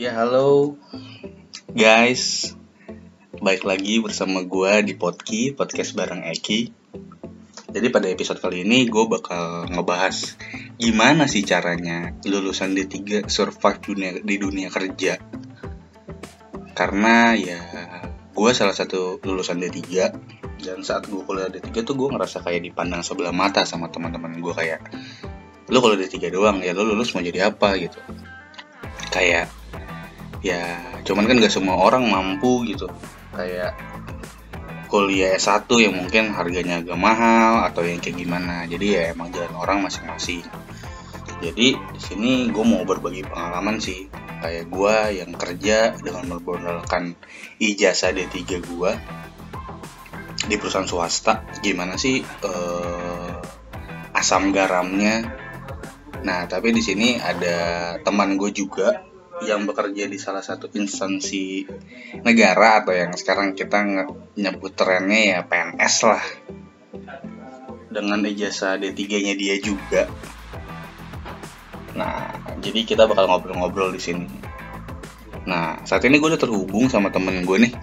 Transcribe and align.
Ya 0.00 0.16
halo 0.16 0.80
guys, 1.76 2.56
baik 3.36 3.68
lagi 3.68 4.00
bersama 4.00 4.40
gue 4.40 4.72
di 4.80 4.96
Podki 4.96 5.52
podcast 5.52 5.92
bareng 5.92 6.24
Eki. 6.24 6.72
Jadi 7.68 7.86
pada 7.92 8.08
episode 8.08 8.40
kali 8.40 8.64
ini 8.64 8.88
gue 8.88 9.04
bakal 9.04 9.68
ngebahas 9.68 10.40
gimana 10.80 11.28
sih 11.28 11.44
caranya 11.44 12.16
lulusan 12.24 12.72
D3 12.72 13.28
survive 13.28 13.76
dunia, 13.84 14.10
di 14.24 14.40
dunia 14.40 14.72
kerja. 14.72 15.20
Karena 16.72 17.36
ya 17.36 17.60
gue 18.32 18.50
salah 18.56 18.72
satu 18.72 19.20
lulusan 19.20 19.60
D3 19.60 19.84
dan 20.64 20.80
saat 20.80 21.12
gue 21.12 21.20
kuliah 21.28 21.52
D3 21.52 21.76
tuh 21.84 21.92
gue 21.92 22.08
ngerasa 22.08 22.40
kayak 22.40 22.72
dipandang 22.72 23.04
sebelah 23.04 23.36
mata 23.36 23.68
sama 23.68 23.92
teman-teman 23.92 24.32
gue 24.40 24.54
kayak 24.56 24.80
lu 25.68 25.76
kalau 25.84 25.92
D3 25.92 26.32
doang 26.32 26.64
ya 26.64 26.72
lu 26.72 26.88
lulus 26.88 27.12
mau 27.12 27.20
jadi 27.20 27.52
apa 27.52 27.76
gitu 27.76 28.00
kayak 29.12 29.59
ya 30.40 30.80
cuman 31.04 31.28
kan 31.28 31.36
gak 31.40 31.52
semua 31.52 31.76
orang 31.76 32.08
mampu 32.08 32.64
gitu. 32.68 32.88
Kayak 33.36 33.76
kuliah 34.90 35.38
S1 35.38 35.70
yang 35.78 35.94
mungkin 35.94 36.34
harganya 36.34 36.82
agak 36.82 36.98
mahal 36.98 37.62
atau 37.70 37.86
yang 37.86 38.02
kayak 38.02 38.18
gimana. 38.18 38.66
Jadi 38.66 38.98
ya 38.98 39.14
emang 39.14 39.30
jalan 39.30 39.54
orang 39.54 39.78
masing-masing. 39.86 40.42
Jadi 41.40 41.78
di 41.78 42.00
sini 42.02 42.50
gue 42.50 42.64
mau 42.66 42.82
berbagi 42.82 43.22
pengalaman 43.24 43.78
sih. 43.78 44.10
Kayak 44.40 44.66
gue 44.72 44.96
yang 45.22 45.30
kerja 45.36 45.94
dengan 46.00 46.36
memperkenalkan 46.36 47.14
ijazah 47.62 48.10
D3 48.12 48.36
gue 48.60 48.92
di 50.50 50.54
perusahaan 50.58 50.88
swasta. 50.90 51.46
Gimana 51.62 51.94
sih 51.94 52.20
eh, 52.20 53.34
asam 54.10 54.50
garamnya? 54.50 55.22
Nah 56.26 56.50
tapi 56.50 56.74
di 56.74 56.82
sini 56.82 57.16
ada 57.16 57.94
teman 58.02 58.34
gue 58.34 58.50
juga 58.52 59.09
yang 59.44 59.64
bekerja 59.64 60.04
di 60.06 60.18
salah 60.20 60.44
satu 60.44 60.68
instansi 60.72 61.64
negara 62.20 62.84
atau 62.84 62.92
yang 62.92 63.12
sekarang 63.16 63.56
kita 63.56 63.80
nyebut 64.36 64.72
trennya 64.76 65.20
ya 65.20 65.38
PNS 65.48 65.96
lah 66.04 66.24
dengan 67.90 68.22
ijazah 68.22 68.78
D3-nya 68.78 69.34
dia 69.34 69.58
juga. 69.58 70.06
Nah, 71.98 72.30
jadi 72.62 72.86
kita 72.86 73.10
bakal 73.10 73.26
ngobrol-ngobrol 73.26 73.90
di 73.90 74.00
sini. 74.00 74.26
Nah, 75.50 75.82
saat 75.82 76.06
ini 76.06 76.22
gue 76.22 76.30
udah 76.30 76.38
terhubung 76.40 76.86
sama 76.86 77.10
temen 77.10 77.42
gue 77.42 77.58
nih. 77.66 77.74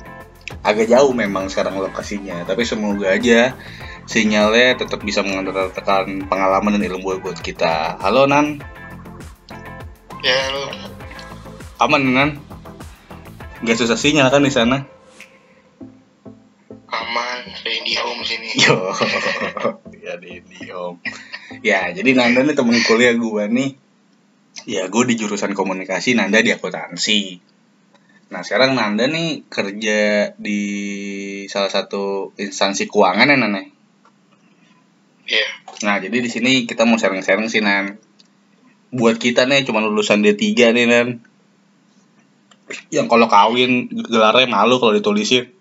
Agak 0.63 0.87
jauh 0.87 1.11
memang 1.11 1.51
sekarang 1.51 1.75
lokasinya, 1.75 2.47
tapi 2.47 2.63
semoga 2.63 3.11
aja 3.11 3.51
sinyalnya 4.07 4.79
tetap 4.79 5.03
bisa 5.03 5.19
mengantarkan 5.19 6.23
pengalaman 6.31 6.79
dan 6.79 6.87
ilmu 6.87 7.19
buat 7.19 7.43
kita. 7.43 7.99
Halo 7.99 8.23
Nan. 8.23 8.63
Ya, 10.23 10.39
halo. 10.49 10.96
Aman 11.77 12.09
Nan? 12.09 12.29
Gak 13.61 13.77
susah 13.77 13.93
sinyal 13.93 14.33
kan 14.33 14.41
di 14.41 14.49
sana? 14.49 14.89
Aman, 16.89 17.45
di 17.61 17.93
home 17.93 18.25
sini. 18.25 18.49
Yo, 18.57 18.89
ya 20.05 20.17
di 20.17 20.41
home. 20.73 20.97
Ya, 21.61 21.93
jadi 21.93 22.17
Nanda 22.17 22.41
nih 22.41 22.57
temen 22.57 22.81
kuliah 22.81 23.13
gue 23.13 23.43
nih. 23.53 23.69
Ya, 24.65 24.89
gue 24.89 25.03
di 25.05 25.21
jurusan 25.21 25.53
komunikasi, 25.53 26.17
Nanda 26.17 26.41
di 26.41 26.49
akuntansi. 26.49 27.45
Nah, 28.33 28.41
sekarang 28.41 28.73
Nanda 28.73 29.05
nih 29.05 29.45
kerja 29.45 30.33
di 30.33 30.61
salah 31.45 31.69
satu 31.69 32.33
instansi 32.41 32.89
keuangan 32.89 33.29
ya, 33.29 33.37
Nana? 33.37 33.61
Iya. 35.29 35.49
Nah, 35.85 36.01
jadi 36.01 36.25
di 36.25 36.29
sini 36.33 36.65
kita 36.65 36.89
mau 36.89 36.97
sharing-sharing 36.97 37.53
sih, 37.53 37.61
Nan. 37.61 38.01
Buat 38.89 39.21
kita 39.21 39.45
nih 39.45 39.61
cuma 39.61 39.85
lulusan 39.85 40.25
D3 40.25 40.73
nih, 40.73 40.89
Nan. 40.89 41.36
Yang 42.91 43.07
kalau 43.07 43.27
kawin 43.31 43.87
gelarnya 43.91 44.47
malu 44.49 44.79
kalau 44.79 44.93
ditulisin. 44.95 45.51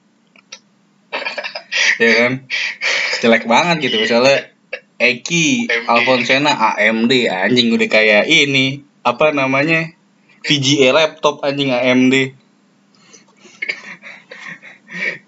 ya 2.02 2.10
kan? 2.24 2.32
Jelek 3.22 3.44
banget 3.48 3.90
gitu 3.90 4.02
misalnya 4.02 4.52
Eki 4.96 5.68
AMD. 5.68 5.88
Alfonsena 5.88 6.52
AMD 6.52 7.12
anjing 7.28 7.68
udah 7.72 7.88
kayak 7.88 8.26
ini 8.26 8.82
apa 9.06 9.30
namanya 9.30 9.92
VGA 10.42 10.90
laptop 10.90 11.44
anjing 11.44 11.70
AMD 11.70 12.46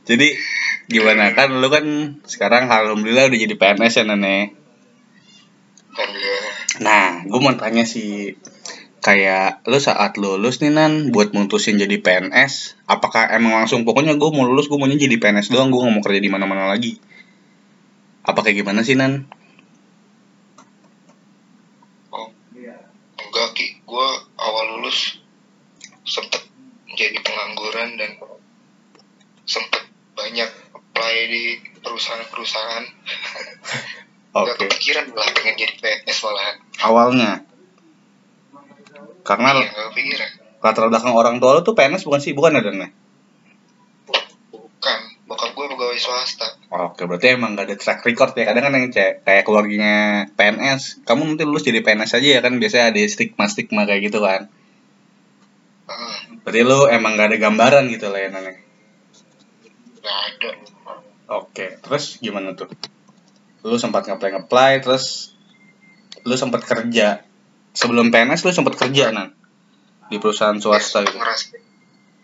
jadi 0.08 0.28
gimana 0.88 1.36
kan 1.36 1.52
lu 1.60 1.68
kan 1.68 1.84
sekarang 2.24 2.72
alhamdulillah 2.72 3.28
udah 3.28 3.38
jadi 3.38 3.54
PNS 3.60 3.94
ya 4.00 4.04
nenek. 4.08 4.56
Nah, 6.80 7.26
gue 7.26 7.40
mau 7.42 7.52
tanya 7.58 7.84
sih, 7.84 8.38
kayak 9.08 9.64
lu 9.64 9.80
saat 9.80 10.20
lulus 10.20 10.60
nih 10.60 10.68
Nan, 10.68 11.08
buat 11.16 11.32
mutusin 11.32 11.80
jadi 11.80 11.96
PNS, 11.96 12.76
apakah 12.84 13.32
emang 13.32 13.56
langsung 13.56 13.88
pokoknya 13.88 14.20
gue 14.20 14.28
mau 14.28 14.44
lulus, 14.44 14.68
gue 14.68 14.76
maunya 14.76 15.00
jadi 15.00 15.16
PNS 15.16 15.48
doang, 15.48 15.72
gue 15.72 15.80
gak 15.80 15.94
mau 15.96 16.04
kerja 16.04 16.20
di 16.20 16.28
mana-mana 16.28 16.68
lagi? 16.68 17.00
Apa 18.28 18.44
kayak 18.44 18.60
gimana 18.60 18.84
sih 18.84 19.00
Nan? 19.00 19.24
Oh, 22.12 22.28
enggak 22.52 23.48
Ki. 23.56 23.80
Gue 23.88 24.08
awal 24.36 24.76
lulus 24.76 25.24
sempet 26.04 26.44
jadi 26.92 27.16
pengangguran 27.24 27.96
dan 27.96 28.12
sempet 29.48 29.88
banyak 30.20 30.52
apply 30.76 31.14
di 31.32 31.56
perusahaan-perusahaan. 31.80 32.84
Oke, 34.36 34.52
Gak 34.52 34.56
kepikiran 34.68 35.16
lah 35.16 35.24
pengen 35.32 35.56
jadi 35.56 35.74
PNS 35.80 36.18
malahan. 36.28 36.56
awalnya. 36.84 37.47
Karena 39.22 39.54
Iya, 39.54 39.68
kepikiran. 39.90 40.30
latar 40.58 40.84
belakang 40.88 41.14
orang 41.14 41.36
tua 41.38 41.54
lu 41.54 41.62
tuh 41.62 41.72
PNS 41.72 42.02
bukan 42.02 42.18
sih? 42.18 42.32
Bukan 42.32 42.52
ada 42.52 42.70
Nan? 42.70 42.90
Bukan. 44.50 44.98
Bokap 45.24 45.52
gue 45.52 45.66
pegawai 45.68 45.98
swasta. 46.00 46.48
Oke, 46.68 47.04
berarti 47.04 47.36
emang 47.36 47.52
gak 47.52 47.68
ada 47.68 47.76
track 47.76 48.00
record 48.02 48.32
ya. 48.32 48.48
Kadang 48.48 48.64
kan 48.64 48.74
yang 48.74 48.88
cek, 48.88 49.22
kayak 49.22 49.44
keluarganya 49.44 50.24
PNS, 50.34 51.04
kamu 51.04 51.36
nanti 51.36 51.44
lulus 51.44 51.62
jadi 51.62 51.84
PNS 51.84 52.16
aja 52.16 52.28
ya 52.28 52.40
kan 52.40 52.56
biasanya 52.56 52.90
ada 52.90 53.00
stigma-stigma 53.04 53.84
kayak 53.84 54.08
gitu 54.08 54.18
kan. 54.18 54.48
Ah, 55.84 56.16
Berarti 56.42 56.60
lu 56.64 56.88
emang 56.88 57.14
gak 57.14 57.28
ada 57.28 57.38
gambaran 57.38 57.84
gitu 57.88 58.08
lah 58.08 58.20
ya 58.20 58.28
Nan. 58.30 58.48
gak 60.00 60.18
ada. 60.32 60.50
Oke, 61.28 61.76
terus 61.78 62.16
gimana 62.18 62.56
tuh? 62.56 62.72
Lu 63.60 63.76
sempat 63.76 64.08
ngeplay 64.08 64.32
ngeplay, 64.32 64.80
terus 64.80 65.36
lu 66.24 66.32
sempat 66.34 66.64
kerja. 66.64 67.20
Sebelum 67.78 68.10
PNS 68.10 68.42
lu 68.42 68.50
sempat 68.50 68.74
kerja 68.74 69.14
nan 69.14 69.38
di 70.10 70.18
perusahaan 70.18 70.58
swasta 70.58 71.06
gitu. 71.06 71.14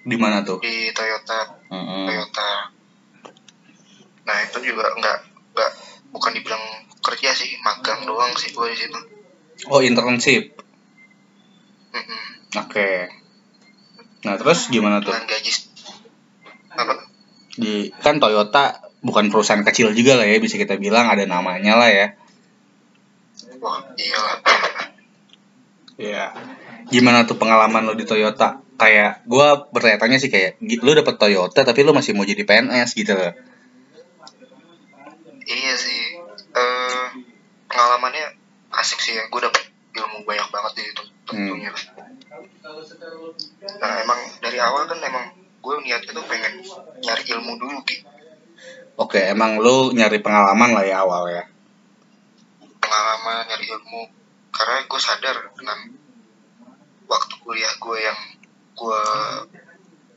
Di 0.02 0.16
mana 0.18 0.42
tuh? 0.42 0.58
di 0.58 0.90
Toyota. 0.90 1.54
Mm-mm. 1.70 2.10
Toyota. 2.10 2.50
Nah 4.26 4.36
itu 4.42 4.58
juga 4.66 4.90
nggak 4.98 5.18
nggak 5.54 5.70
bukan 6.10 6.32
dibilang 6.34 6.64
kerja 7.06 7.30
sih, 7.30 7.54
magang 7.62 8.02
doang 8.02 8.34
sih 8.34 8.50
gue 8.50 8.66
di 8.66 8.76
situ. 8.82 9.00
Oh 9.70 9.78
internship. 9.78 10.58
Mm-mm. 11.94 12.24
Oke. 12.58 13.14
Nah 14.26 14.34
terus 14.34 14.66
gimana 14.74 14.98
tuh? 14.98 15.14
Dengan 15.14 15.30
gaji 15.30 15.52
apa? 16.74 16.94
Di 17.54 17.94
kan 18.02 18.18
Toyota 18.18 18.90
bukan 19.06 19.30
perusahaan 19.30 19.62
kecil 19.62 19.94
juga 19.94 20.18
lah 20.18 20.26
ya 20.26 20.42
bisa 20.42 20.58
kita 20.58 20.74
bilang 20.82 21.06
ada 21.06 21.22
namanya 21.30 21.78
lah 21.78 21.90
ya. 21.94 22.06
Wah 23.62 23.86
iyalah. 23.94 24.73
Iya. 25.94 26.34
Gimana 26.90 27.24
tuh 27.24 27.38
pengalaman 27.38 27.86
lo 27.86 27.94
di 27.94 28.04
Toyota? 28.04 28.60
Kayak 28.74 29.22
gua 29.30 29.70
bertanya-tanya 29.70 30.18
sih 30.18 30.28
kayak 30.28 30.58
lu 30.58 30.90
dapet 30.92 31.14
Toyota 31.14 31.62
tapi 31.62 31.86
lu 31.86 31.94
masih 31.94 32.12
mau 32.12 32.26
jadi 32.26 32.42
PNS 32.42 32.98
gitu 32.98 33.14
loh. 33.14 33.32
Iya 35.46 35.74
sih. 35.78 36.02
Eh 36.54 37.06
pengalamannya 37.70 38.34
asik 38.74 38.98
sih 38.98 39.14
ya. 39.14 39.30
Gue 39.30 39.40
dapet 39.42 39.62
ilmu 39.94 40.26
banyak 40.26 40.48
banget 40.50 40.72
di 40.74 40.82
situ 40.90 41.02
tentunya. 41.24 41.70
Nah 43.78 43.92
emang 44.02 44.20
dari 44.42 44.58
awal 44.58 44.90
kan 44.90 44.98
emang 44.98 45.30
gue 45.38 45.74
niatnya 45.80 46.12
tuh 46.12 46.26
pengen 46.26 46.60
nyari 47.00 47.22
ilmu 47.30 47.52
dulu 47.56 47.78
gitu. 47.86 48.04
Oke, 48.94 49.18
emang 49.18 49.58
lu 49.58 49.90
nyari 49.90 50.22
pengalaman 50.22 50.70
lah 50.70 50.84
ya 50.86 51.02
awal 51.02 51.26
ya. 51.26 51.42
Pengalaman 52.78 53.42
nyari 53.50 53.66
ilmu. 53.70 54.23
Karena 54.54 54.86
gue 54.86 55.00
sadar 55.02 55.36
dengan 55.58 55.78
waktu 57.10 57.34
kuliah 57.42 57.74
gue 57.76 57.98
yang 57.98 58.18
gue 58.74 59.00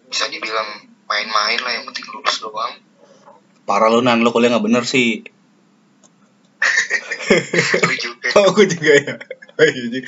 bisa 0.07 0.30
dibilang 0.30 0.88
main-main 1.10 1.60
lah 1.60 1.72
yang 1.74 1.86
penting 1.89 2.06
lulus 2.13 2.39
doang. 2.39 2.78
Parah 3.68 3.92
lu 3.92 4.00
nan, 4.00 4.24
lu 4.24 4.31
kuliah 4.31 4.54
nggak 4.54 4.66
bener 4.66 4.84
sih. 4.88 5.25
Lu 7.84 7.94
juga 8.00 8.28
Oh, 8.39 8.54
aku 8.56 8.63
juga 8.66 8.94
ya. 8.98 9.13
Oh, 9.57 9.66
iya 9.66 9.84
juga. 9.92 10.07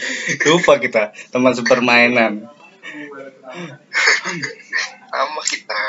Lupa 0.49 0.73
kita 0.79 1.11
teman 1.33 1.53
sepermainan. 1.57 2.47
sama 5.09 5.41
kita. 5.41 5.81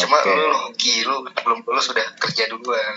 Cuma 0.00 0.16
Oke. 0.24 0.32
lu 0.32 0.48
hoki 0.56 0.94
lu 1.04 1.16
belum 1.28 1.58
lulus 1.68 1.92
sudah 1.92 2.06
kerja 2.16 2.48
duluan. 2.48 2.96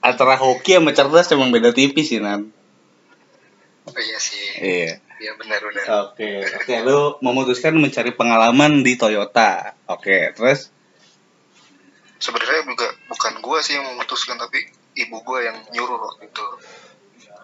Antara 0.00 0.38
hoki 0.38 0.78
sama 0.78 0.94
cerdas 0.94 1.26
emang 1.34 1.50
beda 1.50 1.74
tipis 1.74 2.06
sih 2.14 2.22
nan. 2.22 2.54
Iya 3.90 4.18
sih 4.18 4.44
Iya. 4.60 4.92
iya 5.18 5.32
benar 5.36 5.60
benar 5.60 5.84
Oke, 6.08 6.44
oke. 6.46 6.74
Lu 6.82 7.16
memutuskan 7.20 7.74
mencari 7.74 8.12
pengalaman 8.12 8.80
di 8.80 8.94
Toyota. 8.94 9.74
Oke, 9.86 10.32
terus? 10.32 10.70
sebenarnya 12.16 12.68
juga 12.68 12.84
bukan 13.08 13.32
gue 13.40 13.58
sih 13.64 13.80
yang 13.80 13.88
memutuskan 13.88 14.36
tapi 14.36 14.60
ibu 14.92 15.24
gue 15.24 15.38
yang 15.40 15.56
nyuruh 15.72 15.96
waktu 15.96 16.28
itu 16.28 16.46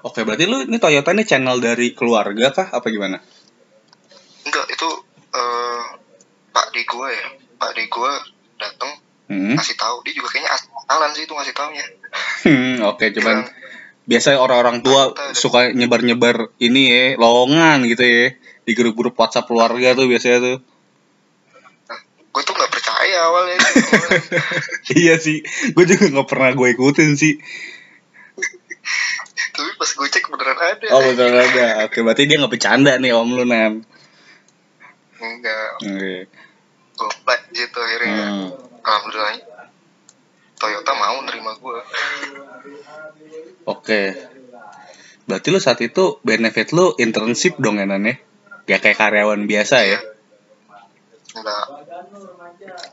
Oke, 0.04 0.20
berarti 0.22 0.44
lu 0.44 0.62
ini 0.62 0.76
Toyota 0.76 1.10
ini 1.10 1.24
channel 1.24 1.56
dari 1.58 1.96
keluarga 1.96 2.52
kah? 2.52 2.68
Apa 2.70 2.92
gimana? 2.92 3.16
enggak 4.44 4.66
itu 4.68 4.88
eh, 5.32 5.82
pak 6.52 6.66
di 6.70 6.84
gue 6.84 7.08
ya 7.08 7.26
pak 7.56 7.72
di 7.72 7.84
gue 7.88 8.12
datang 8.56 8.92
Hmm, 9.26 9.58
ngasih 9.58 9.74
tahu 9.74 10.06
dia 10.06 10.14
juga 10.14 10.30
kayaknya 10.30 10.54
asal-asalan 10.54 11.10
sih 11.10 11.26
itu 11.26 11.34
ngasih 11.34 11.50
taunya 11.50 11.82
Hmm, 12.46 12.78
oke, 12.86 13.02
cuman 13.10 13.42
Bilang, 13.42 13.50
biasanya 14.06 14.38
orang-orang 14.38 14.80
tua 14.86 15.12
suka 15.34 15.74
nyebar-nyebar 15.74 16.54
ini 16.62 16.82
ya, 16.88 17.04
lowongan 17.18 17.84
gitu 17.90 18.02
ya. 18.06 18.26
Di 18.66 18.72
grup-grup 18.74 19.14
WhatsApp 19.14 19.46
keluarga 19.46 19.94
tuh 19.94 20.06
biasanya 20.06 20.38
tuh. 20.42 20.58
gue 22.36 22.42
tuh 22.44 22.52
nggak 22.52 22.68
percaya 22.68 23.16
awalnya 23.32 23.56
iya 25.00 25.16
sih, 25.16 25.40
gue 25.72 25.84
juga 25.88 26.04
nggak 26.12 26.28
pernah 26.28 26.52
gue 26.52 26.68
ikutin 26.76 27.16
sih. 27.16 27.40
tapi 29.56 29.70
pas 29.80 29.88
gue 29.88 30.08
cek 30.12 30.28
beneran 30.28 30.60
ada 30.60 30.84
Oh 30.92 31.00
betul 31.00 31.32
ada. 31.32 31.88
Oke, 31.88 32.04
berarti 32.04 32.28
dia 32.28 32.36
nggak 32.36 32.52
bercanda 32.52 33.00
nih 33.00 33.16
om 33.16 33.32
lu 33.32 33.48
nan. 33.48 33.80
enggak 35.16 35.68
Oke. 35.80 36.28
gue 36.92 37.36
situ 37.56 37.78
akhirnya 37.80 38.24
Hmm. 38.28 38.48
alhamdulillah 38.84 39.32
Toyota 40.56 40.92
mau 40.96 41.20
nerima 41.24 41.52
gue 41.56 41.78
Oke. 43.66 44.14
Berarti 45.26 45.48
lu 45.50 45.58
saat 45.58 45.82
itu 45.82 46.22
benefit 46.22 46.70
lu 46.70 46.94
internship 47.02 47.58
dong 47.58 47.82
ya 47.82 47.86
Nan 47.86 48.06
ya? 48.06 48.14
Ya 48.70 48.78
kayak 48.78 48.98
karyawan 48.98 49.46
biasa 49.50 49.82
ya. 49.82 49.98
enggak 51.36 51.64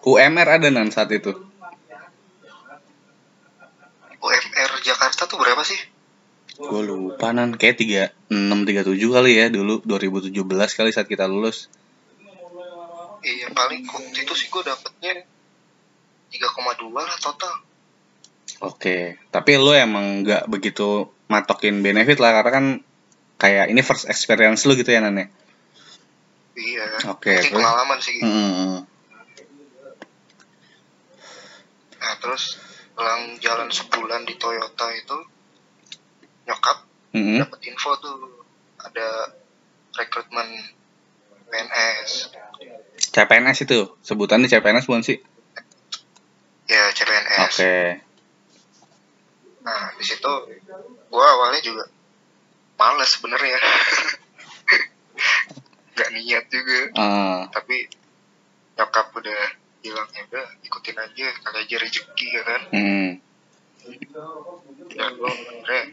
UMR 0.03 0.47
ada 0.59 0.67
Nan 0.73 0.89
saat 0.89 1.13
itu. 1.13 1.31
UMR 4.23 4.71
Jakarta 4.81 5.29
tuh 5.29 5.37
berapa 5.37 5.61
sih 5.61 5.77
Gue 6.53 6.81
lupa 6.85 7.33
Nan, 7.33 7.57
kayak 7.57 7.81
3637 8.29 9.09
kali 9.09 9.31
ya 9.41 9.49
dulu 9.49 9.81
2017 9.85 10.37
kali 10.77 10.89
saat 10.93 11.09
kita 11.09 11.25
lulus. 11.25 11.69
iya 13.23 13.47
paling 13.55 13.87
waktu 13.87 14.19
itu 14.19 14.33
sih 14.35 14.51
gue 14.51 14.61
dapetnya 14.67 15.23
3,2 16.33 16.89
lah 16.91 17.15
total 17.17 17.53
Oke, 18.63 19.19
tapi 19.27 19.59
lu 19.59 19.75
emang 19.75 20.23
nggak 20.23 20.47
begitu 20.47 21.11
matokin 21.27 21.83
benefit 21.83 22.15
lah 22.17 22.31
karena 22.31 22.51
kan 22.53 22.65
kayak 23.35 23.67
ini 23.67 23.79
first 23.79 24.07
experience 24.07 24.63
lu 24.63 24.73
gitu 24.73 24.87
ya 24.87 24.99
Nan 24.99 25.19
ya? 25.19 25.27
iya 26.53 26.85
Oke, 27.11 27.33
terus? 27.33 27.51
pengalaman 27.51 27.99
sih 27.99 28.17
Hmm. 28.19 28.87
nah 31.97 32.13
terus 32.19 32.55
selang 32.93 33.35
jalan 33.39 33.67
sebulan 33.67 34.23
di 34.23 34.35
Toyota 34.35 34.87
itu 34.91 35.17
nyokap 36.45 36.77
Hmm. 37.11 37.39
dapat 37.39 37.59
info 37.63 37.93
tuh 37.97 38.41
ada 38.79 39.29
rekrutmen 39.93 40.49
PNS 41.45 42.33
CPNS 43.11 43.57
itu 43.61 43.79
sebutannya 43.99 44.47
CPNS 44.47 44.85
bukan 44.85 45.03
sih? 45.03 45.21
Ya 46.67 46.83
CPNS 46.95 47.55
Oke. 47.59 47.77
nah 49.63 49.83
di 49.95 50.03
situ 50.03 50.33
gua 51.11 51.25
awalnya 51.39 51.61
juga 51.63 51.85
males 52.79 53.11
sebenarnya 53.13 53.55
nggak 55.93 56.09
niat 56.09 56.45
juga 56.49 56.79
Ah, 56.97 57.45
tapi 57.53 57.85
nyokap 58.73 59.13
udah 59.13 59.41
bilang 59.83 60.09
ya 60.15 60.23
udah 60.31 60.47
ikutin 60.65 60.97
aja 60.97 61.27
kali 61.43 61.57
aja 61.67 61.75
rezeki 61.77 62.27
ya 62.33 62.43
kan 62.47 62.61
hmm. 62.71 63.09
dan 64.95 65.11
gue 65.19 65.27
akhirnya 65.27 65.83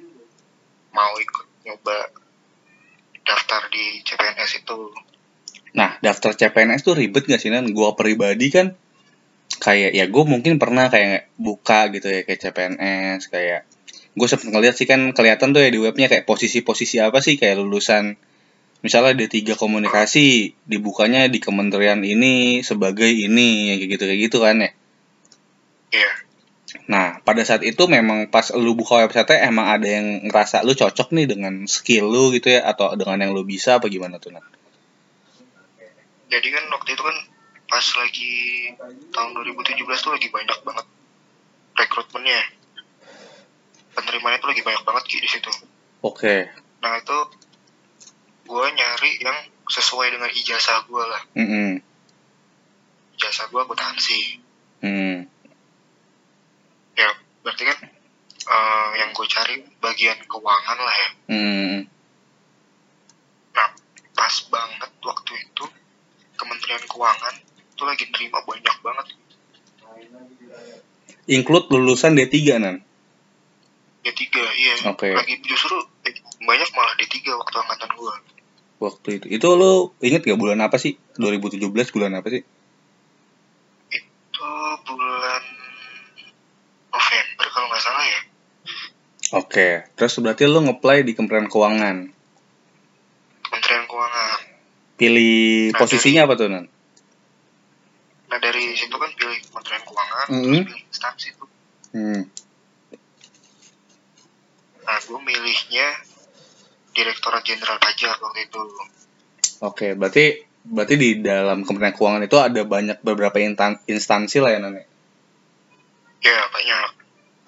mau 0.94 1.12
ikut 1.19 1.46
nyoba 1.66 2.14
daftar 3.26 3.66
di 3.69 4.00
CPNS 4.06 4.64
itu 4.64 4.78
Nah, 5.70 6.02
daftar 6.02 6.34
CPNS 6.34 6.82
tuh 6.82 6.99
ribet 6.99 7.31
gak 7.31 7.38
sih, 7.38 7.46
Nan? 7.46 7.70
Gua 7.70 7.94
pribadi 7.94 8.50
kan 8.50 8.75
kayak 9.61 9.93
ya 9.93 10.09
gue 10.09 10.25
mungkin 10.25 10.57
pernah 10.57 10.89
kayak 10.89 11.29
buka 11.37 11.93
gitu 11.93 12.09
ya 12.09 12.25
kayak 12.25 12.41
CPNS 12.41 13.29
kayak 13.29 13.69
gue 14.17 14.27
sempet 14.27 14.49
ngeliat 14.51 14.75
sih 14.75 14.89
kan 14.89 15.12
kelihatan 15.12 15.53
tuh 15.53 15.62
ya 15.62 15.71
di 15.71 15.79
webnya 15.79 16.09
kayak 16.09 16.25
posisi-posisi 16.27 16.99
apa 16.99 17.21
sih 17.21 17.37
kayak 17.37 17.61
lulusan 17.61 18.17
misalnya 18.81 19.12
ada 19.12 19.27
tiga 19.29 19.55
komunikasi 19.55 20.57
dibukanya 20.65 21.29
di 21.29 21.39
kementerian 21.39 22.01
ini 22.01 22.65
sebagai 22.65 23.12
ini 23.12 23.71
ya 23.71 23.75
kayak 23.77 23.91
gitu 23.93 24.05
kayak 24.09 24.21
gitu 24.27 24.39
kan 24.41 24.57
ya 24.65 24.71
iya 25.93 26.12
nah 26.91 27.21
pada 27.23 27.45
saat 27.47 27.62
itu 27.62 27.87
memang 27.87 28.33
pas 28.33 28.51
lu 28.57 28.75
buka 28.75 29.05
website 29.07 29.45
emang 29.45 29.69
ada 29.69 29.87
yang 29.87 30.27
ngerasa 30.27 30.65
lu 30.67 30.75
cocok 30.75 31.12
nih 31.15 31.27
dengan 31.29 31.69
skill 31.69 32.09
lu 32.09 32.33
gitu 32.35 32.51
ya 32.51 32.67
atau 32.67 32.97
dengan 32.97 33.29
yang 33.29 33.31
lu 33.37 33.47
bisa 33.47 33.79
apa 33.79 33.87
gimana 33.87 34.19
tuh 34.19 34.35
Nan? 34.35 34.43
jadi 36.31 36.49
kan 36.51 36.65
waktu 36.73 36.97
itu 36.97 37.03
kan 37.05 37.17
pas 37.70 37.87
lagi 38.02 38.34
tahun 39.14 39.31
2017 39.31 39.78
tuh 40.02 40.11
lagi 40.11 40.28
banyak 40.28 40.58
banget 40.67 40.87
rekrutmennya. 41.78 42.43
Penerimanya 43.94 44.43
tuh 44.43 44.50
lagi 44.50 44.62
banyak 44.67 44.82
banget 44.82 45.05
Ki 45.06 45.22
di 45.22 45.31
situ. 45.31 45.50
Oke, 46.02 46.50
nah 46.82 46.99
itu 46.99 47.19
gue 48.50 48.67
nyari 48.75 49.11
yang 49.22 49.38
sesuai 49.70 50.19
dengan 50.19 50.31
ijazah 50.34 50.82
gue 50.90 51.05
lah. 51.06 51.22
Mm 51.38 51.90
ijazah 53.20 53.52
gue 53.52 53.61
akuntansi. 53.61 54.20
Hmm, 54.81 55.28
ya 56.96 57.11
berarti 57.44 57.69
kan 57.69 57.78
eh, 58.49 58.90
yang 58.96 59.12
gue 59.12 59.26
cari 59.28 59.61
bagian 59.76 60.16
keuangan 60.25 60.78
lah 60.81 60.96
ya. 60.96 61.11
Hmm, 61.28 61.76
nah 63.52 63.69
pas 64.16 64.34
banget 64.49 64.90
waktu 65.05 65.32
itu 65.37 65.64
Kementerian 66.40 66.81
Keuangan 66.88 67.50
itu 67.81 67.88
lagi 67.88 68.05
nerima 68.12 68.44
banyak 68.44 68.77
banget 68.85 69.06
include 71.31 71.73
lulusan 71.73 72.12
D3 72.12 72.37
nan. 72.61 72.77
D3 74.05 74.21
iya 74.37 74.73
Oke. 74.93 75.09
lagi 75.17 75.41
justru 75.41 75.81
banyak 76.44 76.69
malah 76.77 76.93
D3 77.00 77.17
waktu 77.41 77.56
angkatan 77.56 77.91
gue 77.97 78.15
Waktu 78.81 79.09
itu, 79.21 79.26
itu 79.28 79.49
lo 79.57 79.93
inget 80.00 80.25
gak 80.25 80.40
bulan 80.40 80.61
apa 80.64 80.81
sih? 80.81 80.97
2017 81.21 81.69
bulan 81.69 82.16
apa 82.16 82.28
sih? 82.33 82.43
itu 83.93 84.50
bulan 84.88 85.43
November 86.88 87.47
kalau 87.49 87.66
nggak 87.69 87.81
salah 87.81 88.04
ya 88.04 88.21
Oke, 89.31 89.69
terus 89.95 90.19
berarti 90.19 90.45
lo 90.50 90.59
ngeplay 90.59 91.07
di 91.07 91.14
Kementerian 91.14 91.47
Keuangan. 91.47 91.97
Kementerian 93.47 93.85
Keuangan 93.87 94.31
Pilih 94.99 95.71
Nah, 95.71 95.78
posisinya 95.78 96.26
apa 96.26 96.35
tuh 96.35 96.49
nan? 96.50 96.66
Nah 98.30 98.38
dari 98.38 98.72
situ 98.72 98.94
kan 98.94 99.10
pilih 99.10 99.38
Kementerian 99.44 99.82
Keuangan 99.82 100.26
Mhm. 100.30 100.38
terus 100.40 100.60
pilih 100.64 100.82
instansi 100.87 101.28
tuh 101.34 101.49
Hmm. 101.90 102.22
nah 104.80 104.99
gue 104.99 105.18
milihnya 105.20 105.87
Direktorat 106.90 107.42
Jenderal 107.42 107.78
Pajak 107.78 108.16
waktu 108.16 108.46
itu 108.46 108.62
Oke, 109.60 109.92
berarti 109.92 110.40
berarti 110.62 110.94
di 110.94 111.10
dalam 111.18 111.62
Kementerian 111.62 111.92
Keuangan 111.92 112.22
itu 112.22 112.37
ada 112.37 112.62
banyak 112.62 112.99
beberapa 113.00 113.37
instansi 113.84 114.38
lah 114.38 114.50
ya 114.50 114.58
nan. 114.58 114.72
ya? 114.72 114.84
ya 116.22 116.38
banyak 116.49 116.90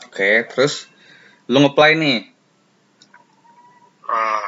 Oke, 0.05 0.45
terus 0.47 0.93
lo 1.47 1.57
ngeplay 1.59 1.97
nih. 1.97 2.21
Eh, 4.05 4.47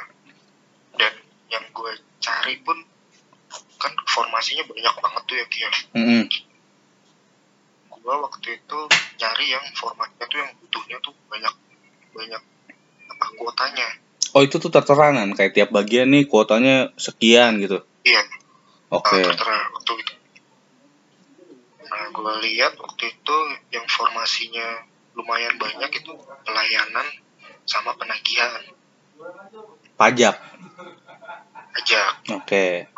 dan 0.94 1.14
yang 1.48 1.64
gue 1.72 1.92
cari 2.20 2.60
pun 2.60 2.76
kan 4.14 4.30
formasinya 4.30 4.62
banyak 4.62 4.94
banget 5.02 5.22
tuh 5.26 5.36
ya 5.42 5.46
Kia 5.50 5.70
Mm-mm. 5.98 6.22
gue 7.90 8.14
waktu 8.20 8.48
itu 8.60 8.78
nyari 9.18 9.46
yang 9.48 9.64
formatnya 9.74 10.24
tuh 10.30 10.38
yang 10.38 10.50
butuhnya 10.60 10.96
tuh 11.02 11.14
banyak 11.26 11.54
banyak 12.14 12.42
apa 13.10 13.26
kuotanya 13.34 13.88
Oh 14.34 14.42
itu 14.42 14.58
tuh 14.58 14.66
tertera 14.66 15.14
nan, 15.14 15.30
kayak 15.30 15.54
tiap 15.54 15.70
bagian 15.70 16.10
nih 16.10 16.26
kuotanya 16.26 16.90
sekian 16.98 17.54
gitu. 17.62 17.86
iya 18.06 18.18
Oke. 18.90 19.14
uh, 19.14 19.26
tertera 19.30 19.56
waktu 19.72 19.92
itu 19.98 20.12
nah 21.90 22.10
gue 22.10 22.32
lihat 22.46 22.74
waktu 22.78 23.04
itu 23.14 23.36
yang 23.74 23.86
formasinya 23.90 24.84
lumayan 25.14 25.54
banyak 25.58 25.90
itu 26.02 26.12
pelayanan 26.46 27.06
sama 27.66 27.94
penagihan 27.98 28.62
Pajak. 29.94 30.36
aja 31.74 32.02
Oke. 32.34 32.93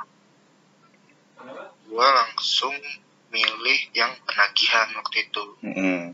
Gue 1.96 2.08
langsung 2.12 2.76
milih 3.32 3.80
yang 3.96 4.12
penagihan 4.28 4.84
waktu 4.92 5.16
itu 5.24 5.42
Mm-mm. 5.64 6.12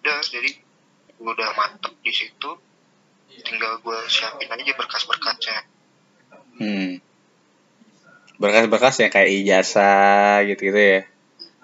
udah 0.00 0.18
jadi 0.24 0.50
gue 1.20 1.28
udah 1.36 1.52
mantep 1.52 1.92
di 2.00 2.08
situ 2.08 2.50
tinggal 3.44 3.76
gue 3.84 3.98
siapin 4.08 4.48
aja 4.48 4.72
berkas-berkasnya 4.72 5.68
Hmm. 6.60 7.00
Berkas-berkas 8.36 9.00
ya 9.00 9.08
kayak 9.08 9.32
ijazah 9.32 10.44
gitu-gitu 10.44 10.76
ya. 10.76 11.00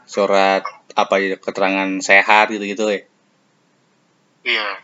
Surat 0.09 0.65
apa 0.97 1.21
gitu, 1.21 1.37
keterangan 1.37 2.01
sehat 2.01 2.49
gitu-gitu 2.49 2.89
ya. 2.89 3.01
iya 4.49 4.81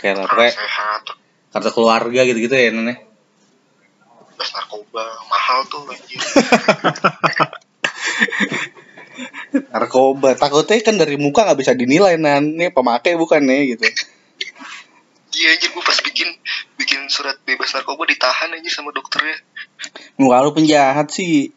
Kayak 0.00 0.24
pokoknya 0.24 0.56
sehat 0.56 1.02
kartu 1.52 1.70
keluarga 1.76 2.24
gitu-gitu 2.24 2.56
ya 2.56 2.72
nenek. 2.72 3.04
Bebas 4.40 4.56
narkoba 4.56 5.04
mahal 5.28 5.68
tuh 5.68 5.84
anjir 5.92 6.16
Narkoba 9.68 10.32
takutnya 10.32 10.80
kan 10.80 10.96
dari 10.96 11.20
muka 11.20 11.44
nggak 11.44 11.60
bisa 11.60 11.76
dinilai 11.76 12.16
nan 12.16 12.56
ini 12.56 12.72
pemakai 12.72 13.20
bukan 13.20 13.44
nih 13.44 13.76
gitu. 13.76 13.84
iya 15.36 15.60
anjir 15.60 15.76
gue 15.76 15.84
pas 15.84 16.00
bikin 16.00 16.32
bikin 16.80 17.04
surat 17.12 17.36
bebas 17.44 17.68
narkoba 17.76 18.08
ditahan 18.08 18.56
aja 18.56 18.80
sama 18.80 18.96
dokternya 18.96 19.36
Muka 20.16 20.40
lu 20.40 20.56
penjahat 20.56 21.12
sih. 21.12 21.52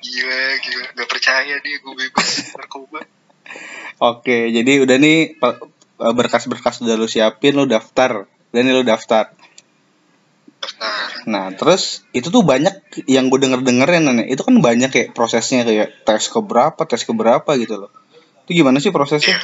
gila 0.00 0.40
gila 0.64 0.86
gak 0.96 1.08
percaya 1.12 1.60
dia 1.60 1.76
gue 1.76 1.92
bebas 1.92 2.56
narkoba 2.56 3.04
Oke, 4.00 4.48
jadi 4.48 4.80
udah 4.80 4.96
nih 4.96 5.36
berkas-berkas 6.00 6.80
udah 6.80 6.96
lu 6.96 7.04
siapin, 7.04 7.52
lu 7.52 7.68
daftar. 7.68 8.24
Dan 8.54 8.70
lu 8.70 8.86
daftar. 8.86 9.33
Daftar 10.64 11.08
Nah, 11.24 11.52
terus 11.52 12.04
itu 12.12 12.28
tuh 12.28 12.40
banyak 12.40 12.72
yang 13.04 13.28
gue 13.28 13.40
denger-denger 13.40 13.88
ya 13.88 14.00
nenek. 14.02 14.28
Itu 14.28 14.44
kan 14.44 14.56
banyak 14.58 14.88
kayak 14.88 15.08
prosesnya 15.12 15.64
kayak 15.64 16.04
tes 16.04 16.28
ke 16.28 16.40
berapa, 16.40 16.76
tes 16.84 17.00
ke 17.00 17.12
berapa 17.12 17.48
gitu 17.56 17.80
loh. 17.80 17.90
Itu 18.44 18.56
gimana 18.56 18.80
sih 18.80 18.88
prosesnya? 18.88 19.36
iya 19.36 19.40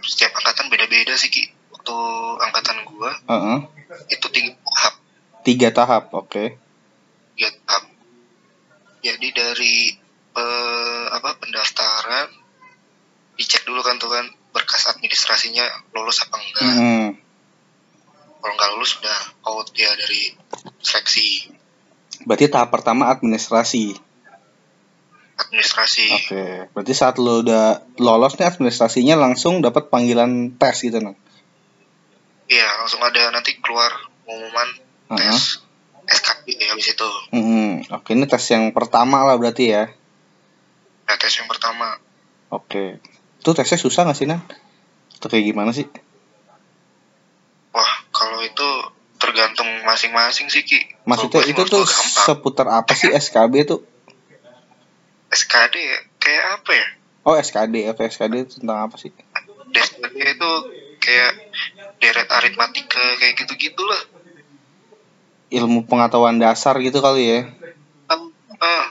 setiap 0.00 0.32
angkatan 0.34 0.66
beda-beda 0.68 1.14
sih 1.14 1.28
ki 1.28 1.42
waktu 1.70 1.96
angkatan 2.40 2.76
gue 2.82 3.10
Heeh. 3.28 3.58
itu 4.10 4.26
tiga 4.28 4.52
tahap 4.58 4.94
Tiga 5.40 5.68
tahap, 5.70 6.04
oke. 6.12 6.44
tiga 7.32 7.48
tahap 7.62 7.84
jadi 9.00 9.28
dari 9.30 9.96
eh, 10.34 11.04
apa 11.08 11.36
pendaftaran 11.36 12.28
dicek 13.34 13.64
dulu 13.64 13.80
kan 13.80 13.96
tuh 13.96 14.12
kan 14.12 14.24
berkas 14.50 14.90
administrasinya 14.90 15.64
lulus 15.92 16.20
apa 16.20 16.36
enggak 16.36 16.74
Hmm. 16.74 17.08
Kalau 18.40 18.52
nggak 18.52 18.70
lulus 18.72 18.96
udah 18.98 19.18
out 19.46 19.68
ya 19.72 19.92
dari 19.94 20.32
seleksi 20.80 21.52
Berarti 22.20 22.48
tahap 22.48 22.68
pertama 22.68 23.08
administrasi. 23.08 23.96
administrasi 25.36 26.04
Oke. 26.20 26.44
Berarti 26.72 26.92
saat 26.92 27.16
lu 27.16 27.40
udah 27.40 27.80
lolos 27.96 28.36
nih 28.36 28.44
administrasinya 28.44 29.16
langsung 29.16 29.64
dapat 29.64 29.88
panggilan 29.88 30.52
tes 30.54 30.76
gitu 30.80 31.00
nah. 31.00 31.16
iya 32.44 32.66
langsung 32.76 33.00
ada 33.00 33.30
nanti 33.30 33.56
keluar 33.56 33.88
pengumuman 34.26 34.68
Heeh. 35.14 35.32
tes 35.32 35.64
SKB 36.10 36.46
ya 36.58 36.74
habis 36.74 36.92
itu 36.92 37.08
Hmm. 37.32 37.80
Oke, 37.88 38.12
ini 38.12 38.26
tes 38.26 38.42
yang 38.50 38.68
pertama 38.70 39.22
lah 39.22 39.38
berarti 39.38 39.70
ya. 39.70 39.88
nah 41.06 41.16
tes 41.16 41.32
yang 41.34 41.48
pertama 41.48 41.96
Oke. 42.50 42.98
Itu 43.38 43.54
tesnya 43.54 43.78
susah 43.78 44.02
gak 44.04 44.18
sih, 44.18 44.26
Nan? 44.26 44.42
Atau 45.16 45.30
kayak 45.30 45.46
gimana 45.46 45.70
sih? 45.70 45.86
Kalau 48.20 48.44
itu 48.44 48.68
tergantung 49.16 49.68
masing-masing 49.82 50.52
sih 50.52 50.60
ki 50.60 50.80
Maksudnya 51.08 51.40
itu 51.44 51.64
tuh 51.64 51.80
gampang 51.80 52.24
seputar 52.28 52.66
apa 52.68 52.92
sih 52.92 53.08
SKB 53.08 53.64
tuh? 53.64 53.80
SKD 55.30 55.74
ya, 55.80 55.98
kayak 56.20 56.44
apa 56.60 56.72
ya 56.76 56.86
Oh, 57.20 57.36
SKD. 57.36 57.84
Oke, 57.92 58.08
SKD 58.08 58.34
itu 58.42 58.54
tentang 58.60 58.88
apa 58.88 58.96
sih? 58.96 59.12
SKD 59.70 60.16
itu 60.36 60.50
kayak 61.00 61.32
deret 62.00 62.28
aritmatika 62.28 63.16
kayak 63.16 63.40
gitu-gitu 63.40 63.80
lah 63.80 64.02
Ilmu 65.50 65.82
pengetahuan 65.84 66.38
dasar 66.38 66.76
gitu 66.78 67.00
kali 67.00 67.24
ya. 67.26 67.40
ah 68.60 68.86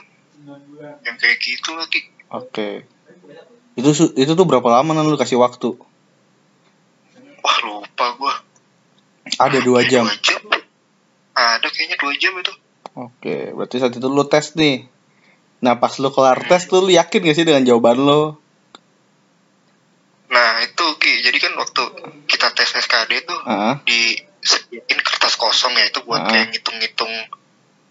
yang 1.06 1.16
kayak 1.16 1.38
gitu 1.38 1.78
lagi 1.78 2.10
Oke. 2.30 2.86
Itu 3.78 3.94
su- 3.94 4.14
itu 4.14 4.34
tuh 4.34 4.46
berapa 4.46 4.66
lama 4.66 4.94
lu 5.00 5.14
kasih 5.14 5.38
waktu? 5.38 5.74
wah 7.40 7.58
lupa 7.64 8.06
gua 8.20 8.34
Ada 9.36 9.58
dua 9.60 9.80
jam. 9.84 10.02
dua 10.02 10.18
jam 10.18 10.40
ada 11.32 11.66
kayaknya 11.66 11.96
dua 11.96 12.12
jam 12.16 12.34
itu 12.36 12.52
Oke, 12.90 13.54
berarti 13.54 13.78
saat 13.78 13.94
itu 13.94 14.02
lu 14.04 14.24
tes 14.24 14.52
nih. 14.54 14.90
Nah, 15.60 15.76
pas 15.76 15.94
lu 15.94 16.10
kelar 16.10 16.42
tes 16.42 16.66
tuh 16.66 16.80
lu 16.80 16.90
yakin 16.90 17.22
gak 17.22 17.32
sih 17.34 17.44
dengan 17.44 17.62
jawaban 17.62 17.96
lu? 17.96 18.34
nah 20.26 20.58
itu 20.60 20.84
ki 20.96 21.22
jadi 21.22 21.38
kan 21.40 21.52
waktu 21.56 21.82
kita 22.24 22.50
tes 22.50 22.70
SKD 22.72 23.12
tuh 23.24 23.40
Heeh. 23.40 23.74
disediain 23.82 24.98
kertas 25.00 25.34
kosong 25.34 25.74
ya 25.74 25.84
itu 25.84 26.02
buat 26.02 26.20
Ah. 26.20 26.28
kayak 26.28 26.50
ngitung-ngitung 26.50 27.10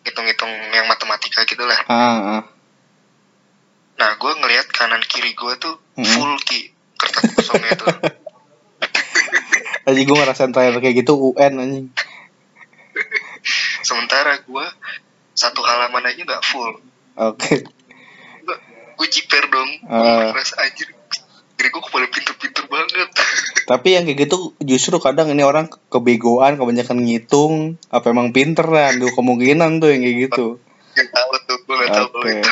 ngitung-ngitung 0.02 0.48
yang 0.70 0.88
matematika 0.88 1.44
gitu 1.44 1.60
lah 1.62 1.84
Ah, 1.86 2.40
ah. 2.40 2.44
nah 3.98 4.16
gue 4.16 4.32
ngelihat 4.34 4.68
kanan 4.70 5.04
kiri 5.04 5.32
gue 5.34 5.54
tuh 5.58 5.76
Hmm. 5.94 6.08
full 6.08 6.32
ki 6.42 6.72
kertas 6.96 7.28
kosongnya 7.34 7.76
tuh 7.76 7.92
Aji 9.90 10.02
gue 10.04 10.16
ngerasain 10.16 10.50
terakhir 10.50 10.78
kayak 10.78 10.96
gitu 10.98 11.14
UN 11.34 11.54
anjing. 11.58 11.88
sementara 13.82 14.38
gue 14.38 14.66
satu 15.32 15.62
halaman 15.62 16.04
aja 16.04 16.20
nggak 16.20 16.44
full 16.44 16.84
Oke. 17.16 17.64
gue 18.94 19.08
jiper 19.08 19.48
dong 19.48 19.70
gue 19.80 19.90
Ah. 19.90 20.30
merasa 20.30 20.60
anjir 20.60 20.92
diri 21.56 21.68
gue 21.70 21.82
kepala 21.82 22.06
pinter-pinter 22.08 22.64
banget 22.68 23.10
Tapi 23.72 23.88
yang 23.94 24.04
kayak 24.04 24.26
gitu 24.26 24.38
justru 24.60 24.98
kadang 24.98 25.30
ini 25.30 25.46
orang 25.46 25.70
kebegoan, 25.88 26.58
kebanyakan 26.58 27.00
ngitung, 27.00 27.54
apa 27.88 28.10
emang 28.10 28.34
pinter 28.34 28.66
lah, 28.66 28.90
ada 28.90 29.06
kemungkinan 29.08 29.78
tuh 29.78 29.94
yang 29.94 30.02
kayak 30.02 30.18
gitu. 30.26 30.46
Gak 30.92 31.06
tahu 31.08 31.32
tuh 31.46 31.58
gue 31.62 31.76
gak 31.78 31.90
tahu 31.94 32.08
kalau 32.10 32.18
Oke. 32.20 32.34
itu 32.34 32.50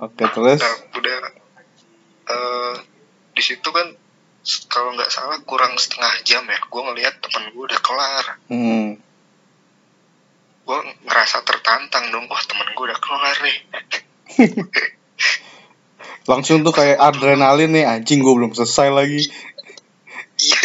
Oke, 0.00 0.24
terus 0.26 0.60
nah 0.60 0.74
udah 0.94 1.16
eh 2.24 2.74
di 3.30 3.42
situ 3.42 3.68
kan 3.68 3.92
kalau 4.68 4.92
nggak 4.92 5.08
salah 5.08 5.40
kurang 5.48 5.72
setengah 5.80 6.12
jam 6.22 6.44
ya. 6.44 6.60
Gue 6.68 6.82
ngelihat 6.84 7.16
temen 7.24 7.48
gue 7.56 7.64
udah 7.64 7.80
kelar. 7.80 8.26
Hmm, 8.52 9.00
gue 10.64 10.78
ngerasa 11.08 11.44
tertantang 11.44 12.12
dong 12.12 12.28
wah 12.28 12.42
temen 12.44 12.68
gue 12.76 12.84
udah 12.84 13.00
kelar 13.00 13.36
nih. 13.40 13.58
Langsung 16.30 16.64
tuh 16.64 16.72
kayak 16.72 17.00
adrenalin 17.00 17.72
nih 17.72 17.84
anjing 17.84 18.20
gue 18.20 18.34
belum 18.36 18.52
selesai 18.52 18.88
lagi. 18.92 19.28
Iya. 20.40 20.60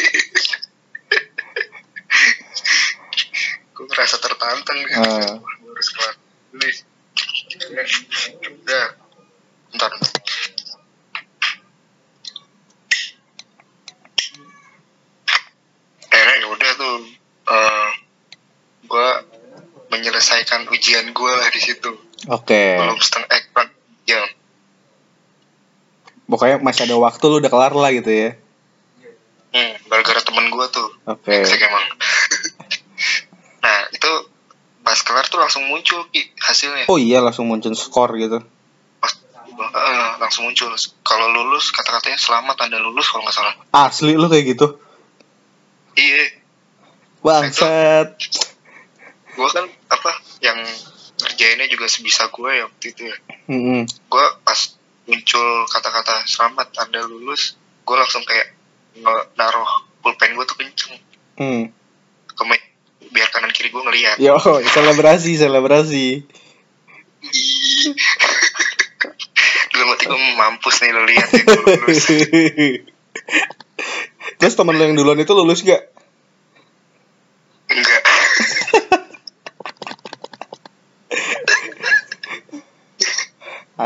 gue 3.76 3.86
ngerasa 3.88 4.16
tertantang 4.20 4.78
nih. 4.84 4.96
Ah. 5.00 5.36
Gua 5.40 5.72
harus 5.72 5.90
kelar. 5.96 6.16
Nih. 6.60 6.76
Udah. 8.44 8.88
Bentar. 9.72 9.92
akhirnya 16.10 16.36
ya 16.42 16.48
udah 16.52 16.69
tuh 16.80 16.98
eh 17.52 17.90
gue 18.88 19.10
menyelesaikan 19.92 20.72
ujian 20.72 21.12
gue 21.12 21.32
lah 21.36 21.50
di 21.52 21.60
situ 21.60 21.92
Oke. 22.32 22.80
belum 22.80 23.00
setengah 23.04 23.28
eh 23.36 23.44
jam 24.08 24.26
Pokoknya 26.30 26.62
masih 26.62 26.86
ada 26.86 26.94
waktu 27.02 27.24
lu 27.26 27.42
udah 27.42 27.50
kelar 27.50 27.74
lah 27.74 27.90
gitu 27.90 28.14
ya. 28.14 28.38
hmm, 29.50 29.90
gara-gara 29.90 30.22
temen 30.22 30.46
gue 30.54 30.66
tuh 30.70 30.90
Oke. 31.10 31.26
Brengsek 31.26 31.58
emang. 31.66 31.86
nah 33.66 33.80
itu 33.90 34.12
pas 34.86 35.00
kelar 35.02 35.26
tuh 35.26 35.42
langsung 35.42 35.66
muncul 35.66 36.06
Ki, 36.14 36.30
hasilnya. 36.38 36.86
Oh 36.86 37.02
iya 37.02 37.18
langsung 37.18 37.50
muncul 37.50 37.74
skor 37.74 38.14
gitu. 38.14 38.46
Eh, 39.60 40.10
langsung 40.22 40.46
muncul. 40.46 40.70
Kalau 41.02 41.28
lulus 41.34 41.74
kata-katanya 41.74 42.22
selamat 42.22 42.70
anda 42.70 42.78
lulus 42.78 43.10
kalau 43.10 43.26
nggak 43.26 43.34
salah. 43.34 43.54
Asli 43.74 44.14
lu 44.14 44.30
kayak 44.30 44.54
gitu. 44.54 44.78
Iya, 45.98 46.39
Bangsat. 47.20 48.16
gue 49.40 49.50
kan 49.56 49.64
apa 49.88 50.12
yang 50.44 50.60
ngerjainnya 51.20 51.68
juga 51.72 51.88
sebisa 51.88 52.28
gue 52.28 52.52
ya 52.52 52.64
waktu 52.68 52.86
itu 52.92 53.02
ya. 53.08 53.16
Mm-mm. 53.48 53.88
Gue 53.88 54.26
pas 54.44 54.60
muncul 55.08 55.48
kata-kata 55.72 56.28
selamat 56.28 56.68
anda 56.80 57.00
lulus, 57.08 57.56
gue 57.88 57.96
langsung 57.96 58.24
kayak 58.28 58.52
naruh 59.40 59.68
pulpen 60.04 60.36
gue 60.36 60.46
tuh 60.48 60.58
kenceng 60.60 61.00
Hmm. 61.40 61.72
ke 62.36 62.44
biar 63.16 63.32
kanan 63.32 63.56
kiri 63.56 63.72
gue 63.72 63.80
ngeliat. 63.80 64.20
Yo, 64.20 64.36
selebrasi, 64.68 65.40
selebrasi. 65.40 66.28
Dalam 69.72 69.88
hati 69.96 70.04
gue 70.04 70.20
mampus 70.36 70.84
nih 70.84 70.92
lo 70.92 71.08
lihat 71.08 71.32
ya 71.32 71.44
gue 71.48 71.80
lulus. 71.80 72.12
Terus 74.40 74.56
temen 74.56 74.76
lu 74.76 74.84
yang 74.84 74.96
duluan 75.00 75.20
itu 75.20 75.32
lulus 75.32 75.64
gak? 75.64 75.80
Enggak. 77.72 78.04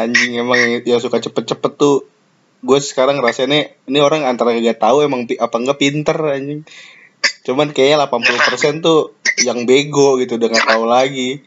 Anjing 0.04 0.36
emang 0.36 0.84
yang, 0.84 1.00
suka 1.00 1.24
cepet-cepet 1.24 1.72
tuh. 1.80 2.04
Gue 2.64 2.80
sekarang 2.80 3.20
rasanya 3.20 3.76
ini 3.88 4.00
orang 4.00 4.24
antara 4.24 4.56
gak 4.56 4.80
tahu 4.80 5.04
emang 5.04 5.28
apa 5.28 5.56
enggak 5.60 5.80
pinter 5.80 6.16
anjing. 6.16 6.64
Cuman 7.44 7.76
kayaknya 7.76 8.08
80% 8.08 8.84
tuh 8.84 9.16
yang 9.44 9.68
bego 9.68 10.16
gitu 10.20 10.40
udah 10.40 10.48
nggak 10.48 10.68
tahu 10.68 10.84
lagi. 10.88 11.44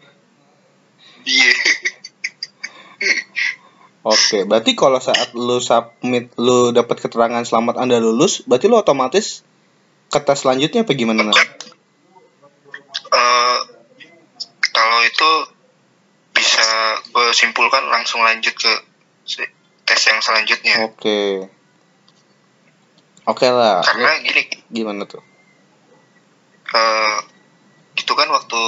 Iya. 1.24 1.52
Oke 4.06 4.46
berarti 4.46 4.78
kalau 4.78 5.02
saat 5.02 5.34
lu 5.34 5.58
submit 5.58 6.30
lu 6.38 6.70
dapat 6.70 7.02
keterangan 7.02 7.42
selamat 7.42 7.82
anda 7.82 7.98
lulus 7.98 8.46
berarti 8.46 8.70
lu 8.70 8.78
otomatis 8.78 9.42
ke 10.06 10.22
tes 10.22 10.38
selanjutnya 10.38 10.86
apa 10.86 10.94
gimana? 10.94 11.26
Eh, 11.26 11.34
kalau 14.70 14.98
itu 15.02 15.30
simpulkan 17.36 17.84
langsung 17.92 18.24
lanjut 18.24 18.56
ke 18.56 18.72
tes 19.84 20.00
yang 20.08 20.20
selanjutnya. 20.24 20.88
Oke. 20.88 21.52
Oke 23.28 23.46
lah. 23.52 23.84
Lu 23.84 23.86
karena 23.86 24.16
gini. 24.24 24.42
Gimana 24.72 25.04
tuh? 25.04 25.20
Eh 26.72 27.18
itu 28.00 28.12
kan 28.16 28.28
waktu 28.32 28.62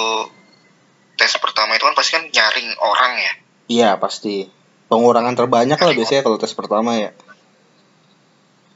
tes 1.16 1.32
pertama 1.40 1.80
itu 1.80 1.88
kan 1.88 1.96
pasti 1.96 2.12
kan 2.20 2.24
nyaring 2.28 2.68
orang 2.76 3.12
ya? 3.16 3.32
Iya 3.72 3.90
pasti. 3.96 4.46
Pengurangan 4.88 5.36
terbanyak 5.36 5.80
lah 5.80 5.92
biasanya 5.96 6.22
kalau 6.22 6.36
tes 6.36 6.52
pertama 6.52 7.00
ya. 7.00 7.10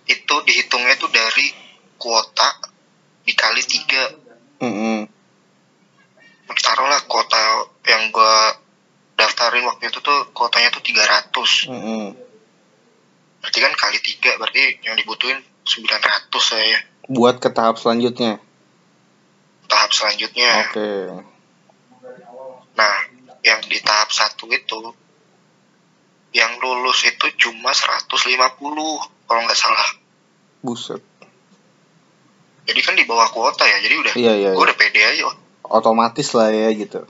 Itu 0.09 0.35
dihitungnya 0.43 0.97
tuh 0.97 1.13
dari 1.13 1.53
kuota 2.01 2.49
dikali 3.29 3.63
tiga. 3.63 4.05
Mm-mm. 4.63 5.11
taruhlah 6.53 7.03
kuota 7.09 7.67
yang 7.89 8.13
gue 8.15 8.62
daftarin 9.23 9.63
waktu 9.71 9.87
itu 9.87 10.03
tuh 10.03 10.35
kuotanya 10.35 10.75
tuh 10.75 10.83
300 10.83 11.71
Mm-mm. 11.71 12.07
berarti 13.39 13.59
kan 13.63 13.73
kali 13.79 13.99
tiga 14.03 14.35
berarti 14.43 14.83
yang 14.83 14.99
dibutuhin 14.99 15.39
900 15.63 16.27
saya 16.43 16.79
buat 17.11 17.43
ke 17.43 17.51
tahap 17.51 17.83
selanjutnya? 17.83 18.39
Tahap 19.67 19.91
selanjutnya. 19.91 20.71
Oke. 20.71 20.91
Nah 22.79 22.95
yang 23.43 23.59
di 23.67 23.79
tahap 23.83 24.15
satu 24.15 24.47
itu 24.55 24.95
yang 26.33 26.57
lulus 26.63 27.03
itu 27.05 27.27
cuma 27.37 27.75
150 27.75 28.07
kalau 29.27 29.41
nggak 29.43 29.59
salah. 29.59 29.89
Buset. 30.63 31.03
Jadi 32.63 32.81
kan 32.87 32.95
di 32.95 33.03
bawah 33.03 33.27
kuota 33.35 33.67
ya 33.67 33.83
jadi 33.83 33.95
udah 33.99 34.13
iya 34.15 34.33
iya, 34.39 34.51
gue 34.55 34.63
iya. 34.63 34.67
udah 34.71 34.77
pede 34.79 35.03
aja 35.03 35.23
oh, 35.27 35.35
otomatis 35.67 36.31
lah 36.31 36.55
ya 36.55 36.71
gitu 36.71 37.03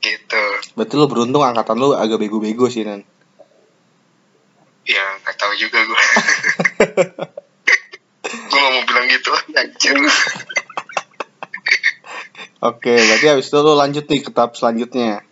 gitu. 0.00 0.44
Berarti 0.74 0.94
lu 0.96 1.06
beruntung 1.06 1.44
angkatan 1.44 1.76
lu 1.76 1.92
agak 1.92 2.18
bego-bego 2.18 2.66
sih 2.72 2.82
nan. 2.82 3.04
Ya 4.88 5.04
nggak 5.22 5.36
tahu 5.36 5.52
juga 5.60 5.78
gue 5.84 6.02
gue 8.50 8.60
mau 8.64 8.82
bilang 8.88 9.06
gitu. 9.12 9.30
Anjir 9.54 9.96
oke 12.60 12.92
berarti 12.92 13.26
habis 13.28 13.46
itu 13.52 13.58
lu 13.60 13.72
lanjut 13.76 14.04
nih 14.08 14.20
ke 14.24 14.30
tahap 14.32 14.56
selanjutnya. 14.56 15.22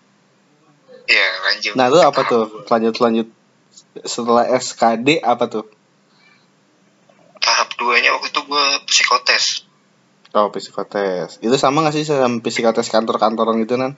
Ya 1.08 1.28
lanjut. 1.48 1.72
Nah 1.74 1.86
lu 1.88 1.98
apa 2.04 2.20
tuh? 2.28 2.46
Lanjut 2.68 2.94
lanjut 3.00 3.28
setelah 4.04 4.44
SKD 4.52 5.24
apa 5.24 5.48
tuh? 5.48 5.64
Tahap 7.40 7.72
duanya 7.80 8.12
waktu 8.12 8.28
itu 8.28 8.40
gue 8.44 8.66
psikotes. 8.84 9.64
Oh 10.36 10.52
psikotes. 10.52 11.40
Itu 11.40 11.56
sama 11.56 11.80
gak 11.88 11.96
sih 11.96 12.04
sama 12.04 12.44
psikotes 12.44 12.92
kantor-kantoran 12.92 13.64
gitu 13.64 13.80
nan 13.80 13.96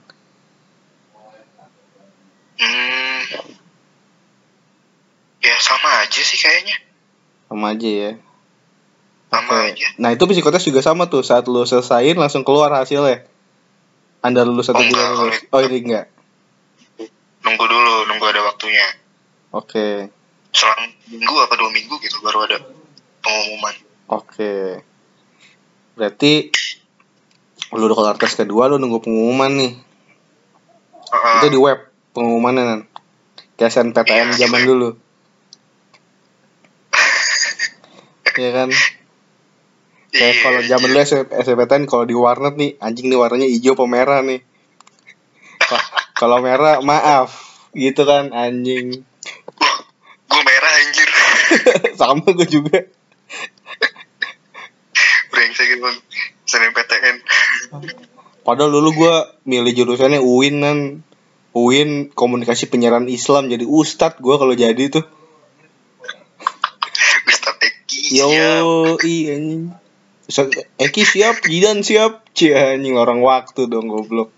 hmm, 2.61 3.21
ya 5.41 5.55
sama 5.57 5.89
aja 6.05 6.20
sih 6.31 6.39
kayaknya 6.39 6.79
sama 7.51 7.75
aja 7.75 7.89
ya 7.91 8.11
sama 9.27 9.51
Oke. 9.51 9.75
aja 9.75 9.87
Nah 9.99 10.09
itu 10.15 10.23
psikotes 10.23 10.63
juga 10.63 10.79
sama 10.79 11.11
tuh 11.11 11.23
saat 11.23 11.47
lu 11.51 11.63
selesaiin 11.63 12.15
langsung 12.15 12.43
keluar 12.43 12.71
hasilnya. 12.71 13.27
Anda 14.23 14.43
lulus 14.43 14.71
atau 14.71 14.79
Oh, 14.79 14.87
tidak 14.87 15.07
lulus? 15.15 15.37
Oh 15.51 15.59
ini 15.59 15.77
enggak. 15.83 16.05
nunggu 17.41 17.65
dulu 17.65 17.95
nunggu 18.05 18.25
ada 18.27 18.41
waktunya 18.45 18.85
Oke, 19.51 20.07
selang 20.53 20.93
minggu 21.09 21.35
apa 21.41 21.53
dua 21.57 21.67
minggu 21.73 21.99
gitu 21.99 22.23
baru 22.23 22.47
ada 22.47 22.57
pengumuman 23.19 23.75
oke. 24.07 24.79
Berarti 25.97 26.47
lu 27.73 27.83
udah 27.83 27.97
kelar 27.97 28.15
tes 28.15 28.35
kedua 28.35 28.67
lu 28.67 28.79
nunggu 28.79 29.03
pengumuman 29.03 29.51
nih. 29.51 29.73
Heeh. 31.11 31.35
Itu 31.39 31.47
di 31.49 31.59
web 31.59 31.79
pengumumannya 32.13 32.63
nan. 32.63 32.81
Kayak 33.55 33.71
SNPTN 33.75 34.07
Iya, 34.07 34.23
di 34.31 34.37
zaman 34.39 34.61
dulu. 34.63 34.89
Iya 38.37 38.51
kan? 38.55 38.69
Kayak 40.11 40.33
Iya, 40.35 40.43
kalau 40.43 40.61
zaman 40.67 40.89
dulu 40.91 41.01
S- 41.07 41.31
SNPTN 41.47 41.83
kalau 41.87 42.03
di 42.03 42.15
warnet 42.15 42.55
nih 42.59 42.75
anjing 42.83 43.07
nih 43.07 43.19
warnanya 43.19 43.47
hijau 43.47 43.79
apa 43.79 43.85
merah 43.87 44.19
nih. 44.23 44.41
Kalau 46.21 46.37
merah 46.43 46.83
maaf 46.85 47.33
gitu 47.73 48.05
kan 48.05 48.29
anjing. 48.35 49.01
gue 50.31 50.41
merah 50.45 50.71
anjir. 50.83 51.09
Sama 51.99 52.27
gue 52.29 52.45
juga. 52.45 52.77
Brengsek 55.31 55.67
emang 55.79 55.95
SNMPTN 56.45 57.17
padahal 58.41 58.73
dulu 58.73 58.89
gue 59.05 59.13
milih 59.45 59.73
jurusannya 59.73 60.19
UIN 60.21 60.55
kan 60.61 60.77
UIN 61.51 61.89
komunikasi 62.11 62.71
penyiaran 62.71 63.07
Islam. 63.11 63.51
Jadi 63.51 63.67
ustad 63.67 64.17
gue 64.19 64.35
kalau 64.35 64.55
jadi 64.55 64.87
tuh 64.87 65.03
yo 68.11 68.27
iya 68.27 68.59
anjing. 68.59 69.71
Eki 70.79 71.03
siap 71.07 71.47
Jidan 71.47 71.79
siap. 71.81 72.27
Cie 72.35 72.55
anjing 72.55 72.99
orang 72.99 73.23
waktu 73.23 73.67
dong 73.71 73.87
goblok. 73.87 74.31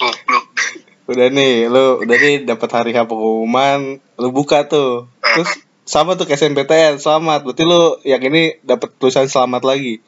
Goblok. 0.00 0.46
Udah 1.04 1.28
nih 1.28 1.68
lu 1.68 2.00
udah 2.00 2.16
nih 2.16 2.48
dapat 2.48 2.70
hari 2.72 2.96
H 2.96 3.04
pengumuman 3.04 4.00
lu 4.16 4.28
buka 4.32 4.64
tuh. 4.64 5.12
Terus 5.20 5.60
sama 5.84 6.16
tuh 6.16 6.24
ke 6.24 6.36
SNPTN 6.36 6.96
selamat. 6.96 7.44
Berarti 7.44 7.62
lu 7.64 8.00
yang 8.08 8.24
ini 8.24 8.56
dapat 8.64 8.92
tulisan 8.96 9.28
selamat 9.28 9.62
lagi? 9.64 10.00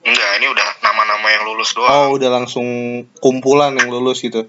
Enggak 0.00 0.30
ini 0.40 0.46
udah 0.48 0.66
nama-nama 0.80 1.26
yang 1.28 1.44
lulus 1.44 1.76
oh 1.76 1.84
doang 1.84 2.08
udah 2.16 2.30
langsung 2.32 2.66
kumpulan 3.20 3.76
yang 3.76 3.92
lulus 3.92 4.24
gitu. 4.24 4.48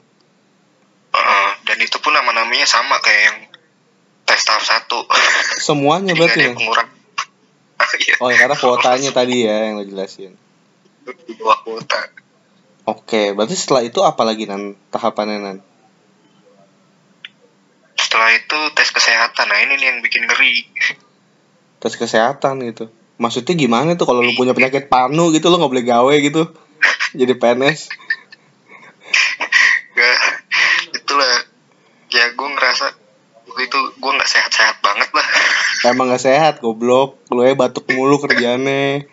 Heeh, 1.12 1.50
dan 1.68 1.78
itu 1.84 2.00
pun 2.00 2.16
nama-namanya 2.16 2.64
sama 2.64 3.04
kayak 3.04 3.22
yang 3.28 3.38
tes 4.32 4.42
tahap 4.48 4.64
satu. 4.64 5.04
Semuanya 5.60 6.16
jadi 6.16 6.20
berarti 6.24 6.40
ya 6.40 6.54
Iya, 7.92 8.14
oh 8.24 8.32
ya 8.32 8.38
karena 8.40 8.56
kuotanya 8.56 9.12
tadi 9.12 9.44
ya 9.44 9.68
yang 9.68 9.82
lo 9.82 9.84
jelasin. 9.84 10.40
Di 11.04 11.34
bawah 11.36 11.60
kuota. 11.68 12.00
Oke, 12.88 13.36
berarti 13.36 13.58
setelah 13.58 13.84
itu 13.84 14.00
apa 14.00 14.24
lagi 14.24 14.48
nan? 14.48 14.80
Tahapannya 14.94 15.38
nan? 15.44 15.58
setelah 18.12 18.28
itu 18.36 18.60
tes 18.76 18.92
kesehatan. 18.92 19.48
Nah 19.48 19.60
ini 19.64 19.80
nih 19.80 19.88
yang 19.88 20.00
bikin 20.04 20.28
ngeri. 20.28 20.68
Tes 21.80 21.96
kesehatan 21.96 22.60
gitu. 22.68 22.92
Maksudnya 23.16 23.56
gimana 23.56 23.96
tuh 23.96 24.04
kalau 24.04 24.20
lu 24.20 24.36
punya 24.36 24.52
penyakit 24.52 24.92
panu 24.92 25.32
gitu 25.32 25.48
lo 25.48 25.64
nggak 25.64 25.72
boleh 25.72 25.86
gawe 25.88 26.14
gitu? 26.20 26.52
Jadi 27.20 27.34
PNS? 27.40 27.80
ya 29.96 30.14
itulah. 30.92 31.48
Ya 32.12 32.36
gue 32.36 32.50
ngerasa 32.52 33.00
waktu 33.52 33.68
itu 33.68 33.80
gue 34.00 34.12
nggak 34.16 34.32
sehat-sehat 34.32 34.80
banget 34.80 35.12
lah 35.12 35.28
Emang 35.92 36.08
nggak 36.08 36.24
sehat, 36.24 36.54
goblok. 36.62 37.20
Lu 37.34 37.42
ya 37.42 37.52
batuk 37.52 37.90
mulu 37.92 38.22
kerjaannya. 38.22 39.10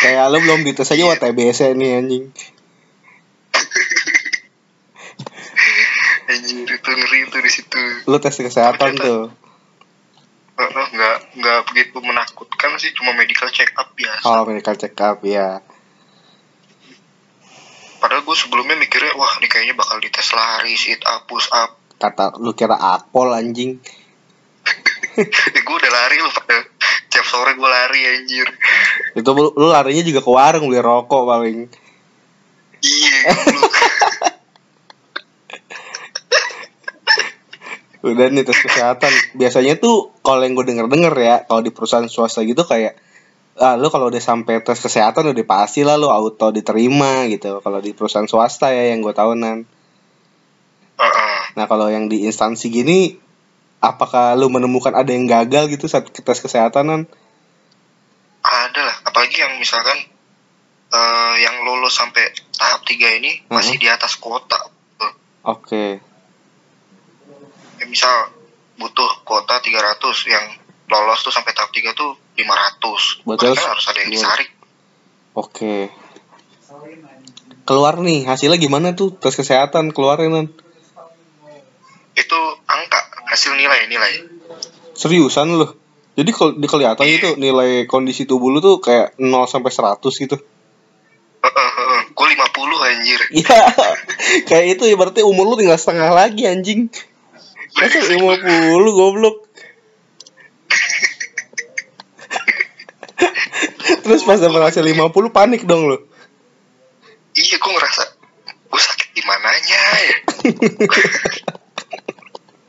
Kayak 0.00 0.24
lu 0.32 0.40
belum 0.40 0.64
dites 0.64 0.88
aja 0.88 1.04
wah 1.04 1.14
TBC 1.14 1.76
nih 1.76 2.00
anjing. 2.00 2.24
anjir 6.28 6.68
itu 6.68 6.90
ngeri 6.92 7.20
tuh 7.28 7.40
di 7.40 7.50
situ 7.50 7.80
Lu 8.04 8.16
tes 8.18 8.36
kesehatan 8.36 8.96
tuh. 8.96 9.32
Nggak 10.58 11.16
nggak 11.38 11.58
begitu 11.68 11.96
menakutkan 12.00 12.74
sih 12.76 12.90
cuma 12.92 13.14
medical 13.14 13.48
check 13.48 13.70
up 13.76 13.92
biasa 13.94 14.24
Oh, 14.26 14.42
medical 14.44 14.74
check 14.74 14.96
up 14.98 15.20
ya. 15.22 15.62
padahal 17.98 18.22
gue 18.22 18.36
sebelumnya 18.38 18.78
mikirnya 18.78 19.10
wah 19.18 19.42
ini 19.42 19.50
kayaknya 19.50 19.74
bakal 19.74 19.98
dites 19.98 20.30
lari 20.30 20.78
sit 20.78 21.02
up 21.02 21.26
push 21.26 21.50
up 21.50 21.77
Kata 21.98 22.38
lu 22.38 22.54
kira 22.54 22.78
akpol 22.78 23.34
anjing. 23.34 23.78
gue 25.66 25.74
udah 25.74 25.92
lari 25.92 26.16
pada 26.30 26.62
tiap 27.10 27.26
sore 27.26 27.58
gue 27.58 27.66
lari 27.66 28.00
anjir 28.06 28.46
Itu 29.16 29.34
lu, 29.34 29.50
lu 29.56 29.66
larinya 29.72 30.04
juga 30.06 30.20
ke 30.22 30.30
warung 30.30 30.70
beli 30.70 30.78
rokok 30.78 31.22
paling. 31.26 31.66
iya. 32.78 33.18
Udah 37.98 38.30
nih 38.30 38.46
tes 38.46 38.54
kesehatan. 38.62 39.10
Biasanya 39.34 39.74
tuh 39.82 40.14
kalau 40.22 40.46
yang 40.46 40.54
gue 40.54 40.70
denger 40.70 40.86
denger 40.86 41.14
ya, 41.18 41.42
kalau 41.50 41.66
di 41.66 41.74
perusahaan 41.74 42.06
swasta 42.06 42.46
gitu 42.46 42.62
kayak 42.62 42.94
ah 43.58 43.74
lu 43.74 43.90
kalau 43.90 44.06
udah 44.06 44.22
sampai 44.22 44.62
tes 44.62 44.78
kesehatan 44.78 45.34
udah 45.34 45.42
pasti 45.42 45.82
lah 45.82 45.98
lu 45.98 46.06
auto 46.06 46.54
diterima 46.54 47.26
gitu 47.26 47.58
kalau 47.58 47.82
di 47.82 47.90
perusahaan 47.90 48.30
swasta 48.30 48.70
ya 48.70 48.94
yang 48.94 49.02
gue 49.02 49.10
tahu 49.10 49.34
nan 49.34 49.66
Heeh. 50.94 51.27
Nah 51.56 51.64
kalau 51.70 51.88
yang 51.88 52.10
di 52.10 52.26
instansi 52.26 52.68
gini 52.68 53.16
apakah 53.78 54.34
lu 54.34 54.50
menemukan 54.50 54.92
ada 54.92 55.08
yang 55.14 55.24
gagal 55.30 55.70
gitu 55.70 55.86
saat 55.86 56.10
tes 56.10 56.40
kesehatan 56.42 56.84
nan 56.88 57.02
ada 58.48 58.80
lah. 58.80 58.96
Apalagi 59.04 59.36
yang 59.44 59.58
misalkan 59.60 59.98
eh, 60.88 61.34
yang 61.42 61.62
lulus 61.68 61.94
sampai 61.94 62.32
tahap 62.56 62.80
tiga 62.88 63.12
ini 63.12 63.44
masih 63.52 63.76
di 63.76 63.88
atas 63.90 64.16
kuota. 64.16 64.56
Oke. 65.44 66.00
Ya, 67.78 67.84
misal 67.86 68.32
butuh 68.78 69.22
kuota 69.22 69.58
300 69.62 70.00
yang 70.30 70.44
lolos 70.88 71.20
tuh 71.22 71.34
sampai 71.34 71.52
tahap 71.54 71.70
3 71.70 71.92
tuh 71.94 72.14
500 72.34 73.26
Berarti 73.26 73.26
Berarti 73.26 73.58
kan 73.58 73.70
harus- 73.74 73.88
ada 73.90 73.98
yang 74.02 74.10
iya. 74.10 74.16
disarik 74.18 74.48
oke. 75.34 75.74
Keluar 77.68 78.00
nih 78.00 78.24
hasilnya 78.24 78.56
gimana 78.56 78.96
tuh? 78.96 79.12
Tes 79.12 79.36
kesehatan 79.36 79.92
keluarin 79.92 80.48
itu 82.18 82.38
angka 82.66 83.00
hasil 83.30 83.54
nilai 83.54 83.86
nilai. 83.86 84.12
Seriusan 84.98 85.54
lu? 85.54 85.70
Jadi 86.18 86.34
kalau 86.34 86.58
dikelihatan 86.58 87.06
itu 87.06 87.38
nilai 87.38 87.86
kondisi 87.86 88.26
tubuh 88.26 88.50
lu 88.50 88.58
tuh 88.58 88.82
kayak 88.82 89.14
0 89.22 89.46
sampai 89.46 89.70
100 89.70 90.02
gitu. 90.02 90.36
Gue 92.18 92.26
50 92.34 92.90
anjir. 92.90 93.20
Iya, 93.30 93.70
kayak 94.50 94.66
itu 94.74 94.90
ya 94.90 94.98
berarti 94.98 95.22
umur 95.22 95.54
lu 95.54 95.54
tinggal 95.54 95.78
setengah 95.78 96.10
lagi 96.10 96.50
anjing. 96.50 96.90
Masa 97.78 98.02
50 98.02 98.18
goblok. 98.90 99.46
Terus 104.02 104.26
pas 104.26 104.42
dapet 104.42 104.58
hasil 104.58 104.82
50 104.82 105.30
panik 105.30 105.62
dong 105.62 105.86
lu. 105.86 106.02
iya 107.38 107.54
gue 107.54 107.70
ngerasa 107.70 108.02
gue 108.66 108.80
sakit 108.82 109.08
di 109.14 109.22
mananya 109.22 109.80
ya 110.02 110.16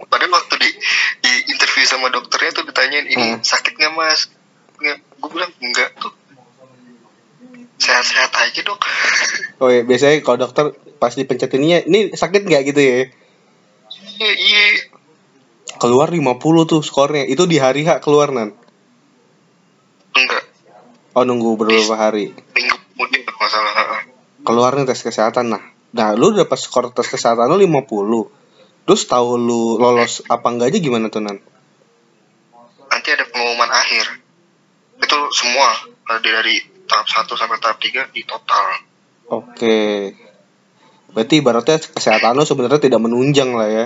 padahal 0.09 0.33
waktu 0.33 0.55
di 0.57 0.69
di 1.19 1.31
interview 1.47 1.85
sama 1.85 2.09
dokternya 2.09 2.51
tuh 2.51 2.65
ditanyain 2.65 3.05
ini 3.05 3.27
Hmm. 3.31 3.39
sakit 3.39 3.73
nggak 3.73 3.93
mas 3.93 4.27
nggak 4.75 4.97
gue 4.99 5.29
bilang 5.29 5.51
enggak 5.59 5.89
tuh 5.95 6.11
sehat-sehat 7.77 8.31
aja 8.33 8.61
dok 8.61 8.79
Oh 9.61 9.67
iya, 9.67 9.83
biasanya 9.83 10.19
kalau 10.19 10.39
dokter 10.41 10.71
pas 10.95 11.11
dipencetinnya, 11.11 11.83
ini 11.83 12.11
sakit 12.11 12.41
nggak 12.41 12.63
gitu 12.65 12.79
ya? 12.79 13.11
iya 14.15 14.31
iya 14.31 14.63
Keluar 15.75 16.07
50 16.07 16.39
tuh 16.65 16.79
skornya. 16.79 17.23
Itu 17.23 17.43
di 17.43 17.55
hari 17.55 17.83
H 17.83 17.99
keluar 17.99 18.31
nan. 18.31 18.51
enggak 20.13 20.43
Oh 21.11 21.23
nunggu 21.23 21.55
beberapa 21.55 21.93
hari. 21.93 22.31
minggu 22.49 22.75
kemudian 22.89 23.21
kalau 23.21 23.35
nggak 23.37 23.49
salah 23.49 23.73
Heeh. 23.73 24.01
Keluar 24.41 24.71
nih 24.73 24.85
tes 24.85 24.99
kesehatan 25.01 25.45
nah. 25.49 25.63
Nah, 25.89 26.13
lu 26.13 26.31
dapat 26.31 26.55
skor 26.55 26.87
tes 26.89 27.03
kesehatan 27.05 27.47
lu 27.47 27.59
50. 27.59 28.38
Terus 28.89 29.06
tahu 29.06 29.38
lu 29.38 29.78
lolos 29.78 30.25
apa 30.25 30.49
enggak 30.49 30.73
aja 30.73 30.80
gimana 30.82 31.13
tuh 31.13 31.21
nan? 31.21 31.38
nanti 32.89 33.13
ada 33.13 33.21
pengumuman 33.30 33.69
akhir 33.69 34.06
itu 34.97 35.17
semua 35.30 35.69
eh, 36.10 36.19
dari 36.25 36.58
tahap 36.89 37.06
1 37.06 37.30
sampai 37.38 37.58
tahap 37.62 37.78
3 37.78 38.10
di 38.10 38.25
total 38.25 38.65
Oke. 39.30 40.17
Berarti 41.13 41.38
ibaratnya 41.38 41.78
kesehatan 41.78 42.34
lo 42.34 42.49
sebenarnya 42.49 42.82
tidak 42.82 42.97
menunjang 42.97 43.54
lah 43.54 43.69
ya. 43.69 43.86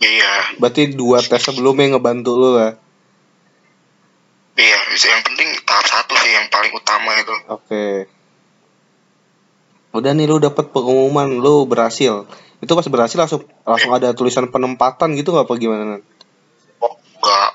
iya 0.00 0.56
Berarti 0.56 0.96
dua 0.96 1.20
tes 1.20 1.44
sebelumnya 1.44 1.84
yang 1.84 2.00
ngebantu 2.00 2.32
lo 2.40 2.56
lah. 2.56 2.72
iya 4.56 4.80
yang 4.88 5.20
penting 5.28 5.48
tahap 5.68 5.84
satu 5.84 6.16
sih 6.24 6.32
yang 6.32 6.48
paling 6.48 6.72
utama 6.72 7.12
itu 7.20 7.36
Oke. 7.52 8.08
Udah 9.92 10.16
nih 10.16 10.24
lu 10.24 10.40
dapat 10.40 10.72
pengumuman 10.72 11.28
lu 11.28 11.68
berhasil. 11.68 12.24
Itu 12.58 12.74
pas 12.74 12.86
berhasil 12.86 13.14
langsung 13.14 13.46
langsung 13.62 13.92
ada 13.94 14.10
tulisan 14.12 14.50
penempatan 14.50 15.14
gitu 15.14 15.30
apa 15.38 15.54
gimana? 15.54 16.02
Oh 16.82 16.94
enggak 17.18 17.50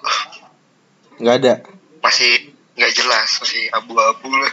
Nggak 1.19 1.35
ada. 1.39 1.53
masih 2.03 2.51
nggak 2.75 2.91
jelas 2.91 3.29
masih 3.39 3.63
abu-abu 3.71 4.27
lah 4.35 4.51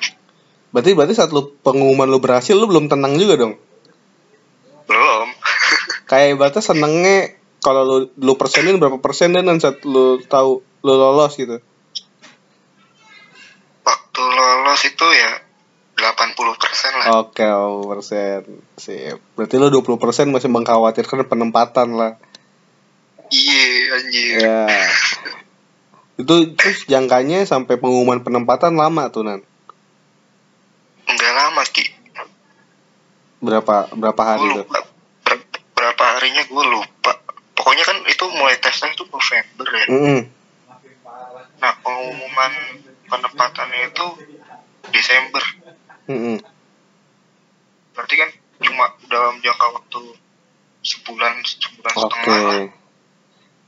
Berarti 0.71 0.95
berarti 0.95 1.15
saat 1.19 1.35
lu 1.35 1.51
pengumuman 1.67 2.07
lu 2.07 2.23
berhasil 2.23 2.55
lu 2.55 2.71
belum 2.71 2.87
tenang 2.87 3.19
juga 3.19 3.35
dong. 3.37 3.59
belum 4.87 5.27
Kayak 6.11 6.39
ibaratnya 6.39 6.63
senengnya 6.63 7.19
kalau 7.59 7.83
lu 7.83 7.97
lu 8.19 8.35
persenin 8.35 8.79
berapa 8.79 8.99
persen 8.99 9.35
dan 9.35 9.59
saat 9.59 9.83
lu 9.83 10.23
tahu 10.25 10.63
lu 10.83 10.93
lolos 10.95 11.35
gitu. 11.37 11.59
waktu 13.83 14.23
lolos 14.23 14.81
itu 14.87 15.07
ya 15.11 15.33
80% 16.01 17.01
lah 17.01 17.07
Oke, 17.21 17.45
oh, 17.45 17.85
persen. 17.87 18.65
Sip. 18.81 19.21
Berarti 19.37 19.55
lu 19.61 19.69
20% 19.69 20.33
masih 20.33 20.49
mengkhawatirkan 20.49 21.29
penempatan 21.29 21.95
lah. 21.95 22.17
iya 23.31 23.95
anjir 23.95 24.37
Ya. 24.41 24.61
Itu 26.19 26.57
terus 26.59 26.89
jangkanya 26.89 27.45
sampai 27.47 27.79
pengumuman 27.79 28.25
penempatan 28.25 28.75
lama 28.75 29.13
tuh, 29.13 29.23
Nan. 29.25 29.41
nggak 31.11 31.33
lama 31.35 31.63
ki 31.69 31.85
Berapa 33.41 33.89
berapa 33.97 34.23
hari 34.25 34.47
tuh? 34.53 34.67
Ber- 34.69 34.89
berapa 35.81 36.05
harinya 36.17 36.45
gue 36.45 36.65
lupa 36.69 37.13
pokoknya 37.57 37.85
kan 37.89 37.97
itu 38.05 38.25
mulai 38.37 38.57
tesnya 38.61 38.93
itu 38.93 39.05
November 39.09 39.67
ya 39.69 39.87
Mm 39.89 40.21
nah 41.61 41.77
pengumuman 41.85 42.53
penempatannya 43.05 43.93
itu 43.93 44.07
Desember 44.97 45.45
-mm. 46.11 46.37
berarti 47.95 48.15
kan 48.19 48.31
cuma 48.61 48.85
dalam 49.07 49.39
jangka 49.41 49.67
waktu 49.73 50.01
sebulan 50.83 51.33
sebulan 51.45 51.93
Oke. 51.95 52.03
setengah 52.03 52.39
lah 52.43 52.63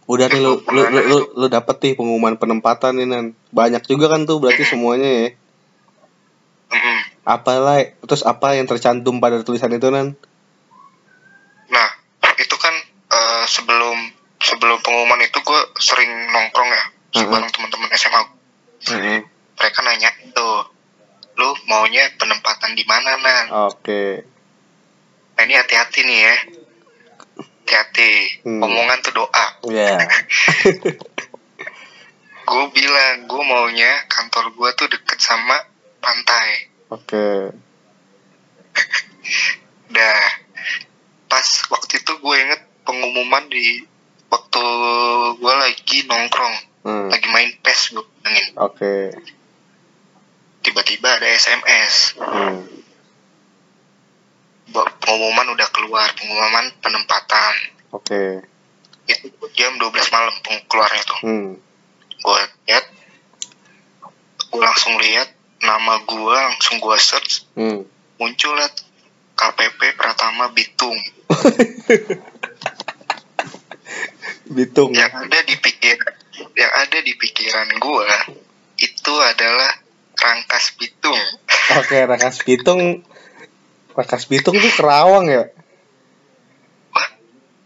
Udah 0.02 0.26
nih 0.28 0.42
lu 0.42 0.58
lu 0.66 0.82
lu, 0.90 1.00
lu, 1.08 1.18
lu 1.38 1.46
dapet 1.46 1.78
nih 1.78 1.94
pengumuman 1.94 2.34
penempatan 2.34 2.98
nih, 2.98 3.06
Nan. 3.06 3.38
Banyak 3.54 3.86
juga 3.86 4.10
kan 4.10 4.26
tuh 4.26 4.42
berarti 4.42 4.66
semuanya 4.66 5.06
ya. 5.06 5.28
Mm-mm. 6.74 6.98
Apa 7.22 7.62
lah 7.62 7.78
terus 8.02 8.26
apa 8.26 8.58
yang 8.58 8.66
tercantum 8.66 9.22
pada 9.22 9.40
tulisan 9.46 9.70
itu, 9.72 9.88
Nan? 9.88 10.18
nah 11.70 11.88
itu 12.34 12.56
kan 12.58 12.74
eh, 13.08 13.44
sebelum 13.46 13.96
sebelum 14.42 14.82
pengumuman 14.82 15.22
itu 15.22 15.38
gue 15.38 15.60
sering 15.78 16.10
nongkrong 16.28 16.68
ya 16.68 16.84
Mhm. 17.22 17.30
bareng 17.30 17.50
teman-teman 17.54 17.88
SMA 17.94 18.22
Mm 18.82 19.20
mereka 19.52 19.78
nanya 19.86 20.10
tuh 20.34 20.66
lu 21.34 21.48
maunya 21.64 22.04
penempatan 22.14 22.72
di 22.72 22.84
mana 22.84 23.16
nan 23.16 23.46
Oke. 23.66 24.20
nah 25.32 25.42
ini 25.42 25.54
hati-hati 25.54 26.00
nih 26.02 26.18
ya 26.20 26.36
hati-hati 27.62 28.10
Hmm. 28.44 28.60
omongan 28.60 28.98
tuh 29.00 29.12
doa 29.14 29.46
Ya. 29.72 29.96
gue 32.42 32.64
bilang 32.70 33.14
gue 33.24 33.42
maunya 33.42 34.04
kantor 34.06 34.52
gue 34.52 34.68
tuh 34.74 34.88
deket 34.88 35.18
sama 35.18 35.56
pantai 35.98 36.68
Oke. 36.90 37.54
dah 39.94 40.22
pas 41.26 41.46
waktu 41.70 41.96
itu 41.96 42.12
gue 42.14 42.36
inget 42.38 42.60
pengumuman 42.82 43.48
di 43.48 43.80
waktu 44.28 44.64
gue 45.34 45.54
lagi 45.54 45.98
nongkrong 46.04 46.56
Hmm. 46.82 47.06
lagi 47.08 47.30
main 47.30 47.46
PES 47.62 47.94
gue 47.94 48.02
Oke. 48.58 49.14
Tiba-tiba 50.62 51.08
ada 51.12 51.26
SMS 51.28 52.16
Hmm. 52.16 52.62
Pengumuman 54.72 55.52
udah 55.52 55.68
keluar 55.68 56.08
pengumuman 56.14 56.72
penempatan 56.80 57.54
Oke. 57.92 58.40
itu 59.04 59.28
jam 59.52 59.76
12 59.76 59.84
malam 60.08 60.32
keluarnya 60.64 61.02
tuh 61.04 61.20
Hmm. 61.20 61.50
gue 62.16 62.38
lihat 62.64 62.86
gue 64.46 64.62
langsung 64.62 64.96
lihat 64.96 65.28
nama 65.60 66.00
gue 66.00 66.16
langsung 66.32 66.78
gue 66.78 66.96
search 66.96 67.44
Hmm. 67.52 67.84
muncul 68.16 68.54
lah 68.54 68.70
KPP 69.34 69.92
Pratama 69.92 70.48
Bitung 70.48 70.96
Bitung. 74.48 74.92
yang 74.92 75.10
ada 75.10 75.38
di 75.42 75.56
pikiran 75.56 76.14
yang 76.54 76.72
ada 76.78 76.98
di 76.98 77.12
pikiran 77.12 77.68
gue 77.74 78.08
itu 78.78 79.14
adalah 79.20 79.72
Rangkas 80.22 80.72
Bitung 80.74 81.18
Oke, 81.74 81.98
Rakas 82.04 82.36
Bitung. 82.40 83.00
Rakas 83.92 84.24
Bitung 84.24 84.54
tuh 84.54 84.72
Kerawang 84.72 85.26
ya? 85.26 85.44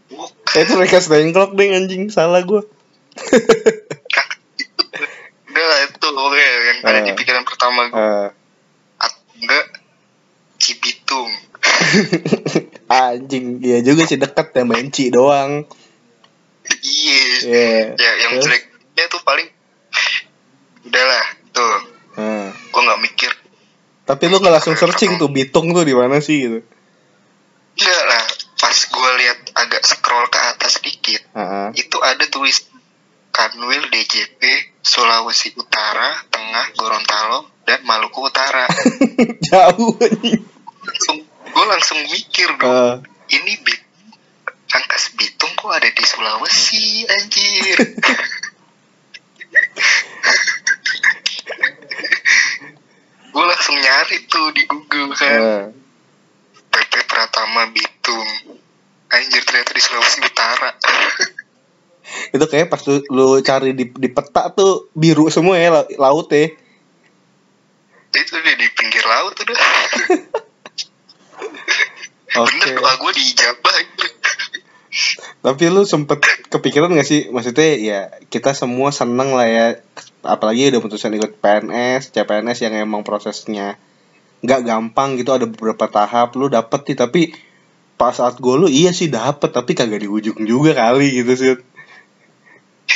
bukan 0.07 0.55
Eh, 0.55 0.62
itu 0.62 0.73
Rakas 0.75 1.07
Dengklok 1.07 1.53
deh 1.53 1.69
anjing, 1.71 2.09
salah 2.09 2.40
gua. 2.40 2.62
udah 5.47 5.64
lah 5.64 5.79
itu 5.83 6.07
oke 6.07 6.37
yang 6.38 6.79
ada 6.83 6.99
di 7.01 7.11
Eh. 7.11 7.16
pikiran 7.16 7.42
pertama 7.42 7.81
gue 7.87 7.97
Eh, 7.97 8.29
atau 8.99 9.21
enggak 9.35 9.64
Cibitung 10.57 11.33
anjing, 12.92 13.59
iya 13.61 13.81
juga 13.81 14.05
sih 14.05 14.16
deket 14.16 14.53
ya 14.53 14.62
main 14.62 14.88
Ci 14.88 15.09
doang. 15.09 15.64
iya 16.79 17.21
Iya. 17.42 17.97
ya 17.97 18.11
yang 18.19 18.33
Terus? 18.37 18.45
jeleknya 18.47 19.05
tuh 19.07 19.21
paling 19.23 19.49
udahlah 20.83 21.25
tuh 21.51 21.75
Eh, 22.77 22.83
nggak 22.85 23.01
mikir 23.01 23.33
Tapi 24.07 24.25
lu 24.31 24.39
nggak 24.39 24.55
langsung 24.61 24.77
searching 24.79 25.19
tuh 25.19 25.33
Bitung 25.33 25.75
tuh 25.75 25.83
di 25.83 25.91
mana 25.97 26.23
sih 26.23 26.39
gitu. 26.47 26.61
Iya 27.77 27.99
lah, 28.07 28.25
pas 28.57 28.79
gue 28.79 29.11
lihat 29.21 29.39
agak 29.53 29.83
scroll 29.85 30.31
ke 30.31 30.41
atas 30.41 30.79
dikit, 30.81 31.21
Heeh. 31.35 31.69
itu 31.77 31.99
ada 32.01 32.25
tulis 32.31 32.65
Kanwil 33.35 33.85
DJP 33.93 34.41
Sulawesi 34.81 35.53
Utara, 35.61 36.25
Tengah, 36.33 36.73
Gorontalo, 36.73 37.53
dan 37.69 37.85
Maluku 37.85 38.25
Utara. 38.25 38.65
Jauh 39.53 39.93
langsung, 40.87 41.19
gue 41.27 41.65
langsung 41.69 41.99
mikir 42.09 42.49
dong, 42.57 43.05
Eh, 43.05 43.37
ini 43.37 43.61
Bit 43.61 43.83
Rangkas 44.73 45.12
Bitung 45.19 45.53
kok 45.59 45.69
ada 45.75 45.91
di 45.91 46.05
Sulawesi, 46.07 47.05
anjir. 47.11 47.77
gue 53.37 53.45
langsung 53.57 53.81
nyari 53.81 54.29
tuh 54.29 54.53
di 54.53 54.69
Google 54.69 55.16
kan, 55.16 55.40
eh. 55.40 55.64
PP 56.69 56.92
Pratama 57.09 57.73
Bitung. 57.73 58.29
Anjir 59.09 59.40
ternyata 59.49 59.73
di 59.73 59.81
Sulawesi 59.81 60.21
Utara. 60.21 60.77
Itu 62.37 62.45
kayak 62.53 62.69
pas 62.69 62.85
lu, 62.85 63.01
lu 63.09 63.29
cari 63.40 63.73
di, 63.73 63.88
di 63.88 64.09
peta 64.12 64.53
tuh 64.53 64.92
biru 64.92 65.33
semua 65.33 65.57
ya 65.57 65.73
la- 65.73 65.88
laut 65.97 66.29
ya. 66.31 66.53
itu 68.16 68.33
dia 68.40 68.57
di 68.57 68.64
pinggir 68.73 69.05
laut 69.05 69.37
udah. 69.37 69.59
Oke. 72.40 72.49
Bener 72.49 72.81
doa 72.81 72.92
gue 72.97 73.12
dijabah. 73.12 73.77
Tapi 75.45 75.64
lu 75.69 75.85
sempet 75.85 76.25
kepikiran 76.49 76.97
gak 76.97 77.05
sih? 77.05 77.29
Maksudnya 77.29 77.77
ya 77.77 78.01
kita 78.33 78.57
semua 78.57 78.88
seneng 78.88 79.37
lah 79.37 79.45
ya. 79.45 79.66
Apalagi 80.27 80.75
udah 80.75 80.83
putusan 80.83 81.15
ikut 81.15 81.39
PNS, 81.39 82.11
CPNS 82.11 82.59
yang 82.67 82.75
emang 82.75 83.07
prosesnya 83.07 83.79
nggak 84.43 84.61
gampang 84.67 85.17
gitu. 85.17 85.31
Ada 85.33 85.47
beberapa 85.47 85.87
tahap 85.87 86.35
lu 86.35 86.51
dapet 86.51 86.93
nih 86.93 86.99
tapi 86.99 87.23
pas 87.97 88.12
saat 88.12 88.37
gue 88.37 88.55
lu 88.61 88.69
iya 88.69 88.93
sih 88.93 89.09
dapet 89.09 89.49
tapi 89.57 89.73
kagak 89.73 90.05
di 90.05 90.09
ujung 90.11 90.45
juga 90.45 90.77
kali 90.77 91.23
gitu 91.23 91.33
sih. 91.33 91.49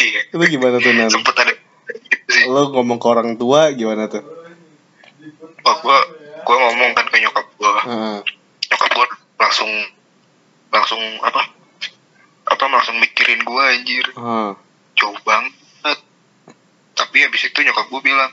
Iya. 0.00 0.20
Itu 0.28 0.36
gimana 0.36 0.76
tuh 0.82 0.92
Nan? 0.92 1.08
Sempet 1.08 1.34
ada 1.38 1.52
gitu 1.88 2.28
sih. 2.28 2.44
Lu 2.50 2.74
ngomong 2.74 3.00
ke 3.00 3.06
orang 3.08 3.38
tua 3.40 3.72
gimana 3.72 4.10
tuh? 4.12 4.20
Wah 5.64 5.76
gue 5.80 5.98
gue 6.40 6.56
ngomong 6.56 6.90
kan 6.92 7.06
ke 7.08 7.16
nyokap 7.22 7.46
gue. 7.56 7.74
Heeh. 7.88 8.18
Nyokap 8.74 8.90
gue 8.92 9.06
langsung 9.40 9.70
langsung 10.70 11.02
apa? 11.24 11.42
Apa 12.50 12.64
langsung 12.68 12.98
mikirin 13.00 13.40
gue 13.40 13.62
anjir. 13.62 14.06
Heeh. 14.12 14.52
jauh 15.00 15.16
banget 15.24 15.59
tapi 17.10 17.26
habis 17.26 17.42
itu 17.42 17.58
nyokap 17.66 17.90
gue 17.90 18.02
bilang 18.06 18.30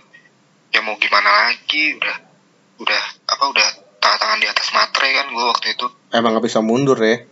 ya 0.69 0.85
mau 0.85 0.93
gimana 1.01 1.49
lagi 1.49 1.97
udah 1.97 2.15
udah 2.77 3.01
apa 3.25 3.43
udah 3.49 3.67
tangan 3.97 4.19
tangan 4.21 4.37
di 4.37 4.45
atas 4.45 4.69
matre 4.69 5.09
kan 5.17 5.33
gue 5.33 5.45
waktu 5.49 5.73
itu 5.73 5.89
Emang 6.13 6.37
gak 6.37 6.45
bisa 6.45 6.61
mundur 6.61 6.93
ya? 7.01 7.25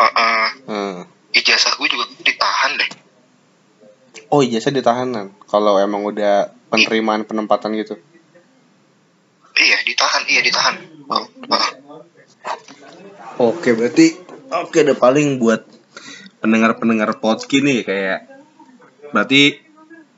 eh, 0.00 0.48
Heeh. 0.72 0.96
ijazah 1.36 1.76
gue 1.76 1.88
juga 1.92 2.08
ditahan 2.24 2.80
deh 2.80 2.90
Oh 4.32 4.40
ijazah 4.40 4.72
ditahanan 4.72 5.36
kalau 5.52 5.76
emang 5.76 6.00
udah 6.00 6.48
penerimaan 6.72 7.28
penempatan 7.28 7.76
gitu. 7.76 8.00
iya 9.60 9.76
ditahan 9.84 10.24
iya 10.32 10.40
ditahan 10.40 10.80
oh, 11.12 11.28
oh. 11.28 11.66
Oke 13.52 13.76
berarti 13.76 14.16
oke 14.48 14.80
deh 14.80 14.96
paling 14.96 15.36
buat 15.36 15.60
pendengar-pendengar 16.40 17.20
podcast 17.20 17.52
nih 17.60 17.84
kayak 17.84 18.32
berarti 19.12 19.65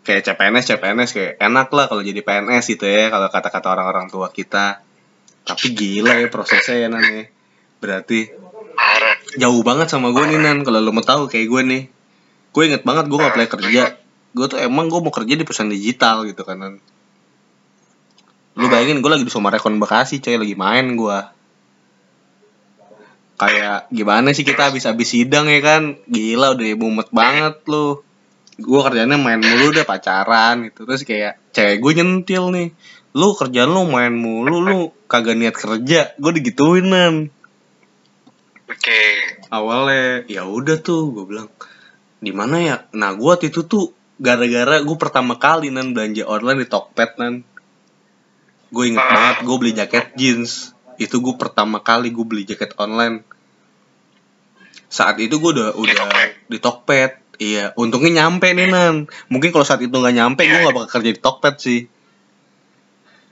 kayak 0.08 0.24
CPNS 0.24 0.64
CPNS 0.72 1.10
kayak 1.12 1.32
enak 1.36 1.68
lah 1.68 1.84
kalau 1.84 2.00
jadi 2.00 2.24
PNS 2.24 2.64
gitu 2.72 2.88
ya 2.88 3.12
kalau 3.12 3.28
kata-kata 3.28 3.76
orang-orang 3.76 4.08
tua 4.08 4.32
kita. 4.32 4.80
Tapi 5.44 5.76
gila 5.76 6.16
ya 6.16 6.32
prosesnya 6.32 6.80
ya 6.80 6.88
Nan 6.88 7.04
ya. 7.04 7.24
Berarti 7.84 8.32
jauh 9.36 9.60
banget 9.60 9.92
sama 9.92 10.16
gue 10.16 10.24
nih 10.24 10.40
Nan 10.40 10.64
kalau 10.64 10.80
lo 10.80 10.96
mau 10.96 11.04
tahu 11.04 11.28
kayak 11.28 11.46
gue 11.52 11.62
nih. 11.68 11.82
Gue 12.56 12.62
inget 12.72 12.88
banget 12.88 13.12
gue 13.12 13.20
apply 13.20 13.46
kerja. 13.52 14.00
Gue 14.32 14.46
tuh 14.48 14.56
emang 14.56 14.88
gue 14.88 15.00
mau 15.04 15.12
kerja 15.12 15.36
di 15.36 15.44
perusahaan 15.44 15.68
digital 15.68 16.24
gitu 16.24 16.40
kan 16.48 16.56
Nan. 16.56 16.74
Lu 18.56 18.72
bayangin 18.72 19.04
gue 19.04 19.10
lagi 19.12 19.28
di 19.28 19.32
Sumarekon 19.32 19.76
Bekasi 19.76 20.24
coy 20.24 20.40
lagi 20.40 20.56
main 20.56 20.96
gue 20.96 21.18
kayak 23.38 23.86
gimana 23.94 24.34
sih 24.34 24.42
kita 24.42 24.66
habis-habis 24.66 25.14
sidang 25.14 25.46
ya 25.46 25.62
kan 25.62 25.94
gila 26.10 26.58
udah 26.58 26.74
mumet 26.74 27.06
banget 27.14 27.62
lu 27.70 28.02
gue 28.58 28.80
kerjanya 28.82 29.14
main 29.14 29.38
mulu 29.38 29.70
udah 29.70 29.86
pacaran 29.86 30.66
gitu. 30.66 30.82
Terus 30.82 31.02
kayak 31.06 31.38
cewek 31.54 31.78
gue 31.78 31.92
nyentil 32.02 32.50
nih. 32.50 32.68
Lu 33.14 33.32
kerjaan 33.38 33.70
lu 33.70 33.86
main 33.86 34.10
mulu 34.10 34.58
lu 34.58 34.78
kagak 35.06 35.38
niat 35.38 35.54
kerja 35.54 36.12
gue 36.18 36.32
digituin 36.42 36.90
nan. 36.90 37.14
Oke. 38.68 39.00
Awalnya 39.48 40.28
ya 40.28 40.44
udah 40.44 40.76
tuh 40.82 41.14
gue 41.14 41.24
bilang 41.24 41.48
di 42.18 42.34
mana 42.34 42.58
ya? 42.58 42.76
Nah 42.98 43.14
gue 43.14 43.30
waktu 43.30 43.54
itu 43.54 43.64
tuh 43.64 43.94
gara-gara 44.18 44.82
gue 44.82 44.96
pertama 44.98 45.38
kali 45.38 45.70
nan 45.70 45.94
belanja 45.94 46.26
online 46.26 46.66
di 46.66 46.68
Tokped 46.68 47.10
nan. 47.22 47.46
Gue 48.74 48.92
inget 48.92 49.06
banget 49.06 49.36
gue 49.46 49.56
beli 49.56 49.72
jaket 49.72 50.06
jeans. 50.18 50.74
Itu 50.98 51.22
gue 51.22 51.38
pertama 51.38 51.78
kali 51.78 52.10
gue 52.10 52.26
beli 52.26 52.42
jaket 52.42 52.74
online. 52.74 53.22
Saat 54.90 55.22
itu 55.22 55.38
gue 55.38 55.50
udah 55.54 55.78
udah 55.78 55.94
di 56.50 56.58
Tokped 56.58 57.27
iya 57.38 57.70
untungnya 57.78 58.26
nyampe 58.26 58.50
nih 58.50 58.68
nan 58.70 59.06
mungkin 59.30 59.54
kalau 59.54 59.66
saat 59.66 59.82
itu 59.82 59.94
nggak 59.94 60.14
nyampe 60.14 60.42
gue 60.44 60.58
nggak 60.58 60.74
bakal 60.74 60.90
kerja 61.00 61.10
di 61.14 61.20
Tokped 61.22 61.56
sih. 61.62 61.80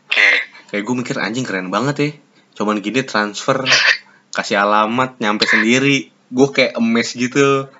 Oke. 0.06 0.28
Kayak 0.70 0.82
gue 0.82 0.94
mikir 0.94 1.16
anjing 1.18 1.46
keren 1.46 1.70
banget 1.70 1.96
ya. 1.98 2.10
Cuman 2.56 2.78
gini 2.82 3.02
transfer 3.02 3.66
kasih 4.36 4.62
alamat 4.62 5.18
nyampe 5.18 5.44
sendiri. 5.46 6.10
Gue 6.30 6.48
kayak 6.50 6.78
emes 6.78 7.14
gitu. 7.14 7.70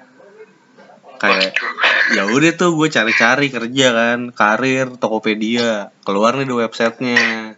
Kayak 1.17 1.57
ya 2.13 2.29
udah 2.29 2.53
tuh 2.55 2.77
gue 2.77 2.89
cari-cari 2.93 3.49
kerja 3.49 3.87
kan 3.95 4.19
karir 4.35 4.99
Tokopedia. 4.99 5.95
Keluar 6.03 6.37
nih 6.39 6.47
di 6.47 6.55
websitenya. 6.55 7.57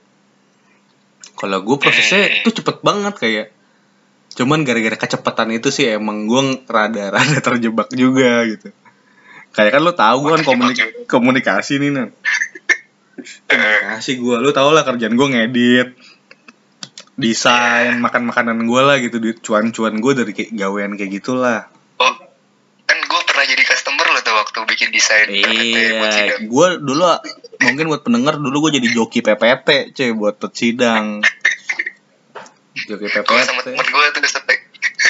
Kalau 1.38 1.58
gue 1.62 1.76
prosesnya 1.78 2.42
tuh 2.44 2.52
cepet 2.54 2.82
banget 2.82 3.14
kayak 3.18 3.46
cuman 4.38 4.62
gara-gara 4.62 4.94
kecepatan 4.94 5.50
itu 5.50 5.68
sih 5.68 5.90
emang 5.90 6.24
gue 6.24 6.40
rada-rada 6.64 7.38
terjebak 7.44 7.90
juga 7.90 8.46
gitu 8.46 8.70
kayak 9.50 9.74
kan 9.74 9.82
lo 9.82 9.92
tahu 9.92 10.16
gue 10.22 10.30
kan 10.32 10.42
komunik- 10.46 11.06
komunikasi 11.06 11.82
nih 11.82 11.90
nan 11.90 12.08
komunikasi 13.44 14.10
gue 14.16 14.36
lo 14.38 14.50
tau 14.50 14.70
lah 14.70 14.86
kerjaan 14.86 15.12
gue 15.12 15.26
ngedit 15.28 15.88
desain 17.18 17.98
makan 17.98 18.30
makanan 18.30 18.62
gue 18.62 18.80
lah 18.80 18.96
gitu 18.98 19.18
duit 19.18 19.42
cuan-cuan 19.42 19.98
gue 19.98 20.12
dari 20.14 20.30
kayak 20.30 20.54
gawean 20.54 20.94
kayak 20.94 21.18
gitulah 21.18 21.66
oh 21.98 22.14
kan 22.86 22.98
gue 23.02 23.20
pernah 23.26 23.44
jadi 23.44 23.62
customer 23.66 24.06
lo 24.06 24.20
tuh 24.22 24.38
waktu 24.38 24.58
bikin 24.64 24.88
desain 24.88 25.26
Iya, 25.26 25.98
sidang. 26.08 26.46
gue 26.46 26.66
dulu 26.78 27.02
mungkin 27.58 27.84
buat 27.90 28.02
pendengar 28.06 28.38
dulu 28.38 28.70
gue 28.70 28.78
jadi 28.78 28.94
joki 28.94 29.18
PPT, 29.18 29.90
cuy 29.90 30.10
buat 30.14 30.38
sidang. 30.54 31.18
Joki 32.86 33.10
gue 33.10 33.42
sama 33.42 33.60
PPT. 33.64 33.74
temen 33.74 33.86
gue 33.90 34.06
tuh 34.14 34.22
setek 34.28 34.58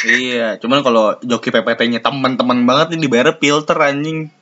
Iya, 0.07 0.63
cuman 0.63 0.87
kalau 0.87 1.19
joki 1.27 1.51
PPT-nya 1.51 1.99
teman-teman 1.99 2.63
banget 2.63 2.95
nih 2.95 3.09
dibayar 3.09 3.35
filter 3.35 3.75
anjing. 3.83 4.31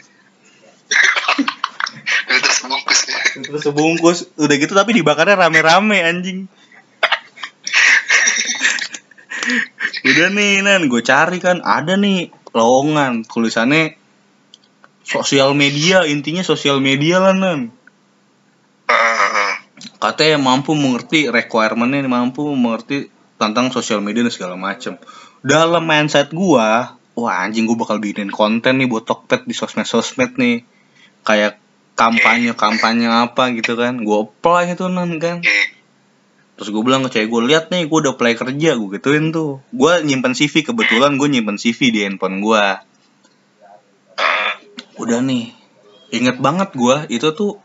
Gue 2.27 2.43
terus 2.43 2.67
bungkus 2.67 3.01
Terus 3.41 3.63
sebungkus, 3.65 4.19
udah 4.37 4.57
gitu 4.59 4.75
tapi 4.77 4.93
dibakarnya 5.01 5.39
rame-rame 5.39 6.03
anjing. 6.05 6.45
udah 10.11 10.29
nih 10.35 10.67
nan 10.67 10.91
gue 10.91 11.03
cari 11.03 11.39
kan 11.39 11.63
ada 11.63 11.95
nih 11.95 12.35
lowongan 12.51 13.23
tulisannya 13.27 13.95
sosial 15.07 15.55
media 15.55 16.03
intinya 16.09 16.43
sosial 16.43 16.83
media 16.83 17.23
lah 17.23 17.35
nan 17.37 17.71
Heeh. 18.91 19.51
katanya 20.03 20.39
mampu 20.43 20.75
mengerti 20.75 21.31
requirementnya 21.31 22.11
mampu 22.11 22.43
mengerti 22.55 23.07
tentang 23.37 23.73
sosial 23.73 24.01
media 24.01 24.25
dan 24.25 24.33
segala 24.33 24.55
macem. 24.57 24.97
Dalam 25.45 25.85
mindset 25.85 26.33
gua 26.33 26.97
wah 27.17 27.35
anjing 27.45 27.65
gua 27.65 27.81
bakal 27.81 28.01
bikin 28.01 28.29
konten 28.29 28.81
nih 28.81 28.89
buat 28.89 29.05
Tokped 29.05 29.49
di 29.49 29.55
sosmed-sosmed 29.57 30.37
nih. 30.37 30.65
Kayak 31.25 31.61
kampanye 31.97 32.53
kampanye 32.53 33.09
apa 33.09 33.53
gitu 33.57 33.77
kan. 33.77 34.01
Gua 34.03 34.29
apply 34.29 34.77
itu 34.77 34.87
nan 34.89 35.17
kan. 35.21 35.41
Terus 36.57 36.73
gue 36.73 36.81
bilang 36.81 37.05
ke 37.05 37.13
cewek 37.13 37.29
gue 37.29 37.43
lihat 37.53 37.69
nih 37.69 37.85
gue 37.85 37.99
udah 38.01 38.17
apply 38.17 38.33
kerja 38.33 38.81
gue 38.81 38.89
gituin 38.97 39.29
tuh. 39.29 39.61
Gue 39.77 40.01
nyimpen 40.01 40.33
CV 40.33 40.65
kebetulan 40.65 41.21
gue 41.21 41.29
nyimpen 41.29 41.61
CV 41.61 41.93
di 41.93 42.01
handphone 42.01 42.41
gue 42.41 42.65
udah 44.97 45.21
nih. 45.21 45.53
Inget 46.17 46.41
banget 46.41 46.73
gue 46.73 47.13
itu 47.13 47.29
tuh 47.37 47.61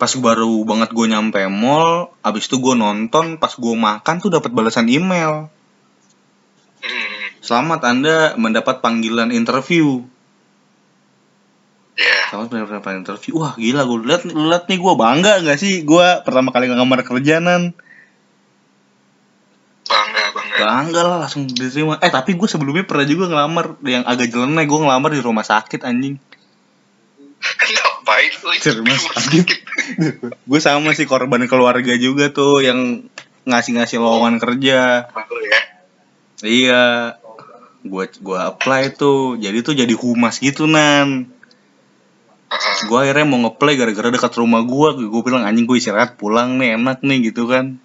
pas 0.00 0.08
baru 0.16 0.64
banget 0.64 0.96
gue 0.96 1.06
nyampe 1.12 1.44
mall 1.52 2.16
abis 2.24 2.48
itu 2.48 2.56
gue 2.56 2.72
nonton 2.72 3.36
pas 3.36 3.52
gue 3.52 3.74
makan 3.76 4.16
tuh 4.16 4.32
dapat 4.32 4.48
balasan 4.48 4.88
email 4.88 5.52
Hmm. 6.80 7.28
selamat 7.44 7.80
anda 7.84 8.16
mendapat 8.40 8.80
panggilan 8.80 9.28
interview. 9.36 10.00
Sama 12.32 12.48
pertama 12.48 12.80
kali 12.80 13.04
interview. 13.04 13.36
Wah 13.36 13.52
gila 13.52 13.84
gue 13.84 13.98
liat, 14.08 14.22
liat 14.24 14.64
nih 14.64 14.80
gue 14.80 14.94
bangga 14.96 15.44
gak 15.44 15.60
sih 15.60 15.84
gue 15.84 16.06
pertama 16.24 16.48
kali 16.56 16.72
ngelamar 16.72 17.04
kerjaan 17.04 17.76
Bangga, 19.84 20.24
bangga. 20.32 20.56
Bangga 20.64 21.02
lah 21.04 21.18
langsung 21.26 21.44
diterima. 21.50 22.00
Eh 22.00 22.08
tapi 22.08 22.38
gue 22.38 22.48
sebelumnya 22.48 22.88
pernah 22.88 23.04
juga 23.04 23.28
ngelamar 23.28 23.76
yang 23.84 24.08
agak 24.08 24.32
jeleneh 24.32 24.64
gue 24.64 24.78
ngelamar 24.80 25.12
di 25.12 25.20
rumah 25.20 25.44
sakit 25.44 25.84
anjing. 25.84 26.16
Ngapain? 28.10 28.34
Rumah 28.82 28.98
sakit. 28.98 29.46
gue 30.34 30.60
sama 30.60 30.90
sih 30.98 31.06
korban 31.06 31.46
keluarga 31.46 31.94
juga 31.94 32.34
tuh 32.34 32.58
yang 32.58 33.06
ngasih-ngasih 33.46 34.02
lowongan 34.02 34.42
kerja. 34.42 35.06
Ya. 35.06 35.60
Iya. 36.42 36.84
Gue 37.86 38.10
gua 38.18 38.50
apply 38.50 38.98
tuh. 38.98 39.38
Jadi 39.38 39.62
tuh 39.62 39.78
jadi 39.78 39.94
humas 39.94 40.42
gitu 40.42 40.66
nan. 40.66 41.30
Gue 42.90 42.98
akhirnya 42.98 43.30
mau 43.30 43.46
ngeplay 43.46 43.78
gara-gara 43.78 44.10
dekat 44.10 44.34
rumah 44.42 44.66
gue. 44.66 45.06
Gue 45.06 45.22
bilang 45.22 45.46
anjing 45.46 45.70
gue 45.70 45.78
istirahat 45.78 46.18
pulang 46.18 46.58
nih 46.58 46.74
enak 46.74 47.06
nih 47.06 47.30
gitu 47.30 47.46
kan. 47.46 47.78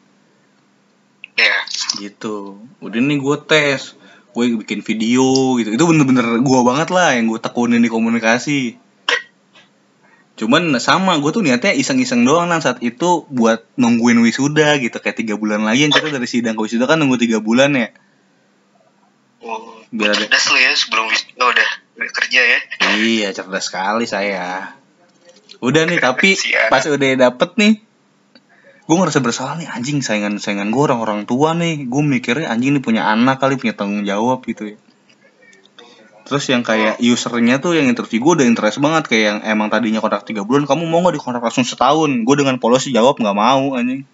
Ya. 1.37 1.57
Gitu. 2.01 2.65
Udah 2.81 2.97
nih 2.97 3.21
gue 3.21 3.37
tes. 3.45 3.93
Gue 4.33 4.57
bikin 4.57 4.81
video 4.81 5.53
gitu. 5.61 5.69
Itu 5.69 5.85
bener-bener 5.85 6.41
gue 6.41 6.59
banget 6.65 6.89
lah 6.89 7.13
yang 7.13 7.29
gue 7.29 7.37
tekunin 7.37 7.85
di 7.85 7.93
komunikasi. 7.93 8.84
Cuman 10.35 10.75
sama 10.83 11.15
gue 11.15 11.31
tuh 11.31 11.39
niatnya 11.39 11.71
iseng-iseng 11.71 12.27
doang 12.27 12.51
nan 12.51 12.59
saat 12.59 12.83
itu 12.83 13.23
buat 13.31 13.63
nungguin 13.79 14.19
wisuda 14.19 14.75
gitu 14.83 14.99
kayak 14.99 15.15
tiga 15.15 15.39
bulan 15.39 15.63
lagi 15.63 15.87
yang 15.87 15.95
kita 15.95 16.11
dari 16.11 16.27
sidang 16.27 16.59
ke 16.59 16.67
wisuda 16.67 16.85
kan 16.85 16.99
nunggu 16.99 17.15
tiga 17.15 17.39
bulan 17.39 17.71
ya 17.71 17.89
Oh, 19.39 19.77
Biar 19.93 20.11
ada- 20.11 20.25
cerdas 20.25 20.45
lu 20.49 20.57
ya 20.57 20.71
sebelum 20.73 21.05
wisuda 21.05 21.43
udah, 21.45 21.69
udah 21.95 22.09
kerja 22.11 22.41
ya. 22.41 22.59
Iya, 22.97 23.29
cerdas 23.31 23.69
sekali 23.69 24.09
saya. 24.09 24.73
Udah 25.61 25.85
nih, 25.85 26.01
tapi 26.01 26.33
pas 26.73 26.81
udah 26.81 27.09
dapet 27.13 27.49
nih, 27.55 27.73
gue 28.83 28.95
ngerasa 28.97 29.21
bersalah 29.21 29.55
nih 29.55 29.69
anjing 29.69 30.01
saingan 30.01 30.41
saingan 30.41 30.73
gue 30.73 30.81
orang-orang 30.81 31.29
tua 31.29 31.53
nih. 31.53 31.85
Gue 31.85 32.01
mikirnya 32.01 32.49
anjing 32.49 32.73
nih 32.73 32.83
punya 32.83 33.05
anak 33.05 33.37
kali 33.37 33.55
punya 33.55 33.77
tanggung 33.77 34.01
jawab 34.01 34.41
gitu 34.49 34.73
ya. 34.73 34.77
Terus 36.25 36.43
yang 36.49 36.65
kayak 36.65 36.97
usernya 36.97 37.61
tuh 37.61 37.77
yang 37.77 37.85
interview 37.85 38.17
gue 38.17 38.33
udah 38.41 38.47
interest 38.49 38.81
banget 38.81 39.05
kayak 39.05 39.23
yang 39.29 39.39
emang 39.45 39.69
tadinya 39.69 40.01
kontrak 40.01 40.25
tiga 40.25 40.41
bulan, 40.41 40.65
kamu 40.65 40.89
mau 40.89 41.05
nggak 41.05 41.21
dikontrak 41.21 41.45
langsung 41.45 41.61
setahun? 41.69 42.09
Gue 42.25 42.35
dengan 42.41 42.57
polos 42.57 42.89
jawab 42.89 43.21
nggak 43.21 43.37
mau 43.37 43.77
anjing. 43.77 44.09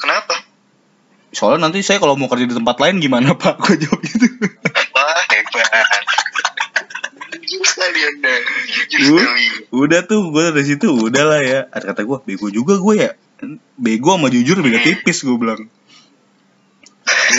Kenapa? 0.00 0.40
Soalnya 1.28 1.68
nanti 1.68 1.84
saya 1.84 2.00
kalau 2.00 2.16
mau 2.16 2.32
kerja 2.32 2.48
di 2.48 2.56
tempat 2.56 2.80
lain 2.80 3.04
gimana 3.04 3.36
pak? 3.40 3.60
Gue 3.60 3.76
jawab 3.76 4.00
gitu. 4.00 4.26
Wah, 4.96 5.22
hebat. 5.28 6.04
Sekali. 8.94 9.44
udah 9.74 10.00
tuh 10.06 10.32
gue 10.32 10.42
dari 10.54 10.64
situ 10.64 10.86
udah 10.88 11.24
lah 11.28 11.40
ya 11.42 11.60
ada 11.68 11.92
kata 11.92 12.06
gue 12.06 12.18
bego 12.24 12.48
juga 12.48 12.80
gue 12.80 12.94
ya 12.94 13.10
bego 13.76 14.16
sama 14.16 14.32
jujur 14.32 14.62
beda 14.64 14.80
tipis 14.80 15.26
gue 15.26 15.36
bilang 15.36 15.68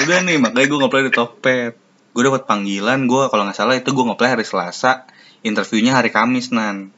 udah 0.06 0.18
nih 0.28 0.38
makanya 0.38 0.68
gue 0.68 0.78
ngeplay 0.78 1.04
di 1.10 1.14
Tokped 1.16 1.74
gue 2.16 2.24
dapat 2.24 2.48
panggilan 2.48 3.12
gue 3.12 3.28
kalau 3.28 3.44
nggak 3.44 3.60
salah 3.60 3.76
itu 3.76 3.92
gue 3.92 4.06
ngeplay 4.08 4.32
hari 4.32 4.48
Selasa 4.48 5.04
interviewnya 5.44 6.00
hari 6.00 6.16
Kamis 6.16 6.56
nan. 6.56 6.96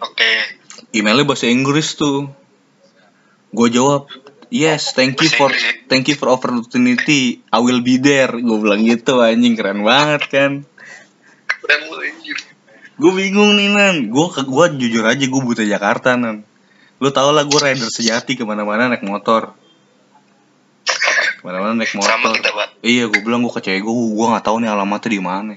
Oke. 0.00 0.56
emailnya 0.96 1.28
bahasa 1.28 1.46
Inggris 1.52 1.94
tuh. 1.94 2.32
Gue 3.52 3.68
jawab 3.68 4.08
yes 4.48 4.96
thank 4.96 5.20
you 5.20 5.28
for 5.28 5.52
thank 5.92 6.08
you 6.08 6.16
for 6.16 6.32
opportunity. 6.32 7.44
I 7.52 7.60
will 7.60 7.84
be 7.84 8.00
there. 8.00 8.32
Gue 8.32 8.56
bilang 8.56 8.88
gitu 8.88 9.20
anjing 9.20 9.52
keren 9.52 9.84
banget 9.84 10.32
kan? 10.32 10.52
Keren 11.60 11.82
gue 12.94 13.12
bingung 13.12 13.52
nih 13.60 13.68
nan. 13.68 13.94
Gue 14.08 14.32
gue 14.32 14.66
jujur 14.80 15.04
aja 15.04 15.24
gue 15.28 15.42
buta 15.44 15.60
Jakarta 15.60 16.16
nan. 16.16 16.48
Lu 17.04 17.12
tau 17.12 17.36
lah 17.36 17.44
gue 17.44 17.60
rider 17.60 17.92
sejati 17.92 18.32
ke 18.32 18.48
mana-mana 18.48 18.88
naik 18.88 19.04
motor 19.04 19.52
ke 21.44 21.52
mana-mana 21.52 21.76
naik 21.76 21.92
motor. 21.92 22.08
Sama 22.08 22.32
kita, 22.32 22.50
Pak. 22.56 22.68
iya 22.80 23.04
gue 23.04 23.20
bilang 23.20 23.44
gue 23.44 23.52
ke 23.52 23.60
cewek 23.60 23.84
gue 23.84 23.92
gue 23.92 24.26
nggak 24.32 24.44
tahu 24.48 24.64
nih 24.64 24.72
alamatnya 24.72 25.10
di 25.12 25.20
mana. 25.20 25.54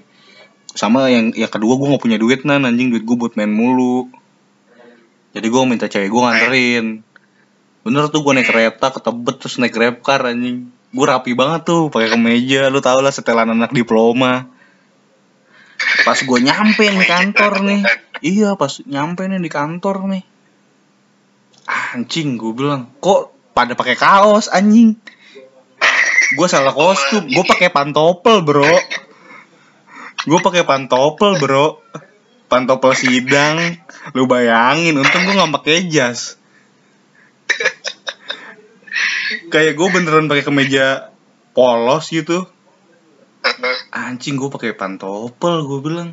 Sama 0.75 1.07
yang 1.07 1.31
yang 1.31 1.47
kedua 1.47 1.79
gue 1.79 1.87
nggak 1.87 2.03
punya 2.03 2.19
duit 2.19 2.43
nan. 2.43 2.67
Anjing 2.67 2.91
duit 2.91 3.07
gue 3.07 3.15
buat 3.15 3.39
main 3.39 3.47
mulu. 3.47 4.11
Jadi 5.31 5.47
gue 5.47 5.61
minta 5.63 5.87
cewek 5.87 6.11
gue 6.11 6.21
nganterin. 6.27 6.85
Bener 7.87 8.03
tuh 8.11 8.19
gue 8.19 8.33
naik 8.35 8.51
kereta 8.51 8.91
ke 8.91 8.99
Tebet 8.99 9.35
terus 9.39 9.55
naik 9.63 9.71
grab 9.71 10.03
car 10.03 10.27
anjing. 10.27 10.67
Gue 10.91 11.05
rapi 11.07 11.31
banget 11.39 11.63
tuh 11.63 11.87
pakai 11.87 12.11
kemeja. 12.11 12.67
Lu 12.67 12.83
tau 12.83 12.99
lah 12.99 13.15
setelan 13.15 13.47
anak 13.47 13.71
diploma. 13.71 14.43
Pas 16.03 16.19
gue 16.19 16.39
nyampe 16.43 16.83
nih 16.83 17.07
kantor 17.07 17.63
nih. 17.63 17.81
Iya 18.19 18.59
pas 18.59 18.83
nyampe 18.83 19.23
nih 19.23 19.39
di 19.39 19.47
kantor 19.47 20.03
nih. 20.11 20.23
Anjing 21.95 22.35
gue 22.35 22.51
bilang 22.51 22.91
kok 22.99 23.31
pada 23.55 23.71
pakai 23.71 23.95
kaos 23.95 24.51
anjing 24.51 24.99
gue 26.35 26.47
salah 26.49 26.75
kostum 26.75 27.23
gue 27.23 27.45
pakai 27.47 27.71
pantopel 27.71 28.43
bro 28.43 28.67
gue 30.27 30.39
pakai 30.43 30.67
pantopel 30.67 31.39
bro 31.39 31.79
pantopel 32.51 32.91
sidang 32.91 33.79
lu 34.11 34.27
bayangin 34.27 34.99
untung 34.99 35.23
gue 35.23 35.35
nggak 35.37 35.53
pakai 35.61 35.87
jas 35.87 36.35
kayak 39.53 39.79
gue 39.79 39.87
beneran 39.87 40.27
pakai 40.27 40.43
kemeja 40.43 41.15
polos 41.55 42.11
gitu 42.11 42.43
anjing 43.95 44.35
gue 44.35 44.49
pakai 44.51 44.75
pantopel 44.75 45.63
gue 45.63 45.79
bilang 45.79 46.11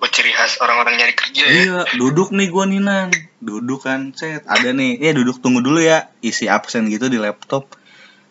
Buat 0.00 0.16
ciri 0.16 0.32
khas 0.32 0.56
orang-orang 0.64 0.96
nyari 0.96 1.12
kerja 1.12 1.44
ya. 1.44 1.52
Iya, 1.52 1.80
duduk 2.00 2.32
nih 2.32 2.48
gua 2.48 2.64
nih 2.64 2.80
Nan. 2.80 3.12
Duduk 3.36 3.84
kan, 3.84 4.16
set. 4.16 4.48
Ada 4.48 4.72
nih. 4.72 4.96
Ya 4.96 5.12
duduk 5.12 5.44
tunggu 5.44 5.60
dulu 5.60 5.76
ya. 5.76 6.08
Isi 6.24 6.48
absen 6.48 6.88
gitu 6.88 7.12
di 7.12 7.20
laptop. 7.20 7.68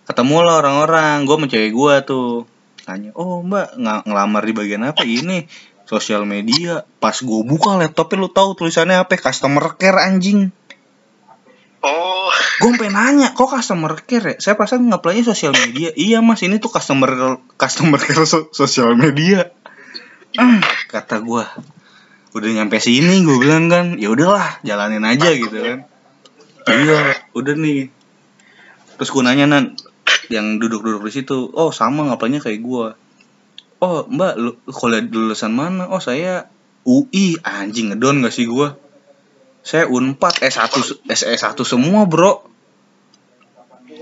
Ketemu 0.10 0.38
lah 0.42 0.56
orang-orang. 0.66 1.30
Sama 1.30 1.46
cewek 1.46 1.72
gua 1.72 2.02
tuh. 2.02 2.50
Tanya, 2.84 3.14
"Oh, 3.14 3.46
Mbak, 3.46 3.78
ng- 3.78 4.04
ngelamar 4.10 4.42
di 4.42 4.54
bagian 4.58 4.84
apa 4.90 5.06
ini?" 5.06 5.46
Sosial 5.86 6.26
media. 6.26 6.86
Pas 6.98 7.14
gua 7.22 7.46
buka 7.46 7.78
laptopnya 7.78 8.26
lu 8.26 8.30
tahu 8.30 8.58
tulisannya 8.58 8.98
apa? 9.06 9.14
Customer 9.22 9.78
care 9.78 10.02
anjing. 10.02 10.50
Oh, 11.80 12.28
Gue 12.60 12.76
pengen 12.76 13.00
nanya, 13.00 13.32
kok 13.32 13.56
customer 13.56 13.96
care 14.04 14.36
ya? 14.36 14.52
Saya 14.52 14.56
pasang 14.60 14.84
nge 14.92 15.24
sosial 15.24 15.56
media. 15.56 15.96
Iya 15.96 16.20
mas, 16.20 16.44
ini 16.44 16.60
tuh 16.60 16.68
customer 16.68 17.40
customer 17.56 17.96
care 18.04 18.28
so- 18.28 18.52
sosial 18.52 19.00
media. 19.00 19.48
Ah, 20.36 20.60
kata 20.92 21.24
gue, 21.24 21.44
udah 22.36 22.50
nyampe 22.52 22.84
sini 22.84 23.24
gue 23.24 23.38
bilang 23.40 23.72
kan, 23.72 23.96
ya 23.96 24.12
udahlah, 24.12 24.60
jalanin 24.62 25.08
aja 25.08 25.32
gitu 25.32 25.56
kan. 25.56 25.80
Iya, 26.68 27.16
udah 27.32 27.56
nih. 27.56 27.90
Terus 29.00 29.10
gue 29.10 29.24
nanya 29.24 29.48
nan, 29.48 29.64
yang 30.30 30.62
duduk-duduk 30.62 31.06
di 31.10 31.14
situ, 31.14 31.50
oh 31.52 31.74
sama 31.74 32.06
ngapainnya 32.08 32.42
kayak 32.42 32.62
gue. 32.62 32.88
Oh 33.80 34.06
mbak, 34.06 34.34
lu 34.38 34.52
kuliah 34.70 35.02
lulusan 35.02 35.52
mana? 35.54 35.90
Oh 35.90 36.02
saya 36.04 36.48
UI, 36.86 37.38
anjing 37.44 37.92
ngedon 37.92 38.24
gak 38.24 38.34
sih 38.34 38.46
gue? 38.48 38.72
Saya 39.66 39.86
Unpad 39.92 40.40
S1 40.40 40.72
S1 41.10 41.58
semua, 41.68 42.08
Bro. 42.08 42.48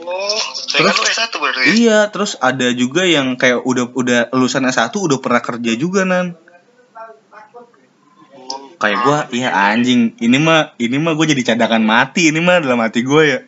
oh, 0.07 0.39
lu 0.79 0.87
S1 0.87 1.33
berarti 1.35 1.59
ya? 1.59 1.73
Iya, 1.73 1.99
terus 2.13 2.37
ada 2.39 2.69
juga 2.71 3.03
yang 3.03 3.35
kayak 3.35 3.65
udah 3.65 3.85
udah 3.91 4.19
lulusan 4.31 4.67
S1 4.69 4.93
udah 4.93 5.17
pernah 5.19 5.41
kerja 5.41 5.71
juga 5.75 6.05
nan. 6.05 6.37
Kayak 8.77 8.99
gua, 9.01 9.17
iya 9.33 9.49
anjing, 9.73 10.13
ini 10.21 10.37
mah 10.37 10.77
ini 10.77 11.01
mah 11.01 11.17
gue 11.17 11.25
jadi 11.33 11.53
cadangan 11.53 11.81
mati, 11.81 12.29
ini 12.29 12.37
mah 12.37 12.61
dalam 12.61 12.77
hati 12.77 13.01
gue 13.01 13.23
ya. 13.25 13.39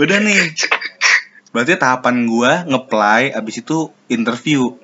Udah 0.00 0.16
nih. 0.16 0.56
Berarti 1.52 1.76
tahapan 1.76 2.24
gua 2.24 2.64
ngeplay 2.64 3.36
abis 3.36 3.60
itu 3.60 3.92
interview. 4.08 4.80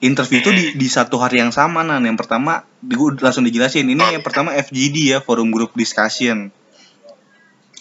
Interview 0.00 0.44
itu 0.44 0.50
di, 0.52 0.64
di 0.76 0.88
satu 0.88 1.16
hari 1.20 1.40
yang 1.40 1.52
sama 1.52 1.80
nan. 1.80 2.04
Yang 2.04 2.24
pertama, 2.24 2.64
gue 2.80 3.20
langsung 3.20 3.44
dijelasin. 3.44 3.84
Ini 3.84 4.16
yang 4.16 4.24
pertama 4.24 4.56
FGD 4.56 5.12
ya, 5.12 5.18
Forum 5.20 5.52
Group 5.52 5.76
Discussion. 5.76 6.48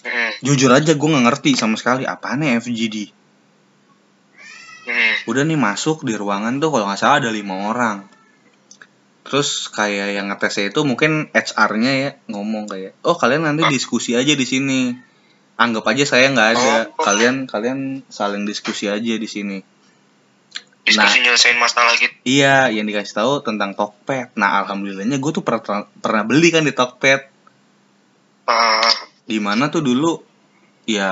Hmm, 0.03 0.31
Jujur 0.43 0.71
aja 0.71 0.95
gue 0.95 1.09
nggak 1.11 1.25
ngerti 1.27 1.55
sama 1.59 1.75
sekali 1.79 2.07
apaan 2.07 2.43
ya 2.43 2.59
FGD. 2.59 3.11
hmm. 4.89 5.29
udah 5.29 5.43
nih 5.45 5.59
masuk 5.59 6.01
di 6.07 6.17
ruangan 6.17 6.57
tuh 6.57 6.73
kalau 6.73 6.85
nggak 6.89 6.99
salah 6.99 7.17
ada 7.21 7.29
lima 7.29 7.69
orang 7.69 8.07
terus 9.27 9.69
kayak 9.69 10.17
yang 10.17 10.33
ngetesnya 10.33 10.73
itu 10.73 10.81
mungkin 10.81 11.29
HR-nya 11.37 11.93
ya 11.93 12.09
ngomong 12.33 12.65
kayak 12.65 12.97
oh 13.05 13.13
kalian 13.13 13.45
nanti 13.45 13.61
diskusi 13.69 14.17
aja 14.17 14.33
di 14.33 14.45
sini 14.47 14.97
anggap 15.59 15.83
aja 15.91 16.03
saya 16.07 16.31
nggak 16.31 16.49
ada. 16.55 16.75
Oh. 16.95 17.03
kalian 17.03 17.43
kalian 17.45 18.07
saling 18.07 18.47
diskusi 18.47 18.87
aja 18.87 19.19
di 19.19 19.27
sini. 19.27 19.59
Diskusi 20.87 21.21
nyelesain 21.21 21.59
masalah 21.59 21.93
gitu. 21.99 22.15
iya 22.25 22.71
yang 22.71 22.87
dikasih 22.87 23.13
tahu 23.13 23.33
tentang 23.43 23.75
Tokped. 23.75 24.33
Nah 24.39 24.63
alhamdulillahnya 24.63 25.19
gue 25.19 25.31
tuh 25.35 25.43
pernah 25.43 25.85
pernah 25.99 26.23
beli 26.23 26.49
kan 26.49 26.63
di 26.63 26.71
Tokped. 26.71 27.21
Ah, 28.49 28.89
di 29.27 29.37
mana 29.37 29.69
tuh 29.69 29.85
dulu 29.85 30.23
ya 30.89 31.11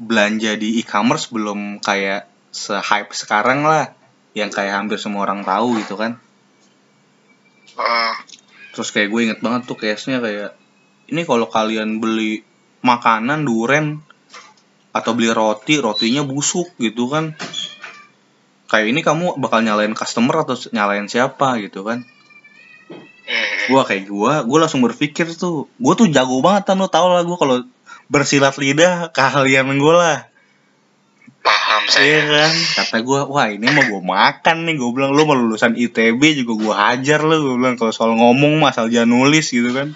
belanja 0.00 0.58
di 0.58 0.82
e-commerce 0.82 1.30
belum 1.30 1.78
kayak 1.84 2.26
se-hype 2.50 3.12
sekarang 3.12 3.62
lah. 3.62 3.92
Yang 4.32 4.58
kayak 4.58 4.74
hampir 4.74 4.98
semua 4.98 5.28
orang 5.28 5.44
tahu 5.44 5.78
gitu 5.78 6.00
kan. 6.00 6.18
Heeh. 7.76 8.14
terus 8.72 8.92
kayak 8.92 9.08
gue 9.08 9.20
inget 9.24 9.40
banget 9.40 9.68
tuh 9.68 9.76
case-nya 9.76 10.20
kayak 10.20 10.52
ini 11.08 11.24
kalau 11.24 11.48
kalian 11.48 11.96
beli 11.96 12.44
makanan 12.86 13.42
duren 13.42 13.98
atau 14.94 15.12
beli 15.12 15.34
roti 15.34 15.82
rotinya 15.82 16.22
busuk 16.22 16.78
gitu 16.78 17.10
kan. 17.10 17.34
Kayak 18.70 18.86
ini 18.94 19.00
kamu 19.02 19.42
bakal 19.42 19.66
nyalain 19.66 19.92
customer 19.98 20.46
atau 20.46 20.54
nyalain 20.70 21.10
siapa 21.10 21.58
gitu 21.58 21.82
kan. 21.82 22.06
Hmm. 23.26 23.74
gua 23.74 23.82
kayak 23.82 24.06
gua 24.06 24.46
gua 24.46 24.58
langsung 24.62 24.86
berpikir 24.86 25.26
tuh 25.34 25.66
gua 25.82 25.98
tuh 25.98 26.06
jago 26.06 26.38
banget 26.38 26.70
kan 26.70 26.78
lo 26.78 26.86
tau 26.86 27.10
lah 27.10 27.26
gua 27.26 27.34
kalau 27.34 27.66
bersilat 28.06 28.54
lidah 28.58 29.10
keahlian 29.10 29.66
gue 29.66 29.94
lah. 29.94 30.30
Paham 31.42 31.82
Iya 31.86 31.90
saya 31.90 32.18
kan? 32.26 32.52
Kata 32.82 32.96
gua 33.02 33.26
wah 33.26 33.46
ini 33.50 33.66
mah 33.66 33.86
gua 33.90 34.02
makan 34.02 34.66
nih 34.66 34.74
gue 34.78 34.90
bilang. 34.94 35.10
Lu 35.14 35.26
mau 35.26 35.38
lulusan 35.38 35.74
ITB 35.74 36.22
juga 36.42 36.52
gua 36.58 36.74
hajar 36.90 37.22
lu 37.22 37.34
gue 37.34 37.54
bilang. 37.58 37.74
Kalau 37.78 37.90
soal 37.94 38.14
ngomong 38.14 38.62
mah 38.62 38.74
asal 38.74 38.90
jangan 38.90 39.10
nulis 39.10 39.50
gitu 39.50 39.70
kan. 39.74 39.94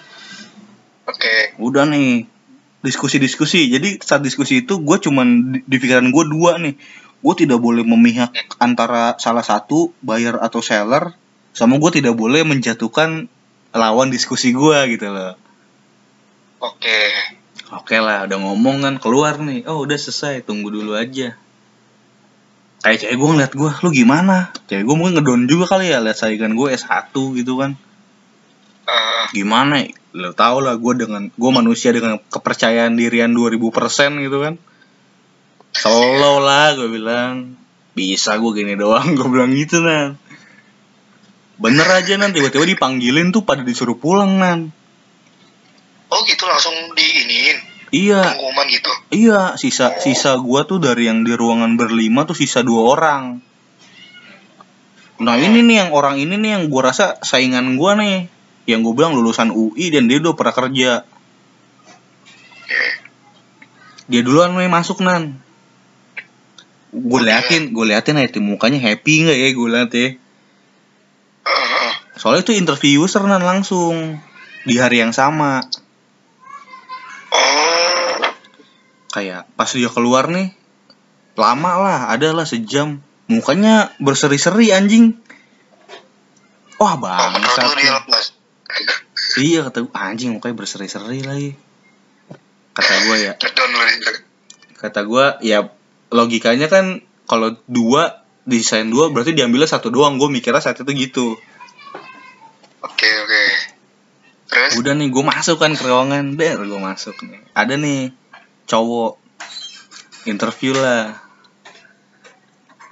Oke. 1.07 1.55
Udah 1.59 1.87
nih 1.87 2.27
diskusi-diskusi. 2.81 3.69
Jadi 3.69 4.01
saat 4.01 4.25
diskusi 4.25 4.65
itu 4.65 4.81
gue 4.81 4.97
cuman 4.97 5.53
di, 5.53 5.59
di 5.65 5.77
pikiran 5.77 6.09
gue 6.09 6.23
dua 6.27 6.57
nih. 6.57 6.75
Gue 7.21 7.33
tidak 7.37 7.61
boleh 7.61 7.85
memihak 7.85 8.33
antara 8.57 9.13
salah 9.21 9.45
satu 9.45 9.93
buyer 10.01 10.41
atau 10.41 10.59
seller 10.59 11.13
sama 11.53 11.77
gue 11.77 12.01
tidak 12.01 12.17
boleh 12.17 12.41
menjatuhkan 12.41 13.29
lawan 13.71 14.09
diskusi 14.09 14.51
gue 14.51 14.77
gitu 14.97 15.13
loh. 15.13 15.37
Oke. 16.61 16.99
Oke 17.71 17.95
lah 18.03 18.27
udah 18.27 18.37
ngomong 18.41 18.83
kan 18.83 18.95
keluar 18.97 19.37
nih. 19.39 19.63
Oh 19.69 19.85
udah 19.85 19.95
selesai 19.95 20.43
tunggu 20.43 20.73
dulu 20.73 20.97
aja. 20.97 21.37
Kayak 22.81 22.97
cewek 23.05 23.15
gue 23.21 23.29
ngeliat 23.37 23.53
gue 23.53 23.71
lu 23.85 23.89
gimana? 23.93 24.49
Cewek 24.65 24.83
gue 24.89 24.95
mungkin 24.97 25.21
ngedon 25.21 25.45
juga 25.45 25.77
kali 25.77 25.93
ya 25.93 26.01
lihat 26.01 26.17
saingan 26.17 26.57
gue 26.57 26.73
S1 26.73 27.13
gitu 27.13 27.61
kan 27.61 27.77
Eh, 28.91 29.23
gimana 29.31 29.87
ya? 29.87 29.95
lo 30.11 30.35
tau 30.35 30.59
lah 30.59 30.75
gue 30.75 30.93
dengan 31.07 31.31
gue 31.31 31.51
manusia 31.55 31.95
dengan 31.95 32.19
kepercayaan 32.19 32.99
dirian 32.99 33.31
2000% 33.31 33.63
gitu 34.19 34.37
kan. 34.43 34.59
Solo 35.71 36.43
lah 36.43 36.75
gue 36.75 36.91
bilang. 36.91 37.55
Bisa 37.95 38.35
gue 38.35 38.51
gini 38.51 38.75
doang 38.75 39.13
gue 39.17 39.27
bilang 39.31 39.55
gitu 39.55 39.79
nan. 39.79 40.19
Bener 41.55 41.87
aja 41.87 42.19
nan. 42.19 42.35
Tiba-tiba 42.35 42.67
dipanggilin 42.67 43.31
tuh 43.31 43.47
pada 43.47 43.63
disuruh 43.63 43.95
pulang 43.95 44.35
nan. 44.35 44.75
Oh 46.11 46.19
gitu. 46.27 46.43
Langsung 46.43 46.75
diiniin 46.91 47.57
iya. 47.95 48.35
Pengumuman 48.35 48.67
gitu? 48.67 48.91
Iya. 49.15 49.55
Sisa 49.55 49.95
sisa 50.03 50.35
gue 50.43 50.61
tuh 50.67 50.83
dari 50.83 51.07
yang 51.07 51.23
di 51.23 51.31
ruangan 51.31 51.79
berlima 51.79 52.27
tuh 52.27 52.35
sisa 52.35 52.67
dua 52.67 52.99
orang. 52.99 53.23
Nah 55.23 55.35
ini 55.39 55.63
nih 55.63 55.87
yang 55.87 55.91
orang 55.95 56.19
ini 56.19 56.35
nih 56.35 56.51
yang 56.59 56.63
gue 56.67 56.81
rasa 56.83 57.15
saingan 57.23 57.79
gue 57.79 57.91
nih 57.95 58.40
yang 58.69 58.85
gue 58.85 58.93
bilang 58.93 59.17
lulusan 59.17 59.49
UI 59.49 59.89
dan 59.89 60.05
dia 60.05 60.21
udah 60.21 60.33
pernah 60.37 60.53
kerja. 60.53 60.91
Dia 64.11 64.21
duluan 64.21 64.53
nih 64.53 64.69
masuk 64.69 65.01
nan. 65.01 65.39
Gue 66.91 67.19
liatin 67.23 67.71
gue 67.71 67.85
liatin 67.87 68.19
aja 68.19 68.35
tuh 68.35 68.43
mukanya 68.43 68.83
happy 68.83 69.23
nggak 69.23 69.37
ya 69.39 69.47
gue 69.55 69.69
liat 69.71 69.91
ya? 69.95 70.07
Soalnya 72.19 72.43
itu 72.45 72.53
interview 72.53 73.01
user 73.07 73.23
nan 73.25 73.41
langsung. 73.41 74.19
Di 74.67 74.77
hari 74.77 75.01
yang 75.01 75.15
sama. 75.15 75.63
Oh. 77.33 78.19
Kayak 79.15 79.49
pas 79.57 79.71
dia 79.73 79.89
keluar 79.89 80.29
nih 80.29 80.53
lama 81.39 81.71
lah 81.79 81.99
ada 82.11 82.35
lah 82.35 82.45
sejam. 82.45 82.99
Mukanya 83.31 83.95
berseri-seri 83.97 84.75
anjing. 84.75 85.15
Wah 86.75 86.97
oh 86.97 87.27
menurut 87.31 88.40
iya 89.39 89.63
kata 89.63 89.87
gua, 89.87 89.93
anjing 89.95 90.35
mukanya 90.35 90.55
berseri-seri 90.59 91.23
lagi. 91.23 91.51
Kata 92.71 92.93
gue 93.07 93.17
ya. 93.19 93.33
Kata 94.79 95.01
gue 95.03 95.25
ya 95.43 95.59
logikanya 96.11 96.67
kan 96.71 97.03
kalau 97.27 97.55
dua 97.67 98.23
desain 98.47 98.87
dua 98.89 99.11
berarti 99.11 99.35
diambilnya 99.35 99.67
satu 99.67 99.91
doang. 99.91 100.15
Gue 100.15 100.31
mikirnya 100.31 100.63
saat 100.63 100.79
itu 100.79 100.91
gitu. 100.95 101.35
Oke 102.81 103.09
oke. 103.23 103.43
Terus? 104.51 104.71
Udah 104.79 104.95
nih 104.95 105.11
gue 105.11 105.23
masuk 105.23 105.59
kan 105.59 105.75
ke 105.75 105.83
ruangan. 105.83 106.35
Der 106.39 106.59
gue 106.59 106.79
masuk 106.79 107.15
nih. 107.27 107.43
Ada 107.53 107.75
nih 107.75 108.15
cowok. 108.67 109.19
Interview 110.27 110.73
lah. 110.75 111.19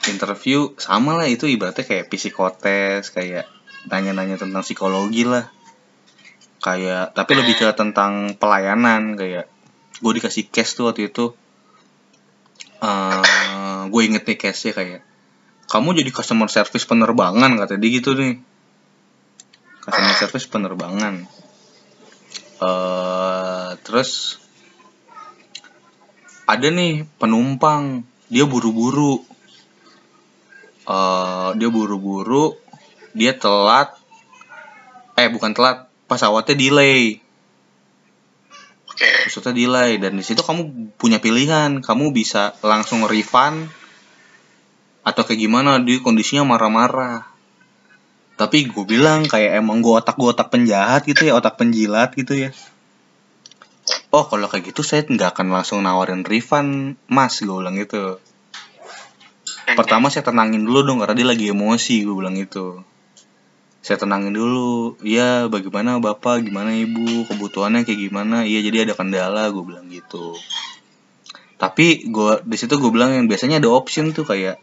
Interview 0.08 0.74
sama 0.80 1.16
lah 1.20 1.28
itu 1.28 1.46
ibaratnya 1.48 1.86
kayak 1.86 2.10
psikotes 2.10 3.12
kayak 3.12 3.48
nanya-nanya 3.88 4.36
tentang 4.36 4.60
psikologi 4.66 5.24
lah 5.24 5.48
kayak 6.60 7.16
tapi 7.16 7.32
lebih 7.40 7.56
ke 7.56 7.68
tentang 7.72 8.36
pelayanan 8.36 9.16
kayak 9.16 9.48
gue 10.00 10.12
dikasih 10.16 10.52
case 10.52 10.76
tuh 10.76 10.92
waktu 10.92 11.12
itu. 11.12 11.32
Eh 12.84 13.82
gue 13.90 14.02
inget 14.04 14.24
nih 14.28 14.38
case 14.40 14.70
nya 14.70 14.74
kayak 14.76 15.02
kamu 15.72 16.04
jadi 16.04 16.12
customer 16.12 16.48
service 16.52 16.86
penerbangan 16.88 17.52
kata 17.60 17.80
dia 17.80 17.90
gitu 18.00 18.16
nih. 18.16 18.40
Customer 19.84 20.16
service 20.20 20.48
penerbangan. 20.52 21.28
Eh 22.60 23.70
terus 23.88 24.40
ada 26.44 26.68
nih 26.68 27.08
penumpang. 27.20 28.04
Dia 28.30 28.46
buru-buru. 28.46 29.24
Eh 30.88 31.50
dia 31.56 31.70
buru-buru. 31.72 32.60
Dia 33.16 33.34
telat. 33.36 33.96
Eh 35.20 35.28
bukan 35.28 35.52
telat 35.52 35.89
pesawatnya 36.10 36.58
delay. 36.58 37.22
Oke. 38.90 39.30
Maksudnya 39.30 39.54
delay 39.54 40.02
dan 40.02 40.18
di 40.18 40.26
situ 40.26 40.42
kamu 40.42 40.92
punya 40.98 41.22
pilihan. 41.22 41.80
Kamu 41.80 42.10
bisa 42.12 42.58
langsung 42.66 43.06
refund 43.06 43.70
atau 45.06 45.22
kayak 45.24 45.40
gimana 45.40 45.80
dia 45.80 46.02
kondisinya 46.02 46.44
marah-marah. 46.44 47.24
Tapi 48.36 48.68
gue 48.68 48.86
bilang 48.88 49.30
kayak 49.30 49.62
emang 49.62 49.86
gue 49.86 49.94
otak 49.94 50.18
gue 50.18 50.30
otak 50.32 50.52
penjahat 50.52 51.06
gitu 51.06 51.30
ya 51.30 51.38
otak 51.38 51.56
penjilat 51.56 52.12
gitu 52.18 52.36
ya. 52.36 52.50
Oh 54.10 54.26
kalau 54.26 54.50
kayak 54.50 54.74
gitu 54.74 54.82
saya 54.82 55.06
nggak 55.06 55.38
akan 55.38 55.54
langsung 55.54 55.86
nawarin 55.86 56.26
refund 56.26 56.98
mas 57.06 57.40
gue 57.40 57.52
bilang 57.52 57.78
gitu. 57.78 58.18
Pertama 59.70 60.10
saya 60.10 60.26
tenangin 60.26 60.66
dulu 60.66 60.82
dong 60.82 61.00
karena 61.00 61.16
dia 61.16 61.28
lagi 61.30 61.46
emosi 61.54 62.04
gue 62.04 62.16
bilang 62.16 62.36
gitu 62.36 62.82
saya 63.80 63.96
tenangin 63.96 64.36
dulu. 64.36 65.00
Iya 65.00 65.48
bagaimana 65.48 66.04
bapak? 66.04 66.44
Gimana 66.44 66.76
ibu? 66.76 67.24
Kebutuhannya 67.28 67.88
kayak 67.88 68.00
gimana? 68.12 68.44
Iya 68.44 68.60
jadi 68.68 68.88
ada 68.88 68.94
kendala 68.96 69.48
gue 69.52 69.64
bilang 69.64 69.88
gitu. 69.88 70.36
Tapi 71.60 72.08
gue 72.08 72.44
di 72.44 72.58
situ 72.60 72.80
gue 72.80 72.92
bilang 72.92 73.12
yang 73.16 73.28
biasanya 73.28 73.60
ada 73.60 73.72
option 73.72 74.12
tuh 74.16 74.28
kayak 74.28 74.60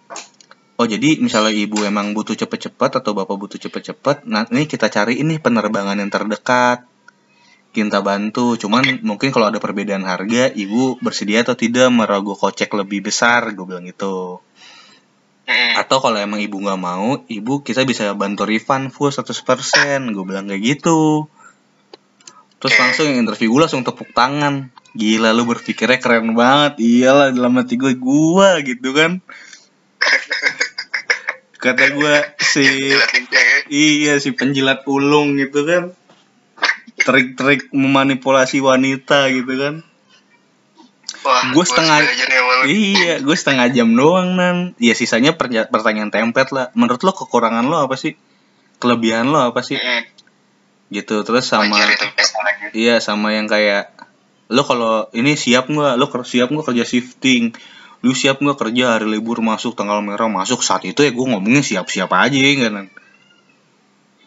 oh 0.77 0.85
jadi 0.85 1.17
misalnya 1.21 1.57
ibu 1.57 1.81
emang 1.89 2.13
butuh 2.13 2.37
cepet-cepet 2.37 3.01
atau 3.01 3.17
bapak 3.17 3.37
butuh 3.41 3.57
cepet-cepet 3.57 4.29
nah 4.29 4.45
ini 4.53 4.69
kita 4.69 4.93
cari 4.93 5.21
ini 5.21 5.41
penerbangan 5.41 5.97
yang 5.97 6.13
terdekat. 6.13 6.85
Kita 7.77 8.01
bantu. 8.01 8.57
Cuman 8.57 9.05
mungkin 9.05 9.29
kalau 9.37 9.53
ada 9.53 9.61
perbedaan 9.61 10.09
harga 10.09 10.49
ibu 10.57 10.97
bersedia 11.05 11.45
atau 11.45 11.53
tidak 11.53 11.93
merogoh 11.93 12.37
kocek 12.37 12.73
lebih 12.73 13.05
besar 13.05 13.53
gue 13.53 13.65
bilang 13.65 13.85
gitu 13.85 14.45
Mm, 15.47 15.79
atau 15.79 16.03
kalau 16.03 16.19
emang 16.19 16.43
ibu 16.43 16.59
nggak 16.59 16.81
mau 16.83 17.23
ibu 17.31 17.63
kita 17.63 17.87
bisa 17.87 18.11
bantu 18.19 18.43
refund 18.43 18.91
full 18.91 19.15
100% 19.15 20.11
gue 20.11 20.25
bilang 20.27 20.51
kayak 20.51 20.63
gitu. 20.75 21.31
Terus 22.59 22.75
Oke. 22.75 22.83
langsung 22.83 23.05
yang 23.07 23.23
interview 23.23 23.55
gue 23.55 23.63
langsung 23.63 23.87
tepuk 23.87 24.11
tangan. 24.11 24.75
Gila 24.99 25.31
lu 25.31 25.47
berpikirnya 25.47 26.03
keren 26.03 26.35
banget. 26.35 26.83
Iyalah 26.83 27.31
dalam 27.31 27.55
hati 27.63 27.79
gue 27.79 27.95
gua 27.95 28.59
gitu 28.67 28.91
kan. 28.91 29.23
Kata 31.63 31.95
gue 31.95 32.15
si 32.43 32.67
ya. 32.91 32.99
Iya 33.71 34.19
si 34.19 34.35
penjilat 34.35 34.83
ulung 34.91 35.39
gitu 35.39 35.63
kan. 35.63 35.95
Trik-trik 37.07 37.71
memanipulasi 37.71 38.59
wanita 38.59 39.31
gitu 39.31 39.55
kan 39.55 39.86
gua 41.53 41.65
setengah-. 41.65 42.01
Iya, 42.67 43.15
gue 43.23 43.37
setengah 43.37 43.67
jam 43.71 43.93
doang 43.95 44.35
nan. 44.35 44.57
Ya 44.83 44.95
sisanya 44.97 45.37
pertanyaan 45.39 46.11
template 46.11 46.51
lah. 46.53 46.67
Menurut 46.75 47.03
lo 47.05 47.13
kekurangan 47.15 47.65
lo 47.67 47.87
apa 47.87 47.95
sih? 47.95 48.19
Kelebihan 48.83 49.31
lo 49.31 49.53
apa 49.53 49.61
sih? 49.63 49.79
Mm, 49.79 50.03
Gitu. 50.87 51.17
Terus 51.27 51.45
sama 51.47 51.83
iya 52.71 53.03
sama 53.03 53.35
yang 53.35 53.51
kayak 53.51 53.91
lo 54.53 54.63
kalau 54.63 55.11
ini 55.11 55.35
siap 55.35 55.67
nggak? 55.67 55.95
Lo 55.99 56.07
siap 56.23 56.49
nggak 56.51 56.67
kerja 56.71 56.85
shifting? 56.87 57.55
Lu 58.07 58.15
siap 58.15 58.39
nggak 58.39 58.59
kerja 58.61 58.99
hari 58.99 59.11
libur 59.11 59.43
masuk 59.43 59.75
tanggal 59.75 59.99
merah 59.99 60.31
masuk 60.31 60.63
saat 60.63 60.87
itu 60.87 61.03
ya 61.03 61.11
gue 61.11 61.27
ngomongnya 61.27 61.65
siap-siap 61.67 62.11
aja 62.13 62.39
ya 62.39 62.51
kan? 62.69 62.73
Nan. 62.83 62.87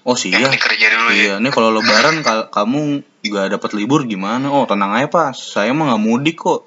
Oh 0.07 0.15
yang 0.15 0.41
siap. 0.41 0.51
penting 0.51 0.63
kerja 0.63 0.85
dulu 0.95 1.09
ya 1.11 1.15
Iya, 1.19 1.33
nih 1.43 1.51
kalau 1.53 1.69
lebaran 1.75 2.23
kamu 2.25 3.03
nggak 3.23 3.47
dapat 3.59 3.71
libur 3.75 4.07
gimana? 4.07 4.47
Oh 4.49 4.63
tenang 4.65 4.95
aja 4.95 5.07
pas, 5.11 5.35
saya 5.35 5.75
mah 5.75 5.93
nggak 5.93 6.03
mudik 6.03 6.37
kok. 6.39 6.65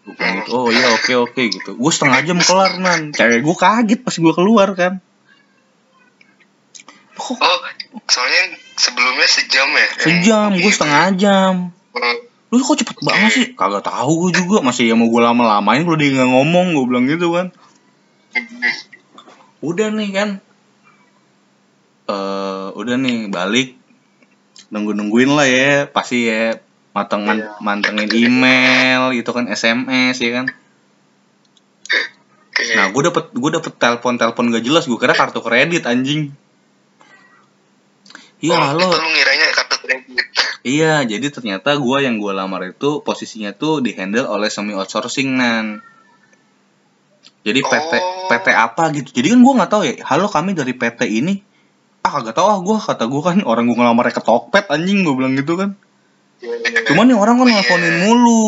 Gitu 0.00 0.50
oh 0.56 0.72
iya 0.72 0.88
oke 0.96 1.12
oke 1.28 1.42
gitu. 1.52 1.70
Gue 1.76 1.92
setengah 1.92 2.24
jam 2.24 2.38
kelar 2.40 2.80
nan. 2.80 3.12
Cewek 3.12 3.44
gue 3.44 3.56
kaget 3.56 4.00
pas 4.00 4.14
gue 4.16 4.32
keluar 4.32 4.68
kan. 4.72 4.98
Kok 7.20 7.36
oh 7.36 7.58
soalnya 8.08 8.56
sebelumnya 8.80 9.28
sejam 9.28 9.68
ya? 9.70 9.78
Yang 9.78 10.00
sejam 10.00 10.50
gue 10.56 10.72
setengah 10.72 11.04
jam. 11.20 11.54
Lu 12.50 12.64
kok 12.64 12.80
cepet 12.80 12.96
banget 13.04 13.30
sih? 13.30 13.46
Kagak 13.54 13.86
tahu 13.86 14.26
gue 14.26 14.40
juga 14.40 14.64
masih 14.64 14.88
ya 14.90 14.96
mau 14.96 15.06
gue 15.06 15.22
lama 15.22 15.58
lamain 15.58 15.84
kalau 15.84 15.98
dia 16.00 16.10
nggak 16.16 16.30
ngomong 16.32 16.66
gue 16.74 16.84
bilang 16.88 17.04
gitu 17.06 17.36
kan. 17.36 17.46
Udah 19.60 19.92
nih 19.92 20.10
kan. 20.16 20.28
Eh 22.08 22.68
udah 22.74 22.96
nih 22.96 23.28
balik. 23.28 23.76
Nunggu 24.72 24.96
nungguin 24.96 25.30
lah 25.34 25.46
ya 25.46 25.86
pasti 25.90 26.30
ya 26.30 26.56
mateng 27.00 27.24
Iya. 27.24 27.56
mantengin 27.64 28.12
email 28.12 29.16
gitu 29.16 29.32
kan 29.32 29.48
sms 29.48 30.16
ya 30.20 30.30
kan? 30.42 30.46
Nah 32.76 32.86
gue 32.92 33.02
dapet 33.08 33.32
gue 33.32 33.50
dapet 33.50 33.72
telepon 33.80 34.20
telepon 34.20 34.52
gak 34.52 34.60
jelas 34.60 34.84
gue 34.84 34.98
kira 35.00 35.16
kartu 35.16 35.40
kredit 35.40 35.88
anjing. 35.88 36.36
Iya 38.40 38.56
oh, 38.56 38.76
lu 38.76 38.84
ngiranya 38.84 39.46
kartu 39.56 39.76
kredit. 39.80 40.26
Iya 40.60 41.08
jadi 41.08 41.32
ternyata 41.32 41.72
gue 41.80 41.98
yang 42.04 42.20
gue 42.20 42.36
lamar 42.36 42.60
itu 42.68 43.00
posisinya 43.00 43.56
tuh 43.56 43.80
di 43.80 43.96
handle 43.96 44.28
oleh 44.28 44.52
semi 44.52 44.76
outsourcing 44.76 45.32
nan. 45.32 45.80
Jadi 47.40 47.64
PT 47.64 47.92
Oh. 47.96 48.28
PT 48.28 48.52
apa 48.52 48.92
gitu. 48.92 49.08
Jadi 49.08 49.32
kan 49.32 49.40
gue 49.40 49.54
nggak 49.56 49.70
tahu 49.72 49.82
ya 49.88 49.94
halo 50.04 50.28
kami 50.28 50.52
dari 50.52 50.76
PT 50.76 51.08
ini. 51.08 51.40
Ah 52.04 52.12
kagak 52.20 52.36
tahu 52.36 52.44
ah 52.44 52.60
gue 52.60 52.76
kata 52.76 53.08
gue 53.08 53.22
kan 53.24 53.40
orang 53.48 53.64
gue 53.64 53.76
ngelamarnya 53.76 54.20
ke 54.20 54.22
Tokped 54.24 54.68
anjing 54.68 55.00
gue 55.00 55.14
bilang 55.16 55.32
gitu 55.32 55.56
kan 55.56 55.80
Cuman 56.40 57.04
nih 57.06 57.16
orang 57.16 57.36
kan 57.36 57.44
Oh, 57.44 57.48
iya. 57.48 57.60
nelfonin 57.60 57.96
mulu. 58.04 58.44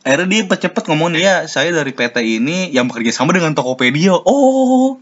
Akhirnya 0.00 0.26
dia 0.48 0.56
cepet 0.58 0.84
ngomong 0.88 1.12
ya 1.14 1.44
saya 1.44 1.68
dari 1.68 1.92
PT 1.92 2.16
ini 2.40 2.72
yang 2.72 2.88
bekerja 2.88 3.12
sama 3.12 3.36
dengan 3.36 3.52
Tokopedia. 3.52 4.16
Oh, 4.16 4.96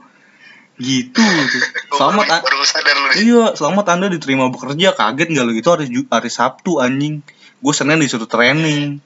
gitu. 0.76 1.22
gitu. 1.46 1.56
Selamat, 1.94 2.26
baru, 2.26 2.34
a- 2.34 2.42
baru 2.42 2.64
sadar 2.66 2.96
lu 2.96 3.06
nih 3.06 3.16
iya, 3.22 3.44
selamat 3.54 3.84
anda 3.88 4.06
diterima 4.10 4.50
bekerja. 4.50 4.92
Kaget 4.92 5.28
nggak 5.30 5.44
lo 5.46 5.52
gitu 5.54 5.68
hari 5.70 5.86
hari 5.86 6.30
Sabtu 6.30 6.82
anjing. 6.82 7.22
Gue 7.62 7.72
senin 7.72 8.02
disuruh 8.02 8.26
training. 8.26 8.98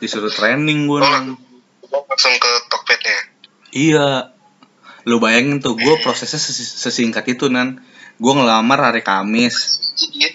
Disuruh 0.00 0.32
training 0.32 0.88
gue. 0.88 0.98
oh 1.00 2.02
langsung 2.06 2.34
ke 2.38 2.50
Tokpednya 2.70 3.18
Iya. 3.70 4.08
Lo 5.04 5.16
bayangin 5.16 5.60
tuh, 5.60 5.76
gue 5.76 5.94
prosesnya 6.00 6.40
ses- 6.40 6.76
sesingkat 6.80 7.24
itu 7.28 7.48
nan. 7.48 7.80
Gue 8.20 8.32
ngelamar 8.36 8.92
hari 8.92 9.00
Kamis. 9.00 9.80
iya 10.12 10.28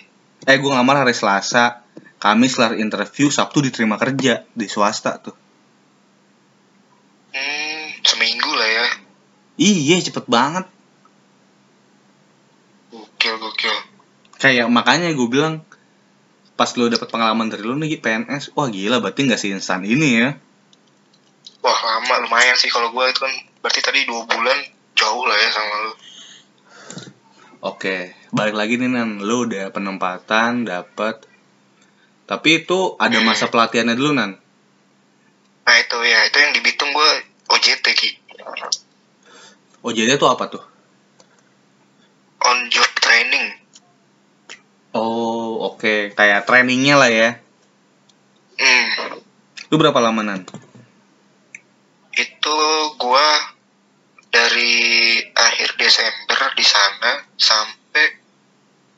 Eh 0.50 0.58
gue 0.58 0.70
ngelamar 0.74 1.06
hari 1.06 1.14
Selasa. 1.14 1.86
Kamis 2.18 2.58
kelar 2.58 2.74
interview, 2.82 3.30
Sabtu 3.30 3.62
diterima 3.62 4.02
kerja 4.02 4.42
di 4.58 4.66
swasta 4.66 5.22
tuh. 5.22 5.38
hmm, 7.30 8.02
seminggu 8.02 8.52
lah 8.58 8.70
ya 8.74 8.88
Iya 9.62 10.02
cepet 10.02 10.26
banget. 10.26 10.66
gokil 12.90 13.36
gokil 13.38 13.76
Kayak 14.42 14.68
makanya 14.74 15.14
gue 15.14 15.28
bilang 15.30 15.62
pas 16.56 16.72
lo 16.80 16.90
dapet 16.90 17.06
pengalaman 17.12 17.52
dari 17.52 17.62
lo 17.68 17.76
nih 17.78 18.00
PNS, 18.00 18.56
wah 18.56 18.72
gila 18.72 19.04
berarti 19.04 19.28
nggak 19.28 19.44
instan 19.46 19.84
ini 19.86 20.10
ya. 20.24 20.30
wah 21.62 21.80
lama 21.86 22.26
lumayan 22.26 22.56
sih 22.58 22.72
kalau 22.72 22.90
gue 22.90 23.06
itu 23.12 23.20
kan 23.22 23.34
berarti 23.62 23.82
tadi 23.84 24.08
dua 24.08 24.24
bulan 24.26 24.58
jauh 24.96 25.24
lah 25.28 25.36
ya 25.36 25.50
sama 25.52 25.76
lu 25.86 25.92
Oke, 27.64 28.12
balik 28.32 28.56
lagi 28.56 28.76
nih 28.76 28.92
Nan, 28.92 29.24
lo 29.24 29.48
udah 29.48 29.72
penempatan 29.72 30.68
dapet. 30.68 31.24
Tapi 32.26 32.66
itu 32.66 32.98
ada 32.98 33.22
masa 33.22 33.48
pelatihannya 33.48 33.96
dulu 33.96 34.12
Nan. 34.14 34.32
nah 35.66 35.74
itu 35.82 35.98
ya 35.98 36.30
itu 36.30 36.38
yang 36.38 36.54
di 36.54 36.62
Bitung 36.62 36.94
gue 36.94 37.10
OJT 37.50 37.86
ki 37.98 38.10
jadi 39.82 40.14
itu 40.14 40.28
apa 40.30 40.46
tuh? 40.46 40.62
on 42.38 42.70
job 42.70 42.86
training 43.02 43.50
Oh 44.94 45.74
oke, 45.74 46.14
kayak 46.14 46.46
trainingnya 46.46 46.96
lah 46.96 47.10
ya. 47.10 47.30
hmm, 48.62 48.88
Lu 49.68 49.82
berapa 49.82 49.98
lama 49.98 50.22
Nan? 50.22 50.46
itu 52.14 52.58
gue 52.96 53.28
dari 54.36 54.76
akhir 55.32 55.80
Desember 55.80 56.52
di 56.52 56.66
sana 56.68 57.24
sampai 57.40 58.06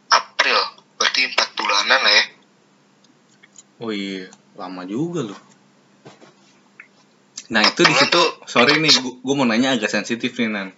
April 0.10 0.58
berarti 0.98 1.30
empat 1.30 1.50
bulanan 1.54 2.02
lah 2.02 2.14
ya 2.18 2.26
Oh 3.78 3.94
iya, 3.94 4.26
lama 4.58 4.90
juga 4.90 5.22
loh. 5.22 5.38
Nah 7.54 7.62
itu 7.62 7.86
di 7.86 7.94
situ, 7.94 8.22
sorry 8.50 8.82
nih, 8.82 8.90
gue 9.22 9.36
mau 9.38 9.46
nanya 9.46 9.78
agak 9.78 9.94
sensitif 9.94 10.34
nih 10.34 10.50
Nan. 10.50 10.74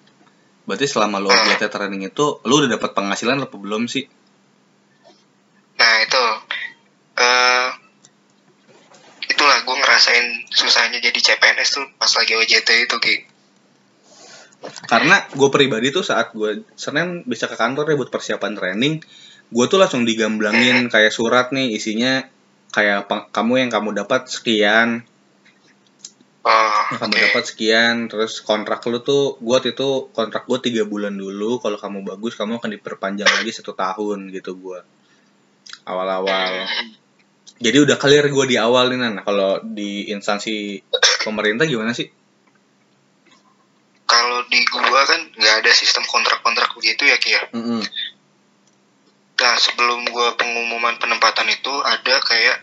Berarti 0.67 0.83
selama 0.83 1.23
lo 1.23 1.31
OJT 1.31 1.71
training 1.71 2.11
itu, 2.11 2.43
lo 2.43 2.53
udah 2.59 2.75
dapat 2.75 2.91
penghasilan 2.91 3.39
apa 3.39 3.55
belum 3.55 3.87
sih? 3.87 4.03
nah 5.79 5.95
itu 6.03 6.23
eh 7.23 7.67
itulah 9.31 9.63
gue 9.63 9.75
ngerasain 9.79 10.27
susahnya 10.51 10.99
jadi 10.99 11.15
CPNS 11.15 11.79
tuh 11.79 11.87
pas 11.95 12.11
lagi 12.11 12.35
OJT 12.35 12.69
itu 12.83 12.95
ki 12.99 13.15
Karena 14.59 15.23
gue 15.31 15.49
pribadi 15.49 15.89
tuh 15.89 16.03
saat 16.03 16.35
gue 16.35 16.67
Senin 16.75 17.23
bisa 17.23 17.47
ke 17.47 17.55
kantor 17.55 17.87
ya 17.87 17.95
buat 17.95 18.11
persiapan 18.11 18.53
training, 18.59 18.99
gue 19.49 19.65
tuh 19.71 19.79
langsung 19.79 20.03
digamblangin 20.03 20.91
kayak 20.91 21.15
surat 21.15 21.55
nih 21.55 21.71
isinya 21.71 22.27
kayak 22.69 23.07
kamu 23.31 23.65
yang 23.65 23.71
kamu 23.71 23.95
dapat 23.95 24.27
sekian, 24.27 25.07
oh 26.43 26.81
yang 26.91 26.99
kamu 26.99 27.15
dapat 27.31 27.43
sekian, 27.47 27.95
terus 28.11 28.43
kontrak 28.43 28.83
lu 28.91 28.99
tuh, 28.99 29.39
gue 29.39 29.55
waktu 29.55 29.73
itu 29.73 30.11
kontrak 30.11 30.45
gue 30.45 30.59
tiga 30.59 30.83
bulan 30.83 31.15
dulu, 31.15 31.63
kalau 31.63 31.79
kamu 31.79 32.03
bagus 32.03 32.35
kamu 32.35 32.59
akan 32.59 32.75
diperpanjang 32.75 33.31
lagi 33.31 33.51
satu 33.55 33.73
tahun 33.73 34.29
gitu 34.35 34.59
gue 34.59 34.79
awal-awal. 35.87 36.67
Jadi 37.59 37.77
udah 37.83 37.97
clear 37.99 38.31
gue 38.31 38.45
di 38.47 38.55
awal 38.55 38.87
nih 38.93 38.99
Nan. 39.03 39.19
Kalau 39.25 39.59
di 39.59 40.07
instansi 40.13 40.79
pemerintah 41.25 41.67
gimana 41.67 41.91
sih? 41.91 42.07
Kalau 44.09 44.41
di 44.49 44.65
gua 44.65 45.05
kan 45.05 45.21
nggak 45.37 45.55
ada 45.61 45.71
sistem 45.77 46.01
kontrak-kontrak 46.09 46.73
begitu 46.73 47.05
ya 47.05 47.17
Ki 47.21 47.29
ya. 47.29 47.45
Mm-mm. 47.53 47.85
Nah 49.37 49.55
sebelum 49.61 50.09
gua 50.09 50.33
pengumuman 50.33 50.97
penempatan 50.97 51.45
itu 51.53 51.69
ada 51.85 52.17
kayak 52.25 52.57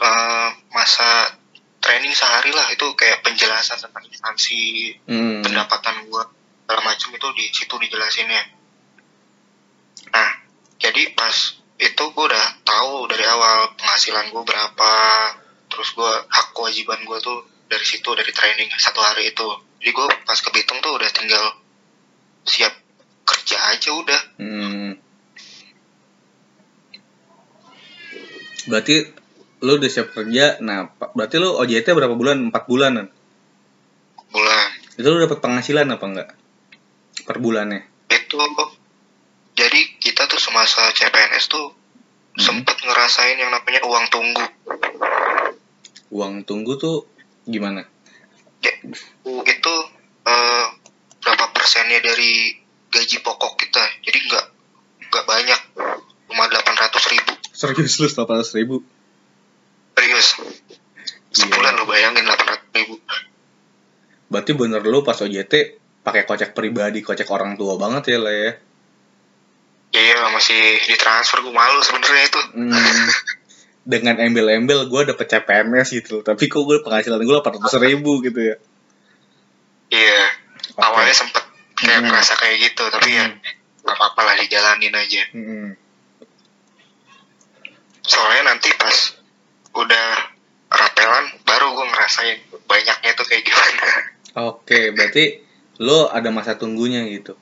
eh, 0.00 0.48
masa 0.72 1.36
training 1.84 2.16
sehari 2.16 2.50
lah 2.56 2.72
itu 2.72 2.88
kayak 2.96 3.20
penjelasan 3.20 3.78
tentang 3.78 4.02
instansi 4.08 4.96
Mm. 5.04 5.44
pendapatan 5.44 6.08
gua 6.08 6.24
segala 6.64 6.80
macam 6.88 7.12
itu 7.12 7.28
di 7.36 7.44
situ 7.52 7.74
dijelasinnya. 7.76 8.42
Nah 10.08 10.30
jadi 10.80 11.12
pas 11.12 11.36
itu 11.76 12.02
gua 12.16 12.32
udah 12.32 12.46
tahu 12.64 13.12
dari 13.12 13.28
awal 13.28 13.76
penghasilan 13.76 14.32
gua 14.32 14.40
berapa, 14.40 14.92
terus 15.68 15.92
gua 15.92 16.24
hak 16.32 16.56
kewajiban 16.56 17.04
gua 17.04 17.20
tuh 17.20 17.44
dari 17.68 17.84
situ 17.84 18.08
dari 18.16 18.32
training 18.32 18.72
satu 18.80 19.04
hari 19.04 19.36
itu. 19.36 19.67
Jadi 19.78 19.90
gua 19.94 20.06
pas 20.26 20.38
ke 20.38 20.50
Bitung 20.50 20.78
tuh 20.82 20.92
udah 20.94 21.10
tinggal 21.14 21.44
siap 22.44 22.74
kerja 23.24 23.56
aja 23.74 23.90
udah. 23.94 24.20
Mm. 24.42 24.92
Berarti 28.68 28.96
lu 29.64 29.72
udah 29.78 29.90
siap 29.90 30.12
kerja. 30.12 30.60
Nah, 30.60 30.92
berarti 31.16 31.36
lu 31.40 31.56
OJT 31.56 31.94
berapa 31.94 32.14
bulan? 32.14 32.50
4 32.50 32.70
bulanan. 32.70 33.06
bulan. 34.28 34.68
Itu 35.00 35.08
lu 35.08 35.24
dapat 35.24 35.40
penghasilan 35.40 35.88
apa 35.88 36.04
enggak? 36.04 36.28
Per 37.24 37.36
bulannya. 37.40 37.80
Itu 38.12 38.36
jadi 39.56 39.80
kita 39.98 40.28
tuh 40.28 40.38
semasa 40.38 40.92
CPNS 40.92 41.48
tuh 41.48 41.78
Hmm. 42.38 42.62
sempet 42.62 42.78
ngerasain 42.86 43.34
yang 43.34 43.50
namanya 43.50 43.82
uang 43.82 44.06
tunggu. 44.14 44.46
Uang 46.14 46.46
tunggu 46.46 46.78
tuh 46.78 47.10
gimana? 47.42 47.82
Itu 49.44 49.74
eh, 50.24 50.66
berapa 51.18 51.46
persennya 51.50 52.00
dari 52.00 52.56
gaji 52.88 53.16
pokok 53.20 53.52
kita. 53.58 53.84
Jadi 54.02 54.18
nggak 54.24 54.44
nggak 55.08 55.24
banyak, 55.24 55.60
cuma 56.28 56.44
800 56.46 57.12
ribu. 57.12 57.32
Serius 57.52 57.96
lu 57.98 58.06
800 58.06 58.58
ribu? 58.58 58.76
Serius. 59.96 60.28
Sebulan 61.28 61.74
Iya. 61.74 61.80
lo 61.80 61.84
bayangin 61.84 62.24
800 62.24 62.76
ribu. 62.76 62.94
Berarti 64.28 64.52
bener 64.52 64.82
lu 64.84 65.00
pas 65.00 65.16
OJT 65.16 65.52
pakai 66.04 66.24
kocek 66.24 66.52
pribadi, 66.52 67.00
kocek 67.00 67.28
orang 67.28 67.56
tua 67.56 67.76
banget 67.76 68.16
ya 68.16 68.18
lah 68.20 68.32
ya. 68.32 68.52
Iya 69.88 70.28
masih 70.28 70.84
ditransfer 70.84 71.40
gue 71.40 71.52
malu 71.52 71.80
sebenarnya 71.80 72.24
itu. 72.28 72.40
Hmm. 72.52 72.72
Dengan 73.88 74.20
embel-embel 74.20 74.84
gue 74.84 75.02
dapet 75.08 75.26
CPNS 75.26 75.88
gitu 75.94 76.20
Tapi 76.20 76.44
kok 76.44 76.60
gue 76.60 76.78
penghasilan 76.78 77.18
gue 77.18 77.32
800 77.34 77.56
ribu 77.80 78.20
gitu 78.20 78.36
ya 78.44 78.56
Iya. 79.88 80.22
Oke. 80.68 80.84
Awalnya 80.84 81.16
sempet 81.16 81.40
kayak 81.74 81.98
Hmm. 81.98 82.12
merasa 82.12 82.34
kayak 82.34 82.60
gitu, 82.60 82.84
tapi 82.86 83.08
ya 83.10 83.24
nggak 83.80 83.96
apa-apa 83.96 84.20
lah 84.20 84.34
dijalanin 84.36 84.92
aja. 84.92 85.22
Hmm. 85.32 85.72
soalnya 88.02 88.52
nanti 88.52 88.68
pas 88.74 89.16
udah 89.74 90.06
rapelan 90.68 91.24
baru 91.42 91.72
gue 91.72 91.86
ngerasain 91.86 92.36
banyaknya 92.64 93.10
tuh 93.12 93.24
kayak 93.24 93.40
gimana 93.42 93.88
Oke, 94.38 94.92
berarti 94.92 95.40
lo 95.78 96.06
ada 96.06 96.28
masa 96.28 96.54
tunggunya 96.54 97.02
gitu. 97.06 97.32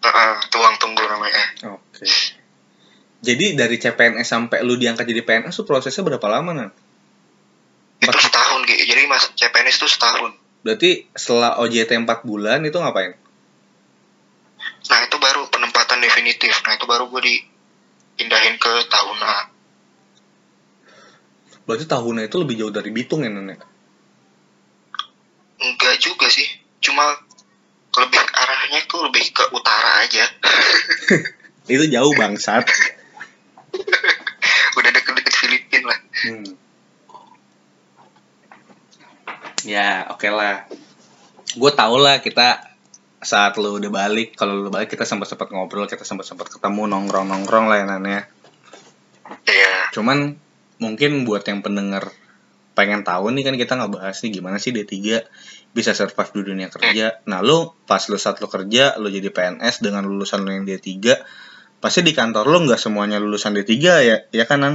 Heeh, 0.00 0.32
tuang 0.48 0.76
tunggu 0.76 1.00
namanya 1.02 1.44
Oke. 1.70 2.04
Jadi 3.22 3.54
dari 3.54 3.78
CPNS 3.78 4.26
sampai 4.26 4.66
lu 4.66 4.74
diangkat 4.74 5.06
jadi 5.06 5.22
PNS 5.22 5.62
tuh 5.62 5.66
prosesnya 5.66 6.02
berapa 6.02 6.26
lama 6.26 6.50
nan? 6.52 6.70
itu 8.02 8.18
setahun 8.18 8.60
gitu 8.66 8.82
jadi 8.82 9.06
mas 9.06 9.30
CPNS 9.38 9.78
itu 9.78 9.88
setahun 9.88 10.34
Berarti 10.62 11.10
setelah 11.14 11.58
OJT 11.58 11.90
4 12.06 12.26
bulan 12.26 12.62
itu 12.66 12.78
ngapain? 12.78 13.14
nah 14.90 14.98
itu 15.06 15.16
baru 15.22 15.46
penempatan 15.46 16.02
definitif 16.02 16.50
nah 16.66 16.74
itu 16.74 16.86
baru 16.90 17.06
gue 17.06 17.22
dipindahin 17.22 18.58
ke 18.58 18.72
tahunan 18.90 19.44
Berarti 21.62 21.86
tahunnya 21.86 22.26
itu 22.26 22.36
lebih 22.42 22.58
jauh 22.58 22.74
dari 22.74 22.90
Bitung 22.90 23.22
ya 23.22 23.30
Nan? 23.30 23.54
ya? 23.54 23.58
enggak 25.62 25.94
juga 26.02 26.26
sih 26.26 26.46
cuma 26.82 27.06
lebih 27.94 28.18
arahnya 28.18 28.82
tuh 28.90 29.06
lebih 29.06 29.30
ke 29.30 29.46
utara 29.54 30.02
aja 30.02 30.26
Itu 31.70 31.86
jauh 31.86 32.10
bangsat. 32.18 32.66
udah 34.78 34.90
deket-deket 34.92 35.34
Filipina 35.34 35.86
lah 35.92 35.98
Hmm. 36.22 36.46
Ya, 39.66 40.06
oke 40.10 40.30
lah. 40.30 40.70
Gue 41.58 41.70
tau 41.74 41.98
lah 41.98 42.22
kita 42.22 42.62
saat 43.22 43.54
lu 43.58 43.78
udah 43.78 43.90
balik, 43.90 44.34
kalau 44.34 44.58
lu 44.58 44.70
balik 44.70 44.90
kita 44.90 45.06
sempat 45.06 45.30
sempat 45.30 45.50
ngobrol, 45.54 45.86
kita 45.86 46.02
sempat 46.02 46.26
sempat 46.26 46.50
ketemu 46.50 46.90
nongkrong 46.90 47.26
nongkrong 47.26 47.66
lah 47.70 47.82
ya 47.82 47.86
Nan, 47.86 48.02
ya. 48.02 48.20
iya 49.46 49.72
Cuman 49.94 50.34
mungkin 50.82 51.22
buat 51.22 51.46
yang 51.46 51.62
pendengar 51.62 52.10
pengen 52.74 53.06
tahu 53.06 53.30
nih 53.30 53.46
kan 53.46 53.54
kita 53.54 53.72
nggak 53.78 53.92
bahas 53.94 54.16
nih 54.26 54.42
gimana 54.42 54.56
sih 54.58 54.74
D3 54.74 55.22
bisa 55.72 55.94
survive 55.94 56.30
di 56.34 56.42
dunia 56.42 56.68
kerja. 56.68 57.22
Nah, 57.30 57.40
lu 57.40 57.72
pas 57.88 58.02
lu 58.10 58.18
saat 58.20 58.42
lu 58.42 58.48
kerja, 58.50 58.98
lu 59.00 59.08
jadi 59.08 59.32
PNS 59.32 59.80
dengan 59.80 60.04
lulusan 60.04 60.44
lu 60.44 60.52
yang 60.52 60.68
D3, 60.68 60.88
pasti 61.82 62.00
di 62.00 62.14
kantor 62.14 62.46
lu 62.46 62.58
nggak 62.62 62.78
semuanya 62.78 63.18
lulusan 63.18 63.52
D3 63.52 63.74
ya, 64.00 64.16
ya 64.30 64.44
kan 64.46 64.62
Nan? 64.62 64.74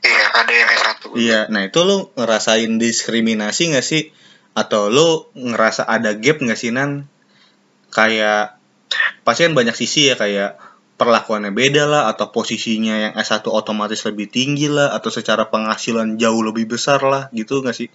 iya 0.00 0.26
ada 0.30 0.52
yang 0.52 0.68
S1 0.70 1.00
Iya, 1.10 1.40
nah 1.48 1.62
itu 1.62 1.80
lu 1.80 2.12
ngerasain 2.14 2.76
diskriminasi 2.76 3.72
nggak 3.72 3.82
sih? 3.82 4.12
Atau 4.52 4.88
lu 4.88 5.08
ngerasa 5.32 5.82
ada 5.84 6.12
gap 6.14 6.38
nggak 6.38 6.54
sih 6.54 6.70
Nan? 6.70 7.08
Kayak 7.88 8.60
pasti 9.22 9.44
kan 9.44 9.54
banyak 9.54 9.72
sisi 9.72 10.06
ya 10.06 10.14
kayak 10.14 10.60
perlakuannya 10.94 11.50
beda 11.50 11.84
lah 11.84 12.02
atau 12.06 12.28
posisinya 12.28 12.94
yang 13.00 13.12
S1 13.16 13.40
otomatis 13.46 14.04
lebih 14.04 14.28
tinggi 14.28 14.68
lah 14.68 14.92
atau 14.92 15.08
secara 15.08 15.48
penghasilan 15.48 16.14
jauh 16.14 16.42
lebih 16.42 16.68
besar 16.68 17.00
lah 17.02 17.32
gitu 17.32 17.64
nggak 17.64 17.72
sih? 17.74 17.88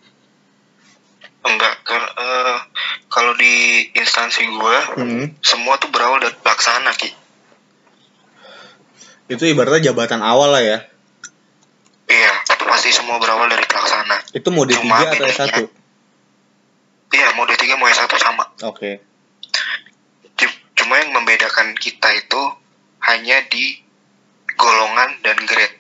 enggak 1.43 1.77
kar- 1.86 2.15
eh, 2.17 2.57
kalau 3.05 3.38
di 3.38 3.53
instansi 3.93 4.49
gue 4.49 4.77
Hmm. 4.97 5.25
semua 5.39 5.77
tuh 5.77 5.93
berawal 5.93 6.17
dari 6.17 6.33
pelaksana 6.36 6.89
ki 6.91 7.13
Itu 9.28 9.43
ibaratnya 9.43 9.82
jabatan 9.88 10.21
awal 10.21 10.49
lah 10.49 10.61
ya. 10.61 10.78
iya 12.05 12.34
itu 12.45 12.63
pasti 12.63 12.89
semua 12.89 13.17
berawal 13.17 13.47
dari 13.47 13.63
pelaksana 13.63 14.21
Itu 14.32 14.53
D3 14.63 14.78
Cuma 14.80 15.01
atau 15.01 15.26
S1? 15.26 15.49
bedanya- 15.49 15.73
iya 17.11 17.28
mau 17.34 17.43
D3 17.43 17.65
mau 17.73 17.88
S1 17.88 18.05
sama 18.15 18.45
Oke. 18.63 19.01
Cu- 20.32 20.61
cuma 20.76 20.93
yang 20.95 21.09
membedakan 21.11 21.73
kita 21.73 22.13
itu 22.13 22.41
hanya 23.01 23.41
di 23.47 23.82
golongan 24.51 25.17
dan 25.19 25.38
grade 25.41 25.78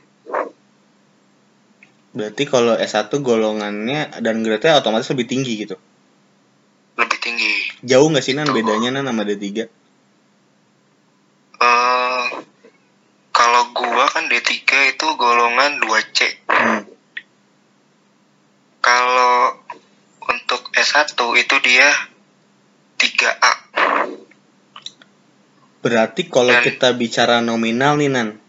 Berarti 2.11 2.43
kalau 2.43 2.73
S1 2.73 3.11
golongannya 3.13 4.17
dan 4.17 4.39
grade-nya 4.39 4.79
otomatis 4.79 5.05
lebih 5.07 5.27
tinggi 5.27 5.53
gitu. 5.59 5.77
lebih 6.95 7.19
tinggi 7.19 7.53
Jauh 7.83 8.07
nggak 8.07 8.23
sih 8.23 8.33
Nan 8.33 8.49
bedanya 8.49 8.89
Nan 8.89 9.05
sama 9.05 9.21
D3? 9.21 9.45
eh 11.55 12.25
kalau 13.31 13.63
gua 13.71 14.05
kan 14.07 14.24
D3 14.35 14.51
itu 14.91 15.07
golongan 15.15 15.79
2C 15.79 16.19
Hmm. 16.45 16.83
kalau 18.79 19.55
untuk 20.21 20.67
S1 20.71 21.15
itu 21.15 21.55
dia 21.61 21.87
3A 22.97 23.53
Berarti 25.79 26.25
kalau 26.25 26.49
Dan- 26.49 26.65
kita 26.65 26.91
bicara 26.91 27.39
nominal 27.39 27.95
nih 27.95 28.09
Nan, 28.09 28.41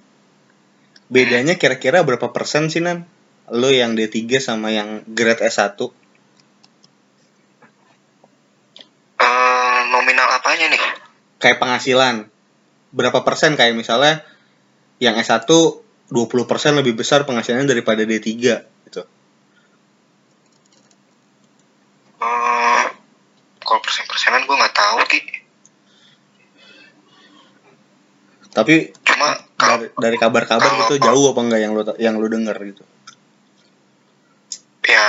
bedanya 1.06 1.54
kira-kira 1.54 2.00
berapa 2.00 2.32
persen 2.32 2.66
sih 2.66 2.80
Nan? 2.80 3.04
Lo 3.46 3.68
yang 3.68 3.92
D3 3.92 4.16
sama 4.40 4.72
yang 4.72 5.04
grade 5.06 5.44
S1? 5.44 5.76
Eh, 9.16 9.78
nominal 9.86 10.28
apanya 10.32 10.66
nih 10.66 10.80
Kayak 11.36 11.60
penghasilan. 11.60 12.32
Berapa 12.90 13.20
persen 13.20 13.52
kayak 13.54 13.76
misalnya 13.76 14.24
yang 15.02 15.14
S1 15.18 15.46
20% 15.46 16.80
lebih 16.80 16.94
besar 16.96 17.26
penghasilannya 17.26 17.66
daripada 17.66 18.06
D3 18.06 18.24
gitu. 18.86 19.02
Eh, 22.22 22.84
kalau 23.60 23.80
persen-persenan 23.82 24.46
gue 24.46 24.56
nggak 24.56 24.76
tahu 24.76 24.98
ki 25.10 25.20
Tapi 28.56 28.88
cuma 29.04 29.36
dari, 29.60 29.92
dari 30.00 30.16
kabar-kabar 30.16 30.88
gitu 30.88 30.96
jauh 30.96 31.28
apa 31.28 31.40
enggak 31.44 31.60
yang 31.60 31.72
lo 31.76 31.82
yang 32.00 32.16
lo 32.16 32.24
denger 32.24 32.56
gitu. 32.72 32.84
ya 34.86 35.04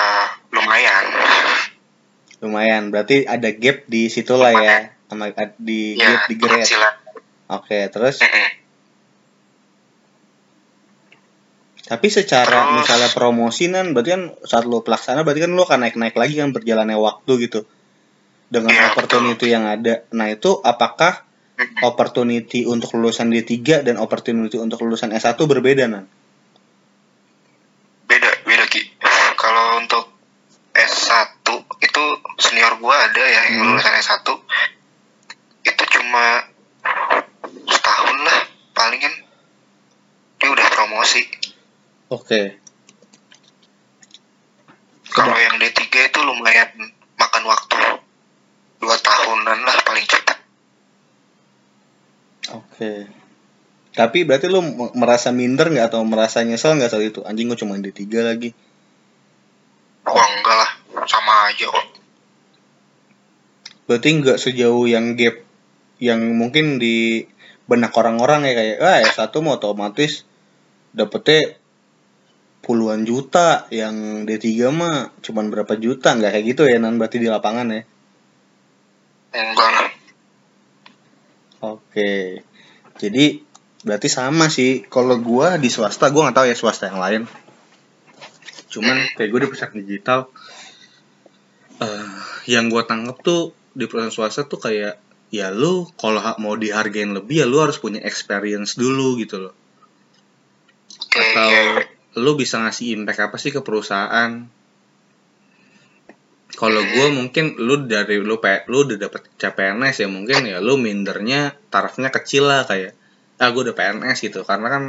lumayan 0.51 1.05
Lumayan, 2.37 2.93
berarti 2.93 3.25
ada 3.25 3.49
gap 3.49 3.89
di 3.89 4.13
situ 4.13 4.37
lah 4.37 4.53
ya. 4.53 4.93
Sama 5.09 5.33
di 5.57 5.97
ya 5.97 6.21
gap 6.21 6.21
di 6.29 6.35
grade. 6.37 6.69
Oke, 7.49 7.89
terus 7.89 8.21
Mm-mm. 8.21 8.66
Tapi 11.87 12.07
secara 12.11 12.43
Terus- 12.67 12.83
misalnya 12.83 13.09
promosi 13.09 13.71
kan 13.71 13.95
berarti 13.95 14.11
kan 14.11 14.23
saat 14.43 14.67
lo 14.67 14.83
pelaksana 14.83 15.23
berarti 15.23 15.47
kan 15.47 15.51
lo 15.51 15.63
akan 15.63 15.79
naik-naik 15.81 16.13
lagi 16.13 16.35
kan 16.35 16.51
berjalannya 16.51 16.99
waktu 16.99 17.31
gitu. 17.47 17.63
Dengan 18.47 18.71
Iya, 18.71 18.91
opportunity 18.91 19.47
yang 19.47 19.63
ada. 19.63 20.03
Nah, 20.11 20.27
itu 20.27 20.59
apakah 20.61 21.23
opportunity 21.81 22.63
untuk 22.63 22.91
lulusan 22.93 23.27
D3 23.27 23.81
dan 23.81 23.95
opportunity 23.97 24.55
untuk 24.55 24.83
lulusan 24.83 25.11
S1 25.11 25.39
berbeda, 25.41 25.87
Nan? 25.87 26.05
beda 28.05 28.29
beda 28.45 28.63
ki 28.67 28.81
kalau 29.35 29.83
untuk 29.83 30.07
S1 30.71 31.43
itu 31.81 32.03
senior 32.37 32.79
gua 32.79 32.95
ada 33.03 33.19
ya 33.19 33.41
yang 33.51 33.59
Hmm. 33.59 33.75
lulusan 33.75 33.93
S1 33.97 34.27
itu 35.65 35.83
cuma 35.91 36.47
setahun 37.67 38.17
lah 38.17 38.39
palingan 38.71 39.11
dia 40.37 40.47
udah 40.47 40.67
promosi 40.71 41.27
Oke. 42.07 42.55
kalau 45.11 45.33
yang 45.33 45.57
D3 45.57 45.81
itu 45.81 46.19
lumayan 46.23 46.69
makan 47.17 47.43
waktu 47.49 47.77
dua 48.77 48.95
tahunan 49.01 49.59
lah 49.65 49.75
paling 49.81 50.05
cepat 50.05 50.37
Oke. 52.47 53.11
Tapi 53.91 54.23
berarti 54.23 54.47
m- 54.47 54.93
merasa 54.95 55.35
minder 55.35 55.67
nggak 55.67 55.91
atau 55.91 56.05
merasa 56.07 56.45
nyesel 56.45 56.77
nggak 56.79 56.91
saat 56.93 57.03
itu? 57.03 57.19
Anjing 57.27 57.51
gue 57.51 57.59
cuma 57.59 57.75
D3 57.75 57.99
lagi. 58.23 58.55
wah 60.07 60.27
enggak 60.31 60.55
lah 60.55 60.71
sama 61.03 61.51
aja 61.51 61.67
kok 61.67 61.87
Berarti 63.87 64.07
nggak 64.19 64.39
sejauh 64.39 64.87
yang 64.87 65.19
gap 65.19 65.43
yang 65.99 66.23
mungkin 66.39 66.79
di 66.79 67.27
benak 67.67 67.91
orang-orang 67.91 68.47
ya 68.47 68.53
kayak 68.55 68.77
ah 68.79 68.97
S1 69.03 69.33
mau 69.43 69.59
otomatis 69.59 70.23
dapetnya 70.95 71.59
puluhan 72.65 73.07
juta 73.07 73.69
yang 73.71 74.27
D3 74.27 74.47
mah 74.73 75.15
cuman 75.23 75.47
berapa 75.53 75.77
juta 75.79 76.17
nggak 76.17 76.31
kayak 76.35 76.45
gitu 76.51 76.61
ya 76.67 76.77
nan 76.81 76.99
berarti 76.99 77.17
di 77.21 77.29
lapangan 77.31 77.67
ya? 77.71 77.81
Enggak 79.37 79.93
oke 81.63 82.11
jadi 82.97 83.25
berarti 83.85 84.09
sama 84.09 84.49
sih. 84.49 84.83
Kalau 84.89 85.21
gua 85.21 85.55
di 85.55 85.69
swasta 85.69 86.09
gua 86.09 86.27
nggak 86.27 86.37
tahu 86.37 86.47
ya 86.49 86.57
swasta 86.57 86.89
yang 86.89 86.99
lain. 86.99 87.23
Cuman 88.67 89.15
kayak 89.15 89.29
gue 89.31 89.39
di 89.39 89.47
perusahaan 89.47 89.77
digital 89.77 90.19
eh 91.77 92.09
yang 92.49 92.73
gua 92.73 92.83
tangkap 92.89 93.21
tuh 93.21 93.53
di 93.77 93.85
perusahaan 93.85 94.11
swasta 94.11 94.49
tuh 94.49 94.59
kayak 94.59 94.97
ya 95.29 95.53
lu 95.53 95.85
kalau 95.95 96.19
mau 96.41 96.57
dihargain 96.57 97.13
lebih 97.13 97.43
ya 97.43 97.47
lu 97.47 97.61
harus 97.61 97.77
punya 97.77 98.01
experience 98.01 98.75
dulu 98.75 99.15
gitu 99.21 99.47
loh. 99.47 99.53
Atau 101.13 101.47
ya 101.53 101.96
lu 102.17 102.33
bisa 102.33 102.57
ngasih 102.57 102.97
impact 102.97 103.29
apa 103.29 103.37
sih 103.37 103.53
ke 103.53 103.61
perusahaan? 103.61 104.49
Kalau 106.57 106.81
gue 106.81 107.07
mungkin 107.13 107.53
lu 107.61 107.85
dari 107.85 108.17
lu 108.17 108.41
lu 108.41 108.77
udah 108.81 108.97
dapet 108.97 109.29
CPNS 109.37 110.01
ya 110.01 110.07
mungkin 110.09 110.41
ya 110.49 110.57
lu 110.57 110.81
mindernya 110.81 111.53
tarafnya 111.69 112.09
kecil 112.09 112.49
lah 112.49 112.65
kayak 112.65 112.97
ah 113.37 113.53
gue 113.53 113.61
udah 113.61 113.77
PNS 113.77 114.25
gitu. 114.25 114.41
Karena 114.41 114.67
kan 114.73 114.83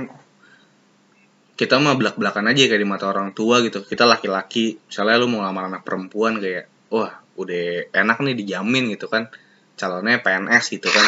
kita 1.61 1.76
mah 1.76 1.99
belak 1.99 2.16
belakan 2.16 2.49
aja 2.49 2.70
kayak 2.70 2.81
di 2.81 2.89
mata 2.89 3.05
orang 3.12 3.37
tua 3.37 3.61
gitu. 3.61 3.85
Kita 3.85 4.09
laki-laki 4.09 4.81
misalnya 4.89 5.20
lu 5.20 5.29
mau 5.29 5.45
ngelamar 5.45 5.68
anak 5.68 5.83
perempuan 5.85 6.41
kayak 6.41 6.72
wah 6.89 7.20
udah 7.37 7.93
enak 7.93 8.16
nih 8.24 8.35
dijamin 8.39 8.89
gitu 8.89 9.12
kan. 9.12 9.29
Calonnya 9.76 10.24
PNS 10.24 10.64
gitu 10.72 10.89
kan. 10.89 11.07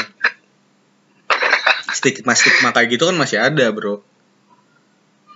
Stigma 1.97 2.37
stigma 2.37 2.77
kayak 2.77 3.01
gitu 3.01 3.09
kan 3.09 3.17
masih 3.17 3.41
ada 3.41 3.65
bro. 3.73 4.05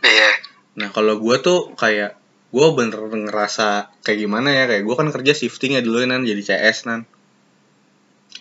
Iya 0.04 0.33
nah 0.74 0.90
kalau 0.90 1.18
gue 1.22 1.36
tuh 1.38 1.74
kayak 1.78 2.18
gue 2.54 2.66
bener 2.78 3.10
ngerasa 3.10 3.90
kayak 4.06 4.18
gimana 4.22 4.54
ya 4.54 4.70
kayak 4.70 4.86
gue 4.86 4.94
kan 4.94 5.10
kerja 5.10 5.34
shifting 5.34 5.74
ya 5.74 5.82
dulu 5.82 6.06
nan 6.06 6.22
jadi 6.22 6.38
CS 6.38 6.86
nan. 6.86 7.02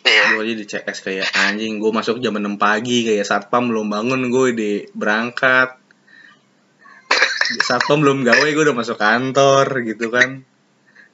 Iya. 0.06 0.38
Gue 0.38 0.42
aja 0.46 0.54
di 0.54 0.66
CS 0.70 0.98
kayak 1.02 1.28
anjing 1.34 1.82
gue 1.82 1.90
masuk 1.90 2.22
jam 2.22 2.38
6 2.38 2.62
pagi 2.62 3.10
kayak 3.10 3.26
satpam 3.26 3.74
belum 3.74 3.90
bangun 3.90 4.30
gue 4.30 4.48
di 4.54 4.72
berangkat. 4.94 5.82
Satpam 7.66 8.06
belum 8.06 8.22
gawe 8.22 8.48
gue 8.54 8.64
udah 8.70 8.78
masuk 8.78 9.02
kantor 9.02 9.66
gitu 9.82 10.14
kan. 10.14 10.46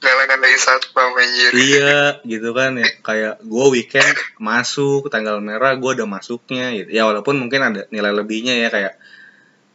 Galangan 0.00 0.38
dari 0.44 0.58
satpam 0.60 1.16
anjir. 1.16 1.50
Iya 1.56 2.20
gitu 2.28 2.52
kan 2.52 2.76
ya. 2.76 2.88
Kayak 3.00 3.34
gue 3.40 3.66
weekend 3.72 4.16
masuk 4.36 5.08
tanggal 5.08 5.40
merah 5.40 5.72
gue 5.80 5.90
udah 5.96 6.08
masuknya 6.08 6.68
gitu. 6.76 6.92
Ya 6.92 7.08
walaupun 7.08 7.40
mungkin 7.40 7.64
ada 7.64 7.88
nilai 7.88 8.12
lebihnya 8.12 8.60
ya 8.60 8.68
kayak 8.68 8.99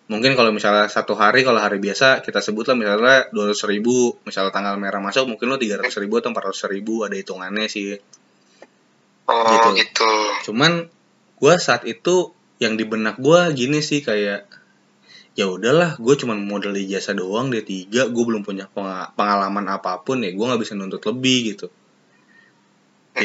mungkin 0.05 0.37
kalau 0.37 0.53
misalnya 0.53 0.85
satu 0.85 1.17
hari 1.17 1.41
kalau 1.41 1.57
hari 1.57 1.81
biasa 1.81 2.21
kita 2.21 2.37
sebut 2.37 2.69
lah 2.69 2.77
misalnya 2.77 3.29
dua 3.33 3.51
ribu. 3.51 4.17
Misalnya 4.25 4.53
tanggal 4.53 4.77
merah 4.77 5.01
masuk 5.01 5.25
mungkin 5.25 5.49
lo 5.49 5.57
tiga 5.57 5.81
ribu 5.81 6.21
atau 6.21 6.29
empat 6.29 6.45
ribu 6.69 7.05
ada 7.05 7.17
hitungannya 7.17 7.65
sih. 7.65 7.97
Oh 9.25 9.41
gitu. 9.49 9.69
gitu, 9.81 10.13
cuman 10.49 10.85
gue 11.41 11.53
saat 11.57 11.81
itu 11.89 12.29
yang 12.61 12.77
di 12.77 12.85
benak 12.85 13.17
gue 13.17 13.39
gini 13.57 13.81
sih 13.81 14.05
kayak 14.05 14.45
ya 15.35 15.45
udahlah 15.51 15.99
gue 15.99 16.15
cuman 16.15 16.39
modal 16.39 16.77
ijazah 16.77 17.17
doang 17.17 17.51
dia 17.51 17.65
tiga 17.65 18.07
gue 18.07 18.23
belum 18.23 18.45
punya 18.45 18.71
penga- 18.71 19.11
pengalaman 19.19 19.67
apa 19.67 19.99
pun 20.05 20.23
ya 20.23 20.31
gue 20.31 20.45
nggak 20.45 20.61
bisa 20.61 20.77
nuntut 20.79 21.03
lebih 21.03 21.57
gitu 21.57 21.67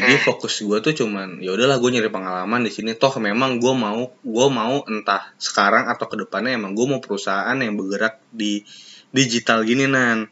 jadi 0.01 0.17
fokus 0.17 0.65
gue 0.65 0.77
tuh 0.81 0.93
cuman 0.97 1.37
ya 1.37 1.53
udahlah 1.53 1.77
gue 1.77 1.89
nyari 1.93 2.09
pengalaman 2.09 2.65
di 2.65 2.73
sini. 2.73 2.97
Toh 2.97 3.13
memang 3.21 3.61
gue 3.61 3.73
mau 3.77 4.09
gue 4.09 4.47
mau 4.49 4.81
entah 4.89 5.29
sekarang 5.37 5.85
atau 5.85 6.09
ke 6.09 6.17
depannya 6.17 6.57
emang 6.57 6.73
gue 6.73 6.85
mau 6.89 6.97
perusahaan 6.97 7.53
yang 7.53 7.77
bergerak 7.77 8.17
di 8.33 8.65
digital 9.13 9.61
gini 9.61 9.85
nan. 9.85 10.25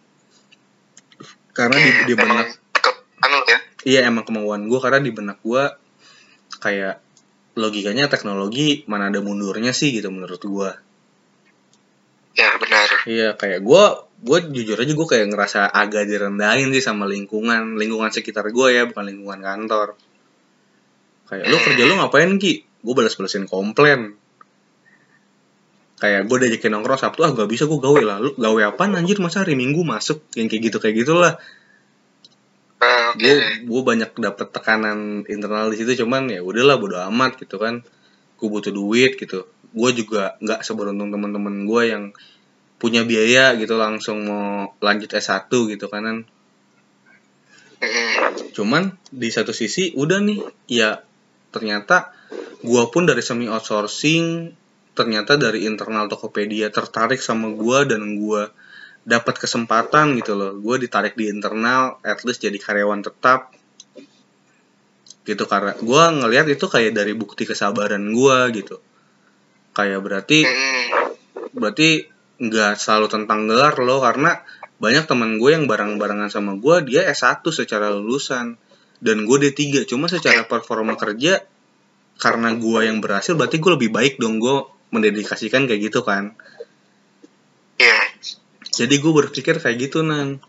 Karena 1.54 1.78
di, 1.78 1.92
di 2.10 2.14
benak 2.18 2.48
ke 2.74 2.92
anu 3.22 3.38
ya? 3.46 3.60
Iya 3.86 4.00
emang 4.10 4.26
kemauan 4.26 4.66
gue 4.66 4.80
karena 4.82 5.00
di 5.00 5.12
benak 5.14 5.38
gue 5.46 5.64
kayak 6.58 7.00
logikanya 7.54 8.10
teknologi 8.10 8.84
mana 8.90 9.14
ada 9.14 9.22
mundurnya 9.22 9.72
sih 9.72 9.94
gitu 9.94 10.10
menurut 10.10 10.42
gue 10.42 10.70
ya 12.40 12.50
benar. 12.56 12.90
Iya 13.04 13.30
kayak 13.36 13.60
gue 13.68 13.84
gue 14.20 14.40
jujur 14.56 14.78
aja 14.80 14.94
gue 14.96 15.08
kayak 15.08 15.28
ngerasa 15.32 15.60
agak 15.68 16.08
direndahin 16.08 16.72
sih 16.72 16.84
sama 16.84 17.04
lingkungan. 17.04 17.76
Lingkungan 17.76 18.12
sekitar 18.16 18.48
gue 18.48 18.68
ya 18.72 18.88
bukan 18.88 19.04
lingkungan 19.12 19.40
kantor. 19.44 20.00
Kayak 21.28 21.46
lu 21.52 21.58
kerja 21.60 21.84
lu 21.84 21.94
ngapain 22.00 22.32
ki? 22.40 22.54
Gue 22.80 22.94
balas-balasin 22.96 23.46
komplain. 23.46 24.16
Kayak 26.00 26.32
gue 26.32 26.38
diajakin 26.48 26.72
nongkrong 26.80 27.00
sabtu 27.00 27.28
ah 27.28 27.32
gak 27.36 27.52
bisa 27.52 27.68
gue 27.68 27.80
gawe 27.80 28.02
lah. 28.02 28.18
Lu 28.24 28.32
gawe 28.40 28.62
apa 28.72 28.88
anjir? 28.88 29.20
Masa 29.20 29.44
hari 29.44 29.60
minggu 29.60 29.84
masuk? 29.84 30.24
Yang 30.40 30.48
kayak 30.56 30.64
gitu 30.72 30.78
kayak 30.80 30.96
gitulah. 31.04 31.34
Ah, 32.80 33.12
gue 33.20 33.68
gue 33.68 33.82
banyak 33.84 34.16
dapet 34.16 34.48
tekanan 34.56 35.28
internal 35.28 35.68
di 35.68 35.76
situ 35.76 36.08
cuman 36.08 36.32
ya 36.32 36.40
udahlah 36.40 36.80
bodo 36.80 36.96
amat 37.12 37.36
gitu 37.44 37.60
kan. 37.60 37.84
Gue 38.40 38.48
butuh 38.48 38.72
duit 38.72 39.20
gitu 39.20 39.44
gue 39.74 39.92
juga 39.94 40.36
nggak 40.42 40.62
seberuntung 40.66 41.14
teman-teman 41.14 41.66
gue 41.66 41.84
yang 41.90 42.04
punya 42.80 43.04
biaya 43.04 43.54
gitu 43.60 43.76
langsung 43.76 44.24
mau 44.26 44.72
lanjut 44.80 45.12
S1 45.12 45.52
gitu 45.52 45.86
kanan 45.92 46.26
cuman 48.56 48.96
di 49.08 49.30
satu 49.32 49.56
sisi 49.56 49.96
udah 49.96 50.20
nih 50.20 50.40
ya 50.68 51.00
ternyata 51.52 52.12
gue 52.60 52.84
pun 52.92 53.08
dari 53.08 53.24
semi 53.24 53.48
outsourcing 53.48 54.52
ternyata 54.98 55.40
dari 55.40 55.64
internal 55.64 56.12
Tokopedia 56.12 56.68
tertarik 56.68 57.24
sama 57.24 57.56
gue 57.56 57.80
dan 57.88 58.20
gue 58.20 58.52
dapat 59.08 59.40
kesempatan 59.40 60.20
gitu 60.20 60.36
loh. 60.36 60.52
Gue 60.60 60.76
ditarik 60.76 61.16
di 61.16 61.32
internal 61.32 62.04
at 62.04 62.20
least 62.28 62.44
jadi 62.44 62.60
karyawan 62.60 63.00
tetap 63.00 63.56
gitu 65.24 65.46
karena 65.46 65.78
gue 65.78 66.04
ngelihat 66.20 66.48
itu 66.50 66.66
kayak 66.66 66.98
dari 66.98 67.14
bukti 67.14 67.46
kesabaran 67.46 68.02
gue 68.12 68.38
gitu 68.60 68.82
kayak 69.74 70.00
berarti 70.02 70.46
Mm-mm. 70.46 70.84
berarti 71.56 72.10
nggak 72.40 72.80
selalu 72.80 73.08
tentang 73.12 73.52
gelar 73.52 73.76
loh 73.84 74.00
karena 74.00 74.40
banyak 74.80 75.06
teman 75.12 75.36
gue 75.36 75.52
yang 75.52 75.68
bareng-barengan 75.68 76.32
sama 76.32 76.56
gue 76.56 76.88
dia 76.88 77.04
S1 77.12 77.44
secara 77.52 77.92
lulusan 77.92 78.56
dan 79.04 79.18
gue 79.28 79.38
D3 79.44 79.84
cuma 79.84 80.08
secara 80.08 80.48
performa 80.48 80.96
kerja 80.96 81.44
karena 82.20 82.56
gue 82.56 82.80
yang 82.88 83.04
berhasil 83.04 83.36
berarti 83.36 83.60
gue 83.60 83.72
lebih 83.76 83.92
baik 83.92 84.24
dong 84.24 84.40
gue 84.40 84.68
mendedikasikan 84.96 85.68
kayak 85.68 85.92
gitu 85.92 86.02
kan. 86.02 86.36
Iya. 87.80 88.00
Jadi 88.72 88.96
gue 89.00 89.12
berpikir 89.12 89.60
kayak 89.60 89.92
gitu 89.92 90.04
nan 90.04 90.40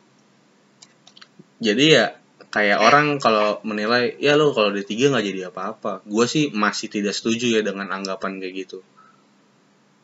jadi 1.59 1.85
ya 1.91 2.07
kayak 2.55 2.79
orang 2.83 3.19
kalau 3.19 3.59
menilai 3.67 4.15
ya 4.23 4.39
lo 4.39 4.55
kalau 4.55 4.71
D3 4.71 5.11
nggak 5.11 5.27
jadi 5.27 5.41
apa-apa. 5.51 6.07
Gue 6.07 6.31
sih 6.31 6.55
masih 6.55 6.87
tidak 6.87 7.19
setuju 7.19 7.51
ya 7.51 7.67
dengan 7.67 7.91
anggapan 7.91 8.39
kayak 8.39 8.55
gitu 8.67 8.87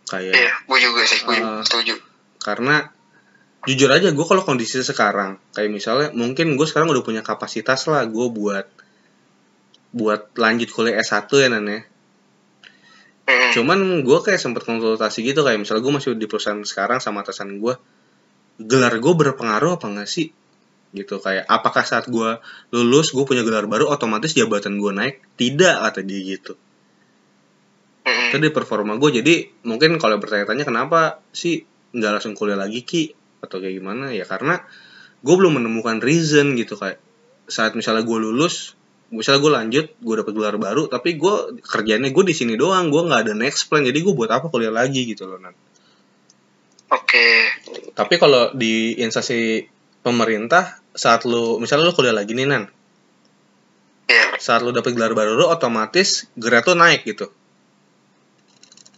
kayak 0.07 0.35
iya 0.35 0.53
gue 0.55 0.79
juga 0.79 1.03
sih 1.03 1.23
gue 1.23 1.37
Ah. 1.39 1.63
setuju 1.63 1.99
karena 2.41 2.91
jujur 3.67 3.91
aja 3.91 4.15
gue 4.15 4.27
kalau 4.27 4.47
kondisi 4.47 4.79
sekarang 4.79 5.43
kayak 5.51 5.71
misalnya 5.75 6.09
mungkin 6.15 6.55
gue 6.55 6.67
sekarang 6.67 6.87
udah 6.87 7.03
punya 7.03 7.23
kapasitas 7.27 7.91
lah 7.91 8.07
gue 8.07 8.27
buat 8.31 8.67
buat 9.91 10.37
lanjut 10.39 10.71
kuliah 10.71 11.03
S1 11.03 11.27
ya 11.27 11.49
Nan 11.51 11.67
ya 11.67 11.81
Mm-mm. 13.27 13.51
cuman 13.59 13.79
gue 14.07 14.19
kayak 14.23 14.39
sempet 14.39 14.63
konsultasi 14.63 15.27
gitu 15.27 15.43
kayak 15.43 15.59
misalnya 15.59 15.83
gue 15.83 15.93
masih 15.99 16.15
di 16.15 16.31
perusahaan 16.31 16.63
sekarang 16.63 17.03
sama 17.03 17.27
atasan 17.27 17.59
gue 17.59 17.75
gelar 18.63 18.95
gue 18.95 19.13
berpengaruh 19.13 19.83
apa 19.83 19.87
enggak 19.91 20.07
sih 20.07 20.31
gitu 20.95 21.19
kayak 21.19 21.43
apakah 21.51 21.83
saat 21.83 22.07
gue 22.07 22.39
lulus 22.71 23.11
gue 23.11 23.25
punya 23.27 23.43
gelar 23.43 23.67
baru 23.67 23.91
otomatis 23.91 24.31
jabatan 24.33 24.79
gue 24.79 24.93
naik 24.95 25.17
tidak 25.35 25.75
kata 25.83 26.01
dia 26.07 26.39
gitu. 26.39 26.55
Itu 28.31 28.37
di 28.43 28.51
performa 28.51 28.99
gue 28.99 29.23
jadi 29.23 29.35
mungkin 29.67 29.97
kalau 30.03 30.19
bertanya-tanya 30.19 30.65
kenapa 30.67 31.23
sih 31.31 31.65
nggak 31.97 32.21
langsung 32.21 32.35
kuliah 32.37 32.59
lagi 32.59 32.83
ki? 32.83 33.17
Atau 33.41 33.63
kayak 33.63 33.79
gimana? 33.79 34.13
Ya 34.13 34.29
karena 34.29 34.61
gue 35.25 35.35
belum 35.35 35.59
menemukan 35.63 35.99
reason 36.05 36.55
gitu 36.59 36.77
kayak 36.77 37.01
saat 37.47 37.79
misalnya 37.79 38.03
gue 38.03 38.19
lulus 38.19 38.75
misalnya 39.15 39.41
gue 39.43 39.53
lanjut 39.55 39.87
gue 40.03 40.15
dapet 40.19 40.33
gelar 40.35 40.59
baru 40.59 40.91
tapi 40.91 41.15
gue 41.15 41.63
kerjanya 41.63 42.11
gue 42.11 42.25
di 42.27 42.35
sini 42.35 42.59
doang 42.59 42.91
gue 42.91 43.07
nggak 43.07 43.31
ada 43.31 43.35
next 43.39 43.71
plan 43.71 43.87
jadi 43.87 43.95
gue 44.03 44.15
buat 44.15 44.31
apa 44.35 44.51
kuliah 44.51 44.75
lagi 44.75 45.07
gitu 45.07 45.31
loh 45.31 45.39
Nan. 45.39 45.55
oke. 46.91 47.27
Tapi 47.95 48.15
kalau 48.19 48.51
di 48.51 48.99
instansi 48.99 49.63
pemerintah 50.03 50.83
saat 50.91 51.23
lu 51.23 51.63
misalnya 51.63 51.87
lu 51.87 51.95
kuliah 51.95 52.15
lagi 52.15 52.35
nih 52.35 52.51
nan. 52.51 52.67
Iya. 54.11 54.43
Saat 54.43 54.67
lu 54.67 54.75
dapet 54.75 54.99
gelar 54.99 55.15
baru 55.15 55.39
lu 55.39 55.47
otomatis 55.47 56.27
grade 56.35 56.67
tuh 56.67 56.75
naik 56.75 57.07
gitu 57.07 57.31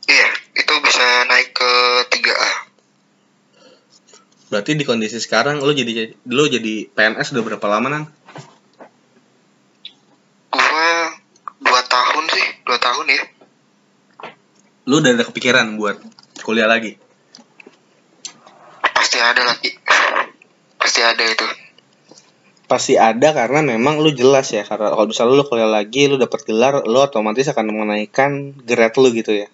iya 0.09 0.29
itu 0.57 0.73
bisa 0.83 1.07
naik 1.29 1.55
ke 1.55 1.71
3A 2.11 2.53
berarti 4.49 4.75
di 4.75 4.85
kondisi 4.89 5.21
sekarang 5.21 5.61
lu 5.61 5.77
jadi 5.77 6.17
lu 6.25 6.49
jadi 6.49 6.89
PNS 6.89 7.37
udah 7.37 7.45
berapa 7.45 7.67
lama 7.69 7.89
nan 7.93 8.05
gue 10.49 10.89
dua 11.63 11.81
tahun 11.85 12.25
sih 12.33 12.47
dua 12.65 12.79
tahun 12.81 13.07
ya. 13.11 13.25
Lu 14.89 15.05
udah 15.05 15.13
ada 15.13 15.25
kepikiran 15.29 15.77
buat 15.77 16.01
kuliah 16.41 16.65
lagi? 16.65 16.97
Pasti 18.81 19.19
ada 19.21 19.43
lagi 19.45 19.71
pasti 20.79 21.01
ada 21.05 21.21
itu. 21.21 21.47
Pasti 22.69 22.95
ada 22.97 23.33
karena 23.37 23.61
memang 23.65 24.01
lu 24.01 24.13
jelas 24.13 24.49
ya 24.53 24.65
karena 24.65 24.93
kalau 24.93 25.09
misalnya 25.09 25.37
lu 25.37 25.45
kuliah 25.45 25.69
lagi 25.69 26.09
lu 26.09 26.17
dapat 26.17 26.41
gelar 26.49 26.85
lu 26.89 27.01
otomatis 27.01 27.49
akan 27.53 27.69
menaikkan 27.69 28.57
grade 28.65 28.97
lu 28.97 29.13
gitu 29.13 29.33
ya 29.45 29.49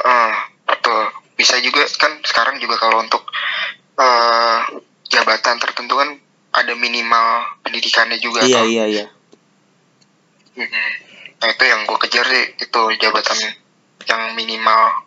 Heeh, 0.00 0.32
betul. 0.64 1.02
Bisa 1.36 1.60
juga 1.60 1.84
kan 2.00 2.20
sekarang 2.24 2.56
juga 2.60 2.76
kalau 2.80 3.04
untuk 3.04 3.24
eh, 4.00 4.58
jabatan 5.10 5.56
tertentu 5.60 5.98
kan 5.98 6.08
ada 6.50 6.72
minimal 6.74 7.46
pendidikannya 7.62 8.18
juga 8.18 8.42
iya 8.42 8.62
iya 8.66 8.84
iya. 8.86 9.06
Mm-mm. 10.58 10.88
nah 11.40 11.48
itu 11.48 11.62
yang 11.62 11.86
gue 11.86 11.98
kejar 12.06 12.26
sih 12.26 12.44
itu 12.58 12.82
jabatan 13.00 13.38
yang 14.04 14.22
minimal 14.34 15.06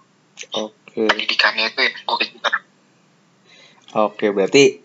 oke. 0.55 1.01
pendidikannya 1.11 1.69
itu 1.69 1.79
yang 1.83 1.95
gue 2.03 2.17
kejar. 2.25 2.53
Oke 3.93 4.33
berarti 4.33 4.81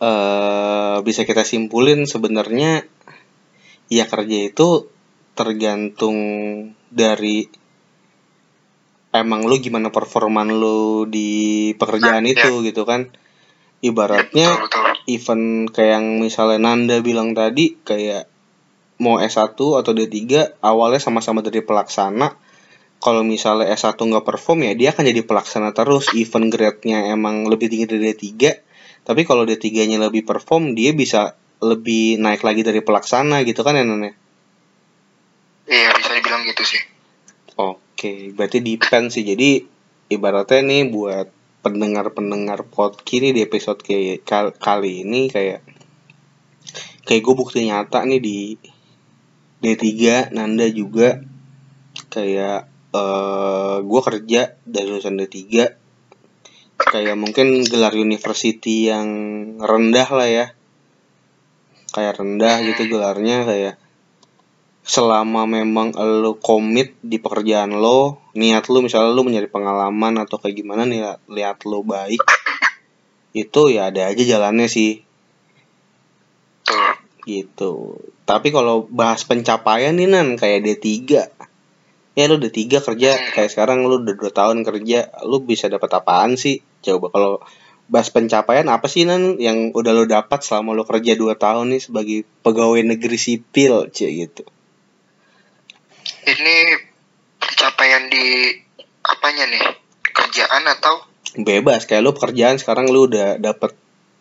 eh 0.00 0.96
bisa 1.04 1.28
kita 1.28 1.44
simpulin 1.44 2.08
sebenarnya 2.08 2.88
ya 3.92 4.08
kerja 4.08 4.38
itu 4.48 4.88
tergantung 5.36 6.16
dari 6.88 7.44
emang 9.10 9.46
lu 9.46 9.58
gimana 9.58 9.90
performan 9.90 10.50
lu 10.54 11.06
di 11.06 11.70
pekerjaan 11.76 12.24
Nah, 12.24 12.32
itu 12.32 12.62
gitu 12.66 12.82
kan? 12.86 13.10
Ibaratnya 13.80 14.60
betul 14.60 14.66
betul. 14.68 14.84
event 15.08 15.46
kayak 15.72 15.90
yang 15.96 16.06
misalnya 16.20 16.58
Nanda 16.60 17.00
bilang 17.00 17.32
tadi 17.32 17.80
kayak 17.80 18.28
mau 19.00 19.16
S1 19.16 19.56
atau 19.56 19.92
D3 19.96 20.16
awalnya 20.60 21.00
sama-sama 21.00 21.40
dari 21.40 21.64
pelaksana. 21.64 22.36
Kalau 23.00 23.24
misalnya 23.24 23.72
S1 23.72 23.96
nggak 23.96 24.28
perform 24.28 24.68
ya 24.68 24.72
dia 24.76 24.92
akan 24.92 25.08
jadi 25.08 25.24
pelaksana 25.24 25.72
terus. 25.72 26.12
Event 26.12 26.52
grade-nya 26.52 27.08
emang 27.08 27.48
lebih 27.48 27.72
tinggi 27.72 27.88
dari 27.88 28.12
D3 28.12 28.70
tapi 29.04 29.24
kalau 29.24 29.48
D3 29.48 29.88
nya 29.88 29.98
lebih 30.00 30.22
perform 30.28 30.76
dia 30.76 30.92
bisa 30.92 31.34
lebih 31.60 32.20
naik 32.20 32.40
lagi 32.44 32.64
dari 32.64 32.80
pelaksana 32.80 33.44
gitu 33.44 33.60
kan 33.60 33.76
ya 33.76 33.84
ya? 33.84 34.12
iya 35.70 35.90
bisa 35.94 36.10
dibilang 36.16 36.42
gitu 36.48 36.62
sih. 36.64 36.80
Oke, 37.60 37.82
berarti 38.32 38.58
depend 38.64 39.12
sih. 39.12 39.24
Jadi 39.24 39.60
ibaratnya 40.08 40.64
nih 40.64 40.88
buat 40.88 41.28
pendengar-pendengar 41.60 42.64
podcast 42.72 43.04
ini 43.12 43.36
di 43.36 43.44
episode 43.44 43.84
kayak 43.84 44.24
kal- 44.24 44.56
kali 44.56 45.04
ini 45.04 45.28
kayak 45.28 45.60
kayak 47.04 47.20
gue 47.20 47.34
bukti 47.36 47.68
nyata 47.68 48.08
nih 48.08 48.20
di 48.20 48.38
D3 49.60 49.86
Nanda 50.32 50.64
juga 50.72 51.20
kayak 52.08 52.64
eh 52.90 53.76
gue 53.84 54.00
kerja 54.02 54.56
dari 54.64 54.86
lulusan 54.88 55.20
D3 55.20 55.36
kayak 56.80 57.16
mungkin 57.20 57.60
gelar 57.68 57.92
university 57.92 58.88
yang 58.88 59.08
rendah 59.60 60.08
lah 60.08 60.28
ya 60.28 60.46
kayak 61.92 62.18
rendah 62.18 62.64
gitu 62.64 62.88
gelarnya 62.88 63.44
kayak 63.44 63.74
selama 64.90 65.46
memang 65.46 65.94
lo 65.94 66.42
komit 66.42 66.98
di 66.98 67.22
pekerjaan 67.22 67.78
lo 67.78 68.18
niat 68.34 68.66
lo 68.66 68.82
misalnya 68.82 69.14
lo 69.14 69.22
mencari 69.22 69.46
pengalaman 69.46 70.18
atau 70.18 70.42
kayak 70.42 70.66
gimana 70.66 70.82
nih 70.82 71.14
lihat 71.30 71.62
lo 71.62 71.86
baik 71.86 72.18
itu 73.30 73.62
ya 73.70 73.94
ada 73.94 74.10
aja 74.10 74.18
jalannya 74.26 74.66
sih. 74.66 75.06
Gitu. 77.22 77.72
Tapi 78.26 78.48
kalau 78.50 78.90
bahas 78.90 79.22
pencapaian 79.22 79.94
nih 79.94 80.10
nan 80.10 80.34
kayak 80.34 80.66
D3 80.66 80.90
ya 82.18 82.24
lo 82.26 82.42
D3 82.42 82.58
kerja 82.82 83.10
kayak 83.30 83.50
sekarang 83.54 83.86
lo 83.86 84.02
udah 84.02 84.18
2 84.18 84.26
tahun 84.34 84.58
kerja 84.66 85.22
lo 85.22 85.38
bisa 85.46 85.70
dapat 85.70 86.02
apaan 86.02 86.34
sih? 86.34 86.66
Coba 86.82 87.14
kalau 87.14 87.38
bahas 87.86 88.10
pencapaian 88.10 88.66
apa 88.66 88.90
sih 88.90 89.06
nan 89.06 89.38
yang 89.38 89.70
udah 89.70 89.94
lo 89.94 90.02
dapat 90.10 90.42
selama 90.42 90.74
lo 90.74 90.82
kerja 90.82 91.14
2 91.14 91.30
tahun 91.38 91.78
nih 91.78 91.82
sebagai 91.86 92.18
pegawai 92.42 92.82
negeri 92.82 93.14
sipil 93.14 93.86
cie 93.94 94.26
gitu 94.26 94.42
ini 96.26 96.56
pencapaian 97.40 98.08
di 98.12 98.52
apanya 99.04 99.44
nih? 99.48 99.64
Kerjaan 100.10 100.64
atau? 100.68 101.06
Bebas 101.38 101.86
kayak 101.86 102.02
lu 102.02 102.12
pekerjaan 102.12 102.58
sekarang 102.58 102.90
lu 102.90 103.06
udah 103.06 103.38
dapet 103.38 103.72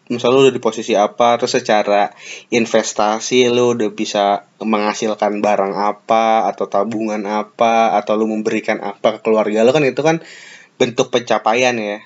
misalnya 0.10 0.36
lu 0.36 0.43
udah 0.50 0.56
di 0.58 0.62
posisi 0.62 0.93
apa 0.97 1.38
terus 1.38 1.54
secara 1.54 2.10
investasi 2.50 3.45
lu 3.50 3.78
udah 3.78 3.89
bisa 3.93 4.45
menghasilkan 4.58 5.38
barang 5.41 5.74
apa 5.78 6.50
atau 6.50 6.66
tabungan 6.66 7.22
apa 7.30 7.93
atau 7.97 8.18
lu 8.18 8.26
memberikan 8.26 8.82
apa 8.82 9.18
ke 9.18 9.20
keluarga 9.22 9.62
lu 9.62 9.74
kan 9.74 9.86
itu 9.86 10.02
kan 10.02 10.22
bentuk 10.82 11.14
pencapaian 11.14 11.78
ya. 11.78 12.00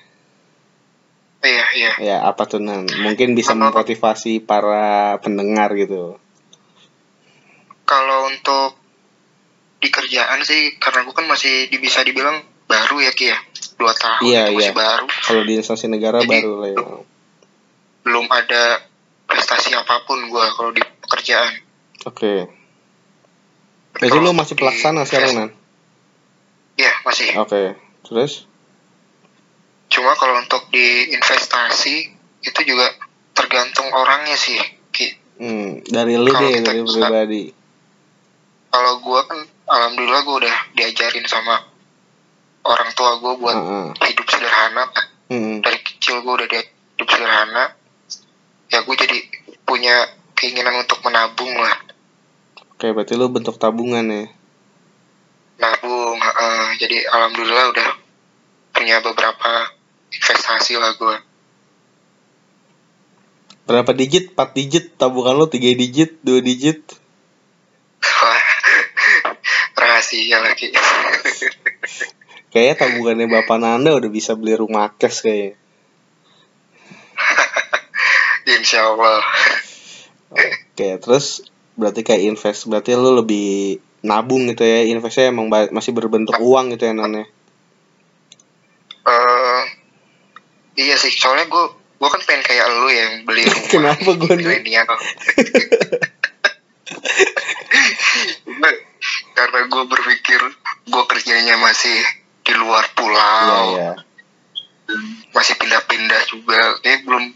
Iya 1.44 1.66
iya. 1.76 1.91
Ya 2.00 2.18
apa 2.24 2.48
tuh 2.48 2.64
nan? 2.64 2.88
Mungkin 2.88 3.36
bisa 3.36 3.52
memotivasi 3.52 4.39
para 4.44 5.20
pendengar 5.20 5.76
gitu. 5.76 6.16
Kalau 7.84 8.32
untuk 8.32 8.83
di 9.84 9.92
kerjaan 9.92 10.40
sih 10.42 10.80
karena 10.80 11.04
gue 11.04 11.12
kan 11.12 11.28
masih 11.28 11.68
bisa 11.76 12.00
dibilang 12.02 12.40
baru 12.64 13.04
ya 13.04 13.12
Ki 13.12 13.28
ya. 13.28 13.38
Dua 13.76 13.92
tahun 13.92 14.22
Iya, 14.24 14.42
itu 14.48 14.56
masih 14.56 14.72
iya. 14.72 14.80
baru. 14.80 15.06
Kalau 15.12 15.42
di 15.44 15.54
instansi 15.60 15.86
negara 15.92 16.24
Jadi, 16.24 16.30
baru 16.32 16.52
lah 16.64 16.70
ya. 16.72 16.78
belum 18.04 18.26
ada 18.28 18.64
prestasi 19.28 19.76
apa 19.76 20.04
pun 20.08 20.20
gue 20.24 20.46
kalau 20.56 20.72
di 20.72 20.80
pekerjaan. 21.04 21.52
Oke. 22.08 22.48
Tapi 23.94 24.08
jadi 24.08 24.18
lu 24.20 24.32
untuk 24.32 24.40
masih 24.40 24.56
pelaksana 24.56 25.04
sekarang 25.04 25.32
nan? 25.36 25.50
Iya 26.80 26.94
masih. 27.04 27.30
Oke. 27.40 27.76
Terus? 28.04 28.48
Cuma 29.92 30.16
kalau 30.16 30.42
untuk 30.42 30.68
di 30.74 31.12
investasi 31.14 31.96
itu 32.42 32.60
juga 32.66 32.88
tergantung 33.34 33.88
orangnya 33.92 34.36
sih 34.36 34.58
Ki. 34.90 35.08
Hmm, 35.40 35.82
dari 35.86 36.16
lu 36.18 36.30
deh 36.30 36.62
dari 36.62 36.82
pribadi. 36.82 37.44
Kalau 38.70 38.94
gue 39.00 39.20
kan 39.30 39.40
alhamdulillah 39.74 40.22
gue 40.22 40.36
udah 40.46 40.58
diajarin 40.74 41.26
sama 41.26 41.66
orang 42.64 42.94
tua 42.94 43.18
gue 43.18 43.34
buat 43.36 43.58
Heeh. 43.58 43.88
hidup 44.08 44.28
sederhana 44.30 44.84
kan. 44.88 45.06
Hmm. 45.28 45.58
dari 45.60 45.82
kecil 45.82 46.22
gue 46.22 46.34
udah 46.36 46.48
di- 46.48 46.70
hidup 46.94 47.10
sederhana 47.10 47.74
ya 48.70 48.80
gue 48.80 48.96
jadi 48.96 49.18
punya 49.64 49.96
keinginan 50.34 50.78
untuk 50.78 51.02
menabung 51.02 51.52
lah 51.54 51.74
Oke, 52.74 52.92
berarti 52.92 53.16
lu 53.16 53.32
bentuk 53.32 53.56
tabungan 53.56 54.04
ya. 54.04 54.26
nabung 55.56 56.20
heeh. 56.20 56.64
jadi 56.78 57.08
alhamdulillah 57.08 57.72
udah 57.72 57.90
punya 58.72 59.00
beberapa 59.00 59.52
investasi 60.12 60.78
lah 60.78 60.94
gue 60.94 61.18
Berapa 63.64 63.96
digit? 63.96 64.36
4 64.36 64.52
digit? 64.52 65.00
Tabungan 65.00 65.40
lu 65.40 65.48
3 65.48 65.56
digit? 65.74 66.20
2 66.20 66.44
digit? 66.44 66.84
rahasia 70.14 70.38
lagi 70.45 70.68
Kayaknya 72.53 72.76
tabungannya 72.78 73.26
Bapak 73.34 73.57
Nanda 73.57 73.97
udah 73.97 74.09
bisa 74.14 74.38
beli 74.38 74.53
rumah 74.53 74.93
cash 74.93 75.26
kayaknya. 75.26 75.57
insya 78.61 78.93
Allah 78.93 79.26
Oke, 80.34 81.01
terus 81.01 81.41
berarti 81.74 82.05
kayak 82.05 82.30
invest. 82.30 82.70
Berarti 82.70 82.93
lu 82.93 83.18
lebih 83.18 83.82
nabung 84.05 84.45
gitu 84.53 84.61
ya. 84.61 84.86
Investnya 84.86 85.34
emang 85.34 85.49
masih 85.49 85.97
berbentuk 85.97 86.38
uang 86.38 86.78
gitu 86.78 86.86
ya 86.89 86.93
Nan 86.93 87.26
ya. 87.26 87.26
Eh, 89.09 89.61
iya 90.78 90.93
sih 90.97 91.09
soalnya 91.09 91.49
gue 91.49 91.66
gue 91.74 92.09
kan 92.09 92.22
pengen 92.30 92.43
kayak 92.45 92.66
lu 92.70 92.89
yang 92.93 93.26
beli 93.26 93.49
rumah 93.49 93.70
Kenapa 93.74 94.09
gua 94.14 94.34
nih? 94.38 94.45
milenial 94.45 94.86
karena 99.34 99.60
gue 99.68 99.84
berpikir 99.90 100.42
gue 100.88 101.04
kerjanya 101.10 101.58
masih 101.60 101.98
di 102.44 102.54
luar 102.54 102.86
pulau 102.94 103.78
iya. 103.78 103.92
masih 105.34 105.58
pindah-pindah 105.58 106.22
juga 106.30 106.78
kayak 106.86 107.06
belum 107.08 107.34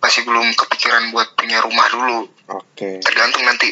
masih 0.00 0.22
belum 0.24 0.46
kepikiran 0.54 1.12
buat 1.12 1.34
punya 1.34 1.60
rumah 1.60 1.86
dulu 1.92 2.20
Oke. 2.56 3.00
tergantung 3.02 3.44
nanti 3.44 3.68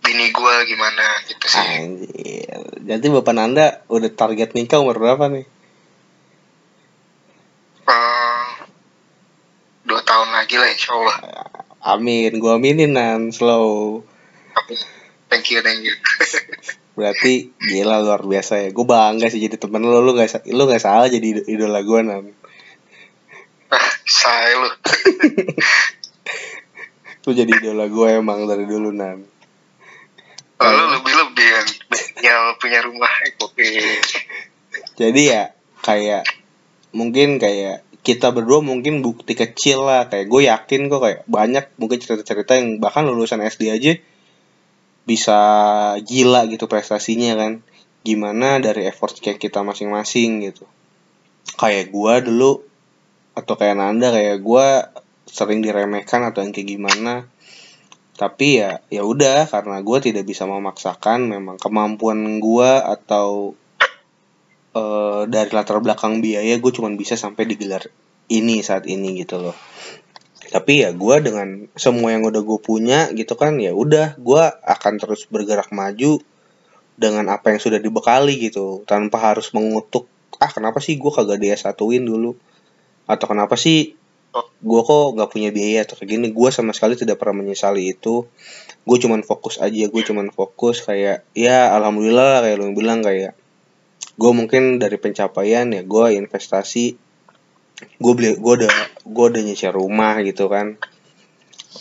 bini 0.00 0.32
gue 0.32 0.54
gimana 0.64 1.04
gitu 1.28 1.44
sih 1.44 1.60
Anjir. 1.60 2.60
Jadi 2.80 3.06
Bapak 3.12 3.34
Nanda 3.36 3.84
udah 3.92 4.10
target 4.10 4.56
nikah 4.56 4.80
umur 4.80 4.96
berapa 4.98 5.28
nih? 5.28 5.46
Eh, 7.84 8.46
dua 9.84 10.00
tahun 10.02 10.28
lagi 10.32 10.56
lah 10.56 10.68
insya 10.72 10.96
Allah 10.96 11.18
Amin, 11.80 12.36
gua 12.44 12.60
aminin 12.60 12.92
Nan, 12.92 13.32
slow. 13.32 14.04
Thank 15.30 15.50
you 15.50 15.62
thank 15.62 15.82
you 15.86 15.94
Berarti 17.00 17.48
gila 17.56 18.04
luar 18.04 18.20
biasa 18.20 18.60
ya. 18.60 18.68
Gue 18.76 18.84
bangga 18.84 19.32
sih 19.32 19.40
jadi 19.40 19.56
temen 19.56 19.80
lu. 19.80 20.04
Lu 20.04 20.12
gak, 20.12 20.28
sa- 20.28 20.44
lu 20.44 20.68
gak 20.68 20.84
salah 20.84 21.08
jadi 21.08 21.22
ido- 21.22 21.48
idola 21.48 21.80
gue 21.80 22.00
nan. 22.04 22.24
ah 23.70 23.88
saya 24.04 24.58
lu 24.60 24.66
Lu 27.24 27.30
jadi 27.32 27.52
idola 27.56 27.88
gue 27.88 28.08
emang 28.20 28.44
dari 28.44 28.68
dulu 28.68 28.92
nan. 28.92 29.24
Lalu 30.60 30.84
lebih 30.98 31.14
lebih 31.24 31.46
yang 31.48 31.68
yang 32.20 32.42
punya 32.60 32.84
rumah 32.84 33.08
oke 33.40 33.64
Jadi 35.00 35.22
ya 35.32 35.56
kayak 35.80 36.28
mungkin 36.92 37.40
kayak 37.40 37.80
kita 38.04 38.28
berdua 38.28 38.60
mungkin 38.60 39.00
bukti 39.00 39.32
kecil 39.32 39.88
lah 39.88 40.12
kayak 40.12 40.28
gue 40.28 40.52
yakin 40.52 40.92
kok 40.92 41.00
kayak 41.00 41.20
banyak 41.24 41.64
mungkin 41.80 41.96
cerita-cerita 41.96 42.60
yang 42.60 42.76
bahkan 42.76 43.08
lulusan 43.08 43.40
SD 43.40 43.72
aja 43.72 43.96
bisa 45.04 45.40
gila 46.04 46.46
gitu 46.48 46.68
prestasinya 46.68 47.36
kan. 47.36 47.52
Gimana 48.00 48.58
dari 48.58 48.88
effort 48.88 49.16
kayak 49.20 49.40
kita 49.40 49.60
masing-masing 49.60 50.44
gitu. 50.44 50.64
Kayak 51.56 51.92
gue 51.92 52.14
dulu 52.30 52.52
atau 53.36 53.54
kayak 53.54 53.76
Nanda 53.78 54.12
kayak 54.12 54.40
gue 54.40 54.66
sering 55.30 55.60
diremehkan 55.62 56.24
atau 56.26 56.40
yang 56.44 56.52
kayak 56.52 56.68
gimana. 56.76 57.28
Tapi 58.16 58.60
ya 58.60 58.84
ya 58.92 59.02
udah 59.04 59.48
karena 59.48 59.80
gue 59.80 59.98
tidak 60.00 60.24
bisa 60.28 60.44
memaksakan 60.44 61.28
memang 61.28 61.56
kemampuan 61.56 62.40
gue 62.40 62.70
atau 62.80 63.56
eh, 64.76 65.22
dari 65.28 65.50
latar 65.52 65.80
belakang 65.80 66.20
biaya 66.20 66.56
gue 66.60 66.72
cuman 66.72 66.94
bisa 67.00 67.16
sampai 67.16 67.48
di 67.48 67.56
gelar 67.56 67.88
ini 68.30 68.62
saat 68.62 68.86
ini 68.86 69.18
gitu 69.24 69.42
loh 69.42 69.56
tapi 70.50 70.82
ya 70.82 70.90
gue 70.90 71.16
dengan 71.22 71.70
semua 71.78 72.10
yang 72.10 72.26
udah 72.26 72.42
gue 72.42 72.58
punya 72.58 73.08
gitu 73.14 73.38
kan 73.38 73.54
ya 73.62 73.70
udah 73.70 74.18
gue 74.18 74.42
akan 74.66 74.98
terus 74.98 75.30
bergerak 75.30 75.70
maju 75.70 76.18
dengan 77.00 77.24
apa 77.32 77.54
yang 77.54 77.60
sudah 77.62 77.80
dibekali 77.80 78.36
gitu 78.50 78.82
tanpa 78.84 79.32
harus 79.32 79.54
mengutuk 79.56 80.10
ah 80.40 80.48
kenapa 80.48 80.80
sih 80.80 80.96
gue 80.96 81.12
kagak 81.12 81.38
dia 81.38 81.54
satuin 81.54 82.02
dulu? 82.02 82.32
Atau 83.04 83.28
kenapa 83.28 83.60
sih 83.60 83.94
gue 84.64 84.80
kok 84.80 85.06
nggak 85.14 85.30
punya 85.30 85.52
biaya? 85.52 85.84
Atau 85.84 86.00
kayak 86.00 86.10
gini 86.16 86.26
gue 86.32 86.48
sama 86.48 86.72
sekali 86.72 86.96
tidak 86.96 87.20
pernah 87.20 87.44
menyesali 87.44 87.92
itu. 87.92 88.24
Gue 88.88 88.96
cuman 88.96 89.20
fokus 89.20 89.60
aja 89.60 89.84
gue 89.86 90.02
cuman 90.02 90.32
fokus 90.32 90.80
kayak 90.80 91.28
ya 91.36 91.76
alhamdulillah 91.76 92.26
lah 92.36 92.40
kayak 92.42 92.56
lo 92.56 92.72
bilang 92.72 93.04
kayak 93.04 93.36
gue 94.16 94.32
mungkin 94.32 94.80
dari 94.80 94.96
pencapaian 94.96 95.68
ya 95.72 95.84
gue 95.84 96.06
investasi 96.16 97.09
gue 98.00 98.12
beli 98.16 98.36
gue 98.36 98.54
udah 98.64 98.74
gue 99.04 99.24
udah 99.32 99.42
nyicil 99.44 99.72
rumah 99.72 100.20
gitu 100.24 100.48
kan. 100.48 100.76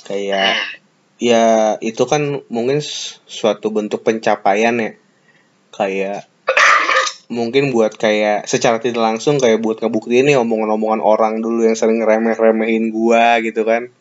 Kayak 0.08 0.56
ya 1.20 1.76
itu 1.84 2.04
kan 2.08 2.43
mungkin 2.47 2.80
suatu 3.28 3.72
bentuk 3.72 4.04
pencapaian 4.04 4.76
ya. 4.80 4.91
Kayak 5.76 6.28
mungkin 7.30 7.70
buat 7.70 7.93
kayak 7.93 8.50
secara 8.50 8.82
tidak 8.82 9.06
langsung 9.06 9.38
kayak 9.38 9.62
buat 9.62 9.80
ngebuktiin 9.80 10.34
nih 10.34 10.38
omongan-omongan 10.41 11.02
orang 11.04 11.34
dulu 11.45 11.68
yang 11.68 11.78
sering 11.78 12.02
remeh-remehin 12.02 12.89
gua 12.89 13.39
gitu 13.43 13.68
kan. 13.68 13.91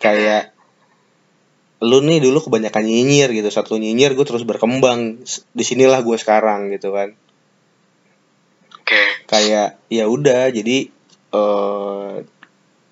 Kayak 0.00 0.52
lu 1.80 2.00
nih 2.00 2.24
dulu 2.24 2.40
kebanyakan 2.40 2.84
nyinyir 2.88 3.32
gitu. 3.36 3.48
Satu 3.52 3.76
nyinyir 3.76 4.16
gue 4.16 4.24
terus 4.24 4.48
berkembang. 4.48 5.20
Di 5.52 5.64
sinilah 5.64 6.00
gue 6.00 6.16
sekarang 6.16 6.72
gitu 6.72 6.92
kan 6.92 7.16
kayak 9.26 9.78
ya 9.90 10.06
udah 10.06 10.50
jadi 10.54 10.90
eh 11.34 12.14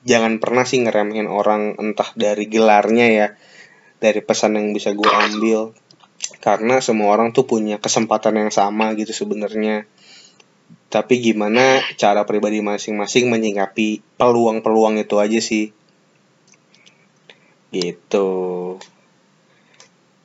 jangan 0.04 0.36
pernah 0.36 0.68
sih 0.68 0.84
ngeremehin 0.84 1.26
orang 1.26 1.80
entah 1.80 2.12
dari 2.14 2.44
gelarnya 2.46 3.06
ya 3.08 3.26
dari 4.04 4.20
pesan 4.20 4.60
yang 4.60 4.76
bisa 4.76 4.92
gue 4.92 5.08
ambil. 5.08 5.72
Karena 6.44 6.80
semua 6.84 7.16
orang 7.16 7.32
tuh 7.32 7.48
punya 7.48 7.80
kesempatan 7.80 8.36
yang 8.36 8.52
sama 8.52 8.92
gitu 8.96 9.16
sebenarnya. 9.16 9.88
Tapi 10.92 11.24
gimana 11.24 11.80
cara 11.96 12.28
pribadi 12.28 12.60
masing-masing 12.60 13.32
menyikapi 13.32 14.04
peluang-peluang 14.20 15.00
itu 15.00 15.16
aja 15.16 15.40
sih. 15.40 15.72
Gitu 17.72 18.28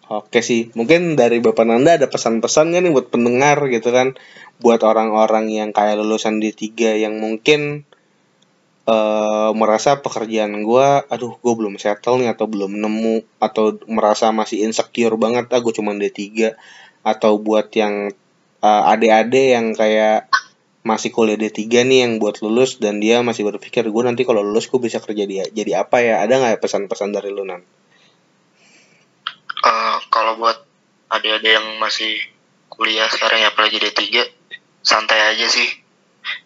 oke 0.10 0.40
sih 0.42 0.74
mungkin 0.74 1.14
dari 1.14 1.38
bapak 1.38 1.66
Nanda 1.70 2.02
ada 2.02 2.10
pesan-pesan 2.10 2.74
nggak 2.74 2.82
nih 2.82 2.92
buat 2.94 3.08
pendengar 3.14 3.58
gitu 3.70 3.90
kan. 3.94 4.18
Buat 4.60 4.84
orang-orang 4.84 5.48
yang 5.48 5.70
kayak 5.72 6.02
lulusan 6.02 6.42
D3 6.44 7.00
yang 7.00 7.16
mungkin 7.22 7.88
eh 8.90 9.52
merasa 9.54 10.02
pekerjaan 10.02 10.66
gue 10.66 10.88
aduh 11.14 11.38
gue 11.38 11.54
belum 11.54 11.78
settle 11.78 12.18
nih 12.26 12.34
atau 12.34 12.50
belum 12.50 12.74
nemu 12.74 13.38
atau 13.38 13.78
merasa 13.86 14.34
masih 14.34 14.66
insecure 14.66 15.14
banget 15.14 15.46
ah 15.54 15.62
gue 15.62 15.74
cuma 15.78 15.94
D3 15.94 16.58
atau 17.06 17.38
buat 17.38 17.70
yang 17.78 18.10
eh, 18.66 18.84
adik-adik 18.94 19.48
yang 19.54 19.66
kayak 19.78 20.26
masih 20.82 21.14
kuliah 21.14 21.38
D3 21.38 21.86
nih 21.86 22.00
yang 22.08 22.14
buat 22.18 22.42
lulus 22.42 22.82
dan 22.82 22.98
dia 22.98 23.22
masih 23.22 23.46
berpikir 23.46 23.86
gue 23.86 24.04
nanti 24.04 24.26
kalau 24.26 24.42
lulus 24.42 24.66
gue 24.72 24.82
bisa 24.82 24.98
kerja 24.98 25.24
dia 25.30 25.46
jadi 25.54 25.86
apa 25.86 26.02
ya? 26.02 26.26
Ada 26.26 26.34
nggak 26.42 26.58
pesan-pesan 26.64 27.14
dari 27.14 27.30
lu 27.30 27.46
nan 27.46 27.62
Eh, 29.60 29.98
kalau 30.08 30.40
buat 30.40 30.56
adik-adik 31.12 31.52
yang 31.52 31.68
masih 31.84 32.16
kuliah 32.72 33.12
sekarang 33.12 33.44
ya 33.44 33.52
apalagi 33.52 33.76
D3 33.76 34.24
santai 34.80 35.36
aja 35.36 35.52
sih 35.52 35.68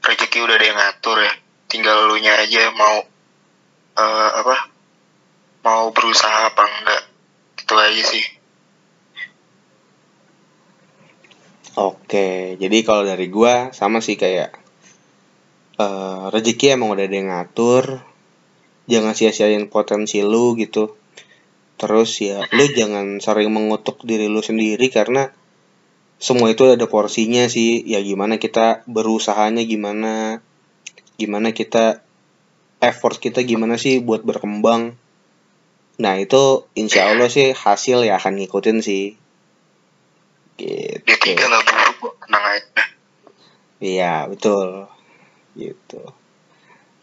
rezeki 0.02 0.42
udah 0.42 0.58
ada 0.58 0.66
yang 0.66 0.80
ngatur 0.82 1.22
ya 1.22 1.34
tinggal 1.70 2.10
lu 2.10 2.18
nya 2.18 2.34
aja 2.42 2.74
mau 2.74 3.06
eh, 4.02 4.30
apa 4.34 4.58
mau 5.62 5.94
berusaha 5.94 6.50
apa 6.50 6.64
enggak 6.66 7.04
itu 7.62 7.74
aja 7.78 8.04
sih 8.10 8.26
Oke, 11.74 12.54
jadi 12.62 12.86
kalau 12.86 13.02
dari 13.02 13.34
gua 13.34 13.74
sama 13.74 13.98
sih 13.98 14.14
kayak 14.14 14.54
eh 15.82 16.24
rezeki 16.30 16.78
emang 16.78 16.94
udah 16.94 17.06
ada 17.10 17.18
yang 17.18 17.34
ngatur. 17.34 17.98
Jangan 18.86 19.18
sia-siain 19.18 19.66
potensi 19.74 20.22
lu 20.22 20.54
gitu. 20.54 20.94
Terus 21.78 22.10
ya 22.22 22.46
lu 22.54 22.66
jangan 22.72 23.20
sering 23.20 23.50
mengutuk 23.52 24.02
diri 24.06 24.30
lu 24.30 24.40
sendiri 24.40 24.88
karena 24.94 25.34
semua 26.22 26.54
itu 26.54 26.64
ada 26.70 26.88
porsinya 26.88 27.50
sih. 27.52 27.84
Ya 27.84 28.00
gimana 28.00 28.40
kita 28.40 28.88
berusahanya 28.88 29.66
gimana 29.68 30.40
gimana 31.20 31.52
kita 31.52 32.02
effort 32.84 33.20
kita 33.20 33.44
gimana 33.44 33.76
sih 33.80 34.00
buat 34.04 34.24
berkembang. 34.24 34.96
Nah, 35.94 36.18
itu 36.18 36.66
insya 36.74 37.14
Allah 37.14 37.30
sih 37.30 37.54
hasil 37.54 38.04
ya 38.04 38.18
akan 38.18 38.42
ngikutin 38.42 38.78
sih. 38.82 39.14
Gitu. 40.58 41.02
D3 41.06 41.38
nggak 41.38 41.64
buruk 41.66 42.14
tenang 42.22 42.46
aja 42.46 42.84
Iya, 43.84 44.14
betul. 44.32 44.88
Gitu. 45.60 46.02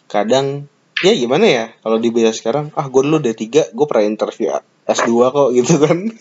Kadang 0.09 0.71
ya 1.01 1.17
gimana 1.17 1.49
ya? 1.49 1.73
Kalau 1.81 1.97
di 1.97 2.13
beda 2.13 2.29
sekarang 2.33 2.73
ah 2.77 2.89
gue 2.89 3.03
dulu 3.05 3.19
D3 3.21 3.73
gue 3.73 3.87
pernah 3.89 4.05
interview 4.05 4.53
S2 4.85 5.33
kok 5.33 5.49
gitu 5.57 5.75
kan. 5.81 5.99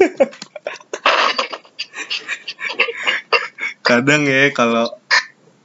Kadang 3.88 4.30
ya 4.30 4.54
kalau 4.54 4.94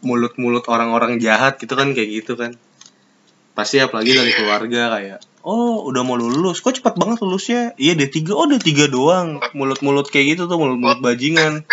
mulut-mulut 0.04 0.68
orang-orang 0.68 1.18
jahat 1.20 1.60
gitu 1.60 1.76
kan 1.76 1.94
kayak 1.94 2.10
gitu 2.24 2.34
kan. 2.34 2.56
Pasti 3.54 3.78
apalagi 3.78 4.18
dari 4.18 4.34
keluarga 4.34 4.98
kayak 4.98 5.22
oh 5.46 5.86
udah 5.86 6.02
mau 6.02 6.18
lulus. 6.18 6.58
Kok 6.64 6.82
cepat 6.82 6.96
banget 6.96 7.22
lulusnya? 7.22 7.76
Iya 7.78 7.94
D3 7.94 8.16
oh 8.34 8.50
D3 8.50 8.90
doang. 8.90 9.38
Mulut-mulut 9.54 10.10
kayak 10.10 10.34
gitu 10.34 10.50
tuh 10.50 10.58
mulut-mulut 10.58 10.98
bajingan. 11.04 11.62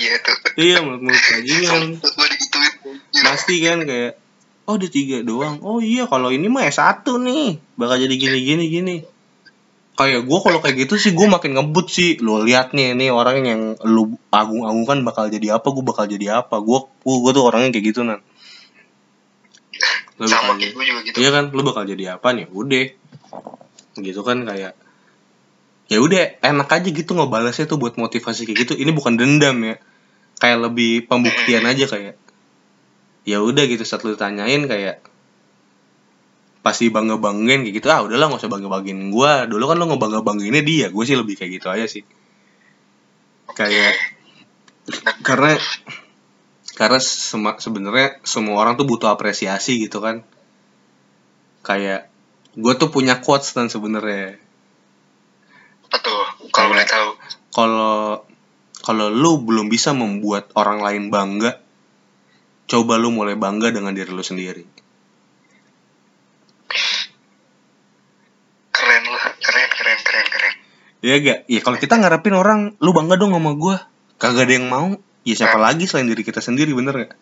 Iya 0.00 0.16
tuh. 0.24 0.36
Iya 0.60 0.76
mulut-mulut 0.84 1.24
bajingan. 1.24 2.04
Pasti 3.24 3.64
kan 3.64 3.88
kayak 3.88 4.19
oh 4.70 4.78
ada 4.78 4.86
tiga 4.86 5.26
doang. 5.26 5.58
Oh 5.66 5.82
iya 5.82 6.06
kalau 6.06 6.30
ini 6.30 6.46
mah 6.46 6.62
S1 6.70 7.02
nih. 7.02 7.58
Bakal 7.74 7.96
jadi 8.06 8.14
gini 8.14 8.38
gini 8.46 8.64
gini. 8.70 8.96
Kayak 9.98 10.24
gue 10.30 10.38
kalau 10.38 10.62
kayak 10.62 10.86
gitu 10.86 10.94
sih 10.96 11.10
gue 11.10 11.26
makin 11.26 11.58
ngebut 11.58 11.90
sih. 11.90 12.22
Lo 12.22 12.38
lihat 12.40 12.70
nih 12.70 12.94
ini 12.94 13.10
orang 13.10 13.42
yang 13.42 13.60
lu 13.82 14.14
agung-agungkan 14.30 15.02
bakal 15.02 15.26
jadi 15.26 15.58
apa 15.58 15.66
gue 15.66 15.84
bakal 15.84 16.06
jadi 16.06 16.46
apa. 16.46 16.62
Gue 16.62 16.86
gue, 17.02 17.30
tuh 17.34 17.42
orangnya 17.42 17.74
kayak 17.74 17.86
gitu 17.90 18.00
nan. 18.06 18.22
Lu 20.22 20.30
sama 20.30 20.54
bakal 20.54 20.62
kayak 20.62 20.72
gue 20.78 20.84
juga 20.86 21.00
gitu. 21.10 21.16
Iya 21.18 21.30
kan 21.34 21.44
lu 21.50 21.60
bakal 21.66 21.82
jadi 21.90 22.04
apa 22.14 22.28
nih? 22.30 22.46
Udah. 22.54 22.86
Gitu 23.98 24.20
kan 24.22 24.38
kayak 24.46 24.72
ya 25.90 25.98
udah 25.98 26.38
enak 26.38 26.70
aja 26.70 26.88
gitu 26.94 27.10
ngebalasnya 27.18 27.66
tuh 27.66 27.82
buat 27.82 27.98
motivasi 27.98 28.46
kayak 28.46 28.58
gitu. 28.62 28.72
Ini 28.78 28.94
bukan 28.94 29.18
dendam 29.18 29.58
ya. 29.66 29.76
Kayak 30.40 30.70
lebih 30.70 31.10
pembuktian 31.10 31.66
aja 31.66 31.84
kayak 31.90 32.19
ya 33.28 33.38
udah 33.44 33.64
gitu 33.68 33.84
saat 33.84 34.02
lu 34.06 34.16
tanyain 34.16 34.64
kayak 34.64 35.04
pasti 36.60 36.92
bangga 36.92 37.16
banggain 37.16 37.64
kayak 37.64 37.74
gitu 37.80 37.88
ah 37.88 38.04
udahlah 38.04 38.28
nggak 38.28 38.40
usah 38.44 38.52
bangga 38.52 38.68
banggain 38.68 39.00
gue 39.08 39.32
dulu 39.48 39.64
kan 39.64 39.76
lo 39.80 39.84
ngebangga 39.88 40.20
banggainnya 40.20 40.60
dia 40.60 40.86
gue 40.92 41.04
sih 41.08 41.16
lebih 41.16 41.34
kayak 41.40 41.60
gitu 41.60 41.68
aja 41.72 41.86
sih. 41.88 42.04
Kayak 43.56 43.96
karena 45.24 45.56
karena 46.76 46.98
sema- 47.00 47.60
sebenarnya 47.60 48.20
semua 48.24 48.60
orang 48.60 48.76
tuh 48.76 48.84
butuh 48.88 49.08
apresiasi 49.12 49.80
gitu 49.80 50.00
kan. 50.04 50.24
Kayak 51.64 52.08
gue 52.56 52.72
tuh 52.76 52.88
punya 52.92 53.20
quotes 53.20 53.52
dan 53.56 53.68
sebenarnya. 53.72 54.36
Apa 55.88 55.96
tuh? 56.00 56.20
Kalau 56.52 56.68
boleh 56.72 56.86
tahu. 56.88 57.08
kalau 57.50 57.96
kalau 58.80 59.06
lu 59.12 59.44
belum 59.44 59.68
bisa 59.68 59.92
membuat 59.92 60.52
orang 60.56 60.80
lain 60.80 61.08
bangga 61.12 61.60
coba 62.70 62.94
lu 62.96 63.10
mulai 63.10 63.34
bangga 63.34 63.74
dengan 63.74 63.90
diri 63.90 64.14
lu 64.14 64.22
sendiri 64.22 64.62
keren 68.70 69.04
lah 69.10 69.24
keren 69.42 69.70
keren 69.74 69.98
keren 70.06 70.28
keren 70.30 70.54
Iya 71.00 71.16
gak? 71.24 71.38
Ya 71.48 71.64
kalau 71.64 71.80
kita 71.80 71.96
ngarepin 71.96 72.36
orang, 72.36 72.76
lu 72.76 72.92
bangga 72.92 73.16
dong 73.16 73.32
sama 73.32 73.56
gue. 73.56 73.72
Kagak 74.20 74.44
ada 74.44 74.52
yang 74.52 74.68
mau. 74.68 75.00
Ya 75.24 75.32
siapa 75.32 75.56
lagi 75.56 75.88
selain 75.88 76.12
diri 76.12 76.20
kita 76.20 76.44
sendiri, 76.44 76.76
bener 76.76 76.92
gak? 76.92 77.16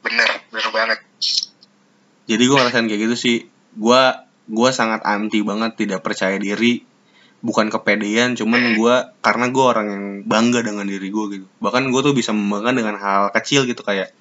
bener 0.00 0.30
bener 0.48 0.68
banget 0.72 0.98
Jadi 2.30 2.42
gue 2.46 2.56
ngerasain 2.56 2.86
kayak 2.86 3.00
gitu 3.10 3.16
sih. 3.18 3.36
Gue 3.74 4.02
gua 4.50 4.70
sangat 4.74 5.02
anti 5.06 5.42
banget, 5.42 5.78
tidak 5.78 6.02
percaya 6.02 6.38
diri. 6.38 6.82
Bukan 7.40 7.72
kepedean, 7.72 8.36
cuman 8.36 8.76
gue 8.76 8.94
karena 9.24 9.46
gue 9.48 9.64
orang 9.64 9.86
yang 9.88 10.04
bangga 10.28 10.60
dengan 10.60 10.84
diri 10.84 11.08
gue 11.08 11.24
gitu. 11.40 11.46
Bahkan 11.64 11.88
gue 11.88 12.00
tuh 12.04 12.12
bisa 12.12 12.36
membanggakan 12.36 12.76
dengan 12.76 12.96
hal 13.00 13.22
kecil 13.32 13.64
gitu 13.64 13.80
kayak 13.80 14.12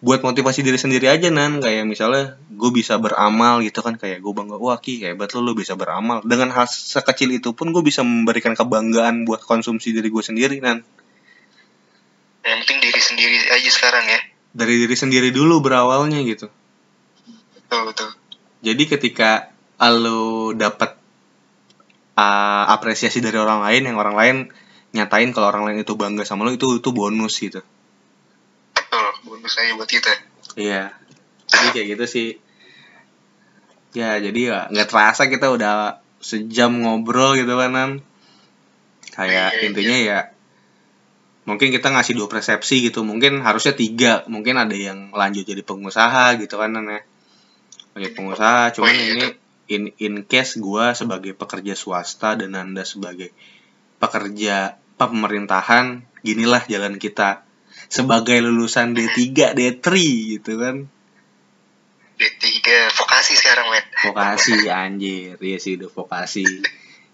buat 0.00 0.20
motivasi 0.20 0.64
diri 0.64 0.80
sendiri 0.80 1.08
aja 1.12 1.28
nan. 1.28 1.60
Kayak 1.60 1.84
misalnya 1.84 2.40
gue 2.48 2.70
bisa 2.72 2.96
beramal 2.96 3.60
gitu 3.60 3.84
kan 3.84 4.00
kayak 4.00 4.24
gue 4.24 4.32
bangga 4.32 4.56
wah 4.56 4.80
ki 4.80 5.04
hebat 5.04 5.36
lo 5.36 5.44
lo 5.44 5.52
bisa 5.52 5.76
beramal. 5.76 6.24
Dengan 6.24 6.48
hal 6.56 6.64
sekecil 6.64 7.36
itu 7.36 7.52
pun 7.52 7.76
gue 7.76 7.84
bisa 7.84 8.00
memberikan 8.00 8.56
kebanggaan 8.56 9.28
buat 9.28 9.44
konsumsi 9.44 9.92
diri 9.92 10.08
gue 10.08 10.24
sendiri 10.24 10.56
nan. 10.64 10.80
Yang 12.40 12.58
penting 12.64 12.78
diri 12.88 13.00
sendiri 13.04 13.36
aja 13.52 13.70
sekarang 13.72 14.04
ya. 14.08 14.20
Dari 14.56 14.74
diri 14.80 14.96
sendiri 14.96 15.28
dulu 15.28 15.60
berawalnya 15.60 16.24
gitu. 16.24 16.48
Betul 17.52 17.92
betul. 17.92 18.10
Jadi 18.64 18.82
ketika 18.88 19.52
lo 19.76 20.56
dapat 20.56 21.05
uh, 22.16 22.64
apresiasi 22.72 23.20
dari 23.20 23.36
orang 23.36 23.62
lain 23.62 23.82
yang 23.92 23.96
orang 24.00 24.16
lain 24.16 24.36
nyatain 24.96 25.30
kalau 25.36 25.52
orang 25.52 25.68
lain 25.68 25.84
itu 25.84 25.92
bangga 25.94 26.24
sama 26.24 26.48
lo 26.48 26.52
itu 26.56 26.80
itu 26.80 26.90
bonus 26.90 27.36
gitu 27.36 27.60
betul 28.72 29.06
bonus 29.28 29.54
aja 29.60 29.72
buat 29.76 29.88
kita 29.88 30.12
iya 30.56 30.96
jadi 31.46 31.66
kayak 31.76 31.86
gitu 31.96 32.04
sih 32.08 32.28
ya 33.92 34.16
jadi 34.20 34.40
ya 34.40 34.58
nggak 34.72 34.88
terasa 34.88 35.28
kita 35.28 35.52
udah 35.52 36.00
sejam 36.20 36.72
ngobrol 36.82 37.36
gitu 37.36 37.54
kan 37.56 37.70
Nan. 37.72 37.90
kayak 39.16 39.52
Iya, 39.52 39.60
iya. 39.60 39.66
intinya 39.68 39.96
ya 39.96 40.20
mungkin 41.46 41.70
kita 41.70 41.94
ngasih 41.94 42.18
dua 42.18 42.26
persepsi 42.26 42.82
gitu 42.84 43.06
mungkin 43.06 43.40
harusnya 43.40 43.72
tiga 43.72 44.26
mungkin 44.26 44.58
ada 44.58 44.74
yang 44.74 45.14
lanjut 45.14 45.46
jadi 45.46 45.62
pengusaha 45.62 46.36
gitu 46.42 46.58
kan 46.58 46.72
Nan 46.74 46.88
ya 46.90 47.00
lanjut 47.96 48.12
pengusaha 48.16 48.74
cuman 48.76 48.90
Oh, 48.90 48.92
iya. 48.92 49.12
ini 49.14 49.26
in 49.66 49.90
in 49.98 50.22
case 50.26 50.58
gua 50.62 50.94
sebagai 50.94 51.34
pekerja 51.34 51.74
swasta 51.74 52.38
dan 52.38 52.54
anda 52.54 52.86
sebagai 52.86 53.34
pekerja 53.98 54.78
pemerintahan 54.96 56.06
ginilah 56.24 56.64
jalan 56.66 56.96
kita. 56.96 57.44
Sebagai 57.86 58.42
lulusan 58.42 58.96
D3 58.96 59.54
D3 59.54 59.86
gitu 60.38 60.52
kan. 60.58 60.90
D3 62.16 62.66
vokasi 62.96 63.32
sekarang 63.36 63.70
men. 63.70 63.84
Vokasi 64.10 64.66
anjir. 64.66 65.36
Iya 65.38 65.58
sih 65.60 65.78
udah 65.78 65.90
vokasi. 65.92 66.44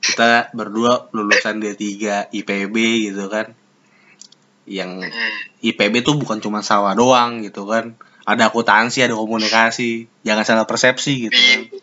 Kita 0.00 0.54
berdua 0.56 1.12
lulusan 1.12 1.60
D3 1.60 1.82
IPB 2.32 2.76
gitu 3.10 3.26
kan. 3.28 3.52
Yang 4.64 5.10
hmm. 5.10 5.66
IPB 5.74 6.06
tuh 6.06 6.16
bukan 6.16 6.38
cuma 6.38 6.62
sawah 6.62 6.94
doang 6.94 7.42
gitu 7.42 7.66
kan. 7.66 7.98
Ada 8.22 8.54
akuntansi 8.54 9.02
ada 9.02 9.18
komunikasi. 9.18 10.06
Jangan 10.22 10.44
salah 10.46 10.66
persepsi 10.70 11.28
gitu 11.28 11.36
kan. 11.36 11.60
Iya. 11.68 11.81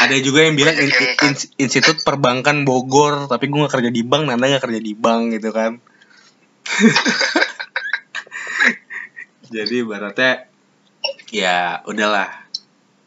Ada 0.00 0.16
juga 0.24 0.48
yang 0.48 0.56
bilang 0.56 0.72
in- 0.80 0.96
in- 1.28 1.68
institut 1.68 2.00
perbankan 2.00 2.64
Bogor 2.64 3.28
tapi 3.28 3.52
gue 3.52 3.68
gak 3.68 3.76
kerja 3.76 3.92
di 3.92 4.00
bank 4.00 4.24
Nanda 4.24 4.48
gak 4.48 4.64
kerja 4.64 4.80
di 4.80 4.96
bank 4.96 5.36
gitu 5.36 5.52
kan. 5.52 5.76
Jadi 9.54 9.84
ibaratnya 9.84 10.48
ya 11.28 11.84
udahlah. 11.84 12.48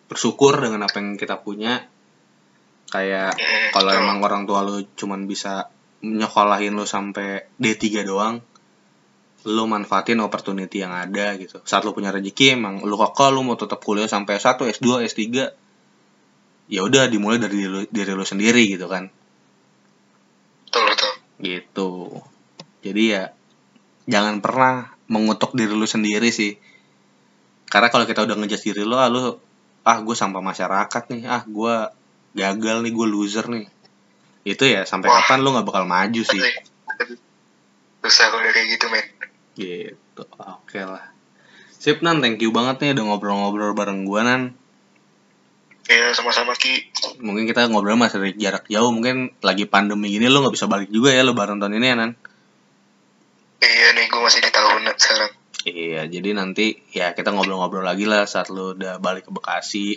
Bersyukur 0.05 0.61
dengan 0.61 0.85
apa 0.85 1.01
yang 1.01 1.17
kita 1.17 1.41
punya. 1.41 1.89
Kayak 2.93 3.33
kalau 3.73 3.89
emang 3.89 4.21
orang 4.21 4.45
tua 4.45 4.61
lu 4.61 4.85
cuman 4.93 5.25
bisa 5.25 5.73
nyekolahin 6.05 6.77
lu 6.77 6.85
sampai 6.85 7.49
D3 7.57 8.05
doang 8.05 8.37
lu 9.43 9.67
manfaatin 9.67 10.23
opportunity 10.23 10.79
yang 10.79 10.95
ada 10.95 11.35
gitu. 11.35 11.59
Saat 11.67 11.83
lu 11.83 11.91
punya 11.91 12.15
rezeki 12.15 12.55
emang 12.55 12.79
lu 12.85 12.95
kok 12.95 13.19
lu 13.27 13.43
mau 13.43 13.59
tetap 13.59 13.83
kuliah 13.83 14.07
sampai 14.07 14.39
S1 14.39 14.79
S2 14.79 15.03
S3 15.03 15.19
ya 16.71 16.81
udah 16.83 17.11
dimulai 17.11 17.39
dari 17.39 17.59
diri 17.59 17.67
lu, 17.67 17.79
diri 17.89 18.11
lu 18.15 18.25
sendiri 18.25 18.63
gitu 18.71 18.87
kan. 18.87 19.11
Betul 20.67 20.83
betul. 20.89 21.11
Gitu. 21.43 21.91
Jadi 22.83 23.03
ya 23.11 23.23
jangan 24.07 24.39
pernah 24.39 24.95
mengutuk 25.11 25.55
diri 25.55 25.73
lu 25.75 25.87
sendiri 25.87 26.31
sih. 26.31 26.55
Karena 27.67 27.89
kalau 27.89 28.05
kita 28.07 28.23
udah 28.23 28.35
ngejudge 28.37 28.71
diri 28.71 28.83
lu 28.85 28.95
ah 28.95 29.09
lu 29.09 29.35
ah 29.83 29.97
gue 29.99 30.15
sampah 30.15 30.39
masyarakat 30.39 31.03
nih 31.11 31.23
ah 31.27 31.43
gue 31.43 31.75
gagal 32.33 32.77
nih 32.83 32.91
gue 32.91 33.07
loser 33.07 33.45
nih. 33.51 33.67
Itu 34.43 34.63
ya 34.67 34.87
sampai 34.87 35.11
Wah. 35.11 35.23
kapan 35.23 35.39
lu 35.43 35.51
nggak 35.55 35.67
bakal 35.67 35.83
maju 35.87 36.21
sih? 36.23 36.39
Susah 38.03 38.25
kalau 38.31 38.43
kayak 38.51 38.67
gitu 38.75 38.85
men. 38.91 39.05
Gitu. 39.55 40.23
Oke 40.39 40.79
lah. 40.79 41.11
Sip 41.75 41.99
nan. 41.99 42.23
Thank 42.23 42.39
you 42.39 42.55
banget 42.55 42.79
nih 42.79 42.89
udah 42.95 43.03
ngobrol-ngobrol 43.11 43.75
bareng 43.75 44.07
gue 44.07 44.21
nan 44.23 44.62
ya 45.83 46.15
sama-sama 46.15 46.55
ki 46.55 46.89
mungkin 47.19 47.43
kita 47.43 47.67
ngobrol 47.67 47.99
masih 47.99 48.23
dari 48.23 48.33
jarak 48.39 48.63
jauh 48.71 48.87
mungkin 48.95 49.35
lagi 49.43 49.67
pandemi 49.67 50.07
gini 50.07 50.31
lu 50.31 50.39
nggak 50.39 50.55
bisa 50.55 50.71
balik 50.71 50.87
juga 50.87 51.11
ya 51.11 51.27
lu 51.27 51.35
bareng 51.35 51.59
tahun 51.59 51.75
ini 51.75 51.87
ya 51.91 51.95
nan 51.99 52.11
iya 53.59 53.87
nih 53.91 54.07
gue 54.07 54.21
masih 54.23 54.39
di 54.43 54.51
tahun 54.51 54.87
sekarang 54.95 55.31
Iya, 55.63 56.11
jadi 56.11 56.35
nanti 56.35 56.75
ya 56.91 57.15
kita 57.15 57.31
ngobrol-ngobrol 57.31 57.87
lagi 57.87 58.03
lah 58.03 58.27
saat 58.27 58.51
lu 58.51 58.75
udah 58.75 58.99
balik 58.99 59.23
ke 59.23 59.31
Bekasi. 59.31 59.95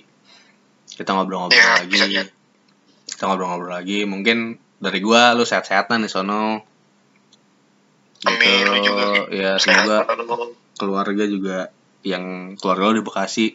Kita 0.94 1.10
ngobrol-ngobrol 1.10 1.58
Iya, 1.58 1.82
lagi. 1.82 1.90
bisa, 1.90 2.06
bisa. 2.06 2.22
Kita 3.10 3.26
ngobrol-ngobrol 3.26 3.74
lagi. 3.74 4.06
Mungkin 4.06 4.62
dari 4.78 5.02
gua 5.02 5.34
lu 5.34 5.42
sehat-sehatan 5.42 6.06
di 6.06 6.10
sono. 6.12 6.62
Amin, 8.30 8.62
lu 8.62 8.78
juga. 8.78 9.06
Ya, 9.34 9.58
semoga 9.58 10.06
keluarga 10.78 11.26
juga 11.26 11.74
yang 12.06 12.54
keluarga 12.54 12.94
lu 12.94 13.02
di 13.02 13.04
Bekasi 13.04 13.46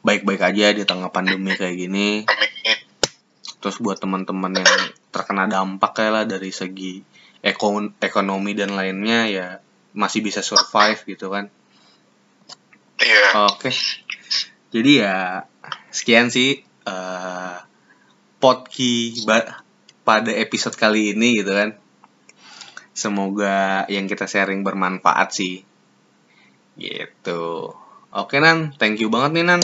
baik-baik 0.00 0.40
aja 0.40 0.72
di 0.72 0.84
tengah 0.88 1.12
pandemi 1.12 1.52
kayak 1.52 1.76
gini. 1.76 2.08
Terus 3.60 3.76
buat 3.76 4.00
teman-teman 4.00 4.56
yang 4.56 4.72
terkena 5.12 5.44
dampak 5.44 5.92
ya 6.00 6.08
lah 6.08 6.24
dari 6.24 6.48
segi 6.48 7.04
ekon 7.44 7.96
ekonomi 8.00 8.56
dan 8.56 8.72
lainnya 8.76 9.28
ya 9.28 9.46
masih 9.92 10.24
bisa 10.24 10.40
survive 10.40 11.00
gitu 11.04 11.32
kan. 11.32 11.52
iya 13.00 13.48
Oke. 13.48 13.72
Jadi 14.70 15.04
ya 15.04 15.44
sekian 15.92 16.32
sih 16.32 16.64
eh 16.64 17.56
podki 18.40 19.24
ba- 19.28 19.60
pada 20.04 20.32
episode 20.32 20.76
kali 20.80 21.12
ini 21.12 21.44
gitu 21.44 21.52
kan. 21.52 21.76
Semoga 22.96 23.84
yang 23.92 24.08
kita 24.08 24.24
sharing 24.24 24.64
bermanfaat 24.64 25.28
sih. 25.36 25.60
Gitu. 26.80 27.44
Oke 28.10 28.36
Nan, 28.40 28.72
thank 28.80 28.96
you 28.98 29.12
banget 29.12 29.36
nih 29.36 29.44
Nan 29.44 29.60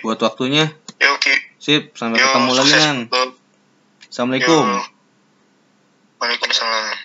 buat 0.00 0.18
waktunya. 0.24 0.72
ya 0.96 1.08
oke 1.12 1.34
Sip, 1.60 1.94
sampai 1.94 2.18
Yo, 2.18 2.26
ketemu 2.26 2.50
lagi 2.56 2.72
sukses 2.72 2.82
Nan. 2.82 2.98
bro. 3.12 3.24
Assalamualaikum. 4.08 4.64
Yo. 4.66 4.82
Waalaikumsalam 6.18 7.01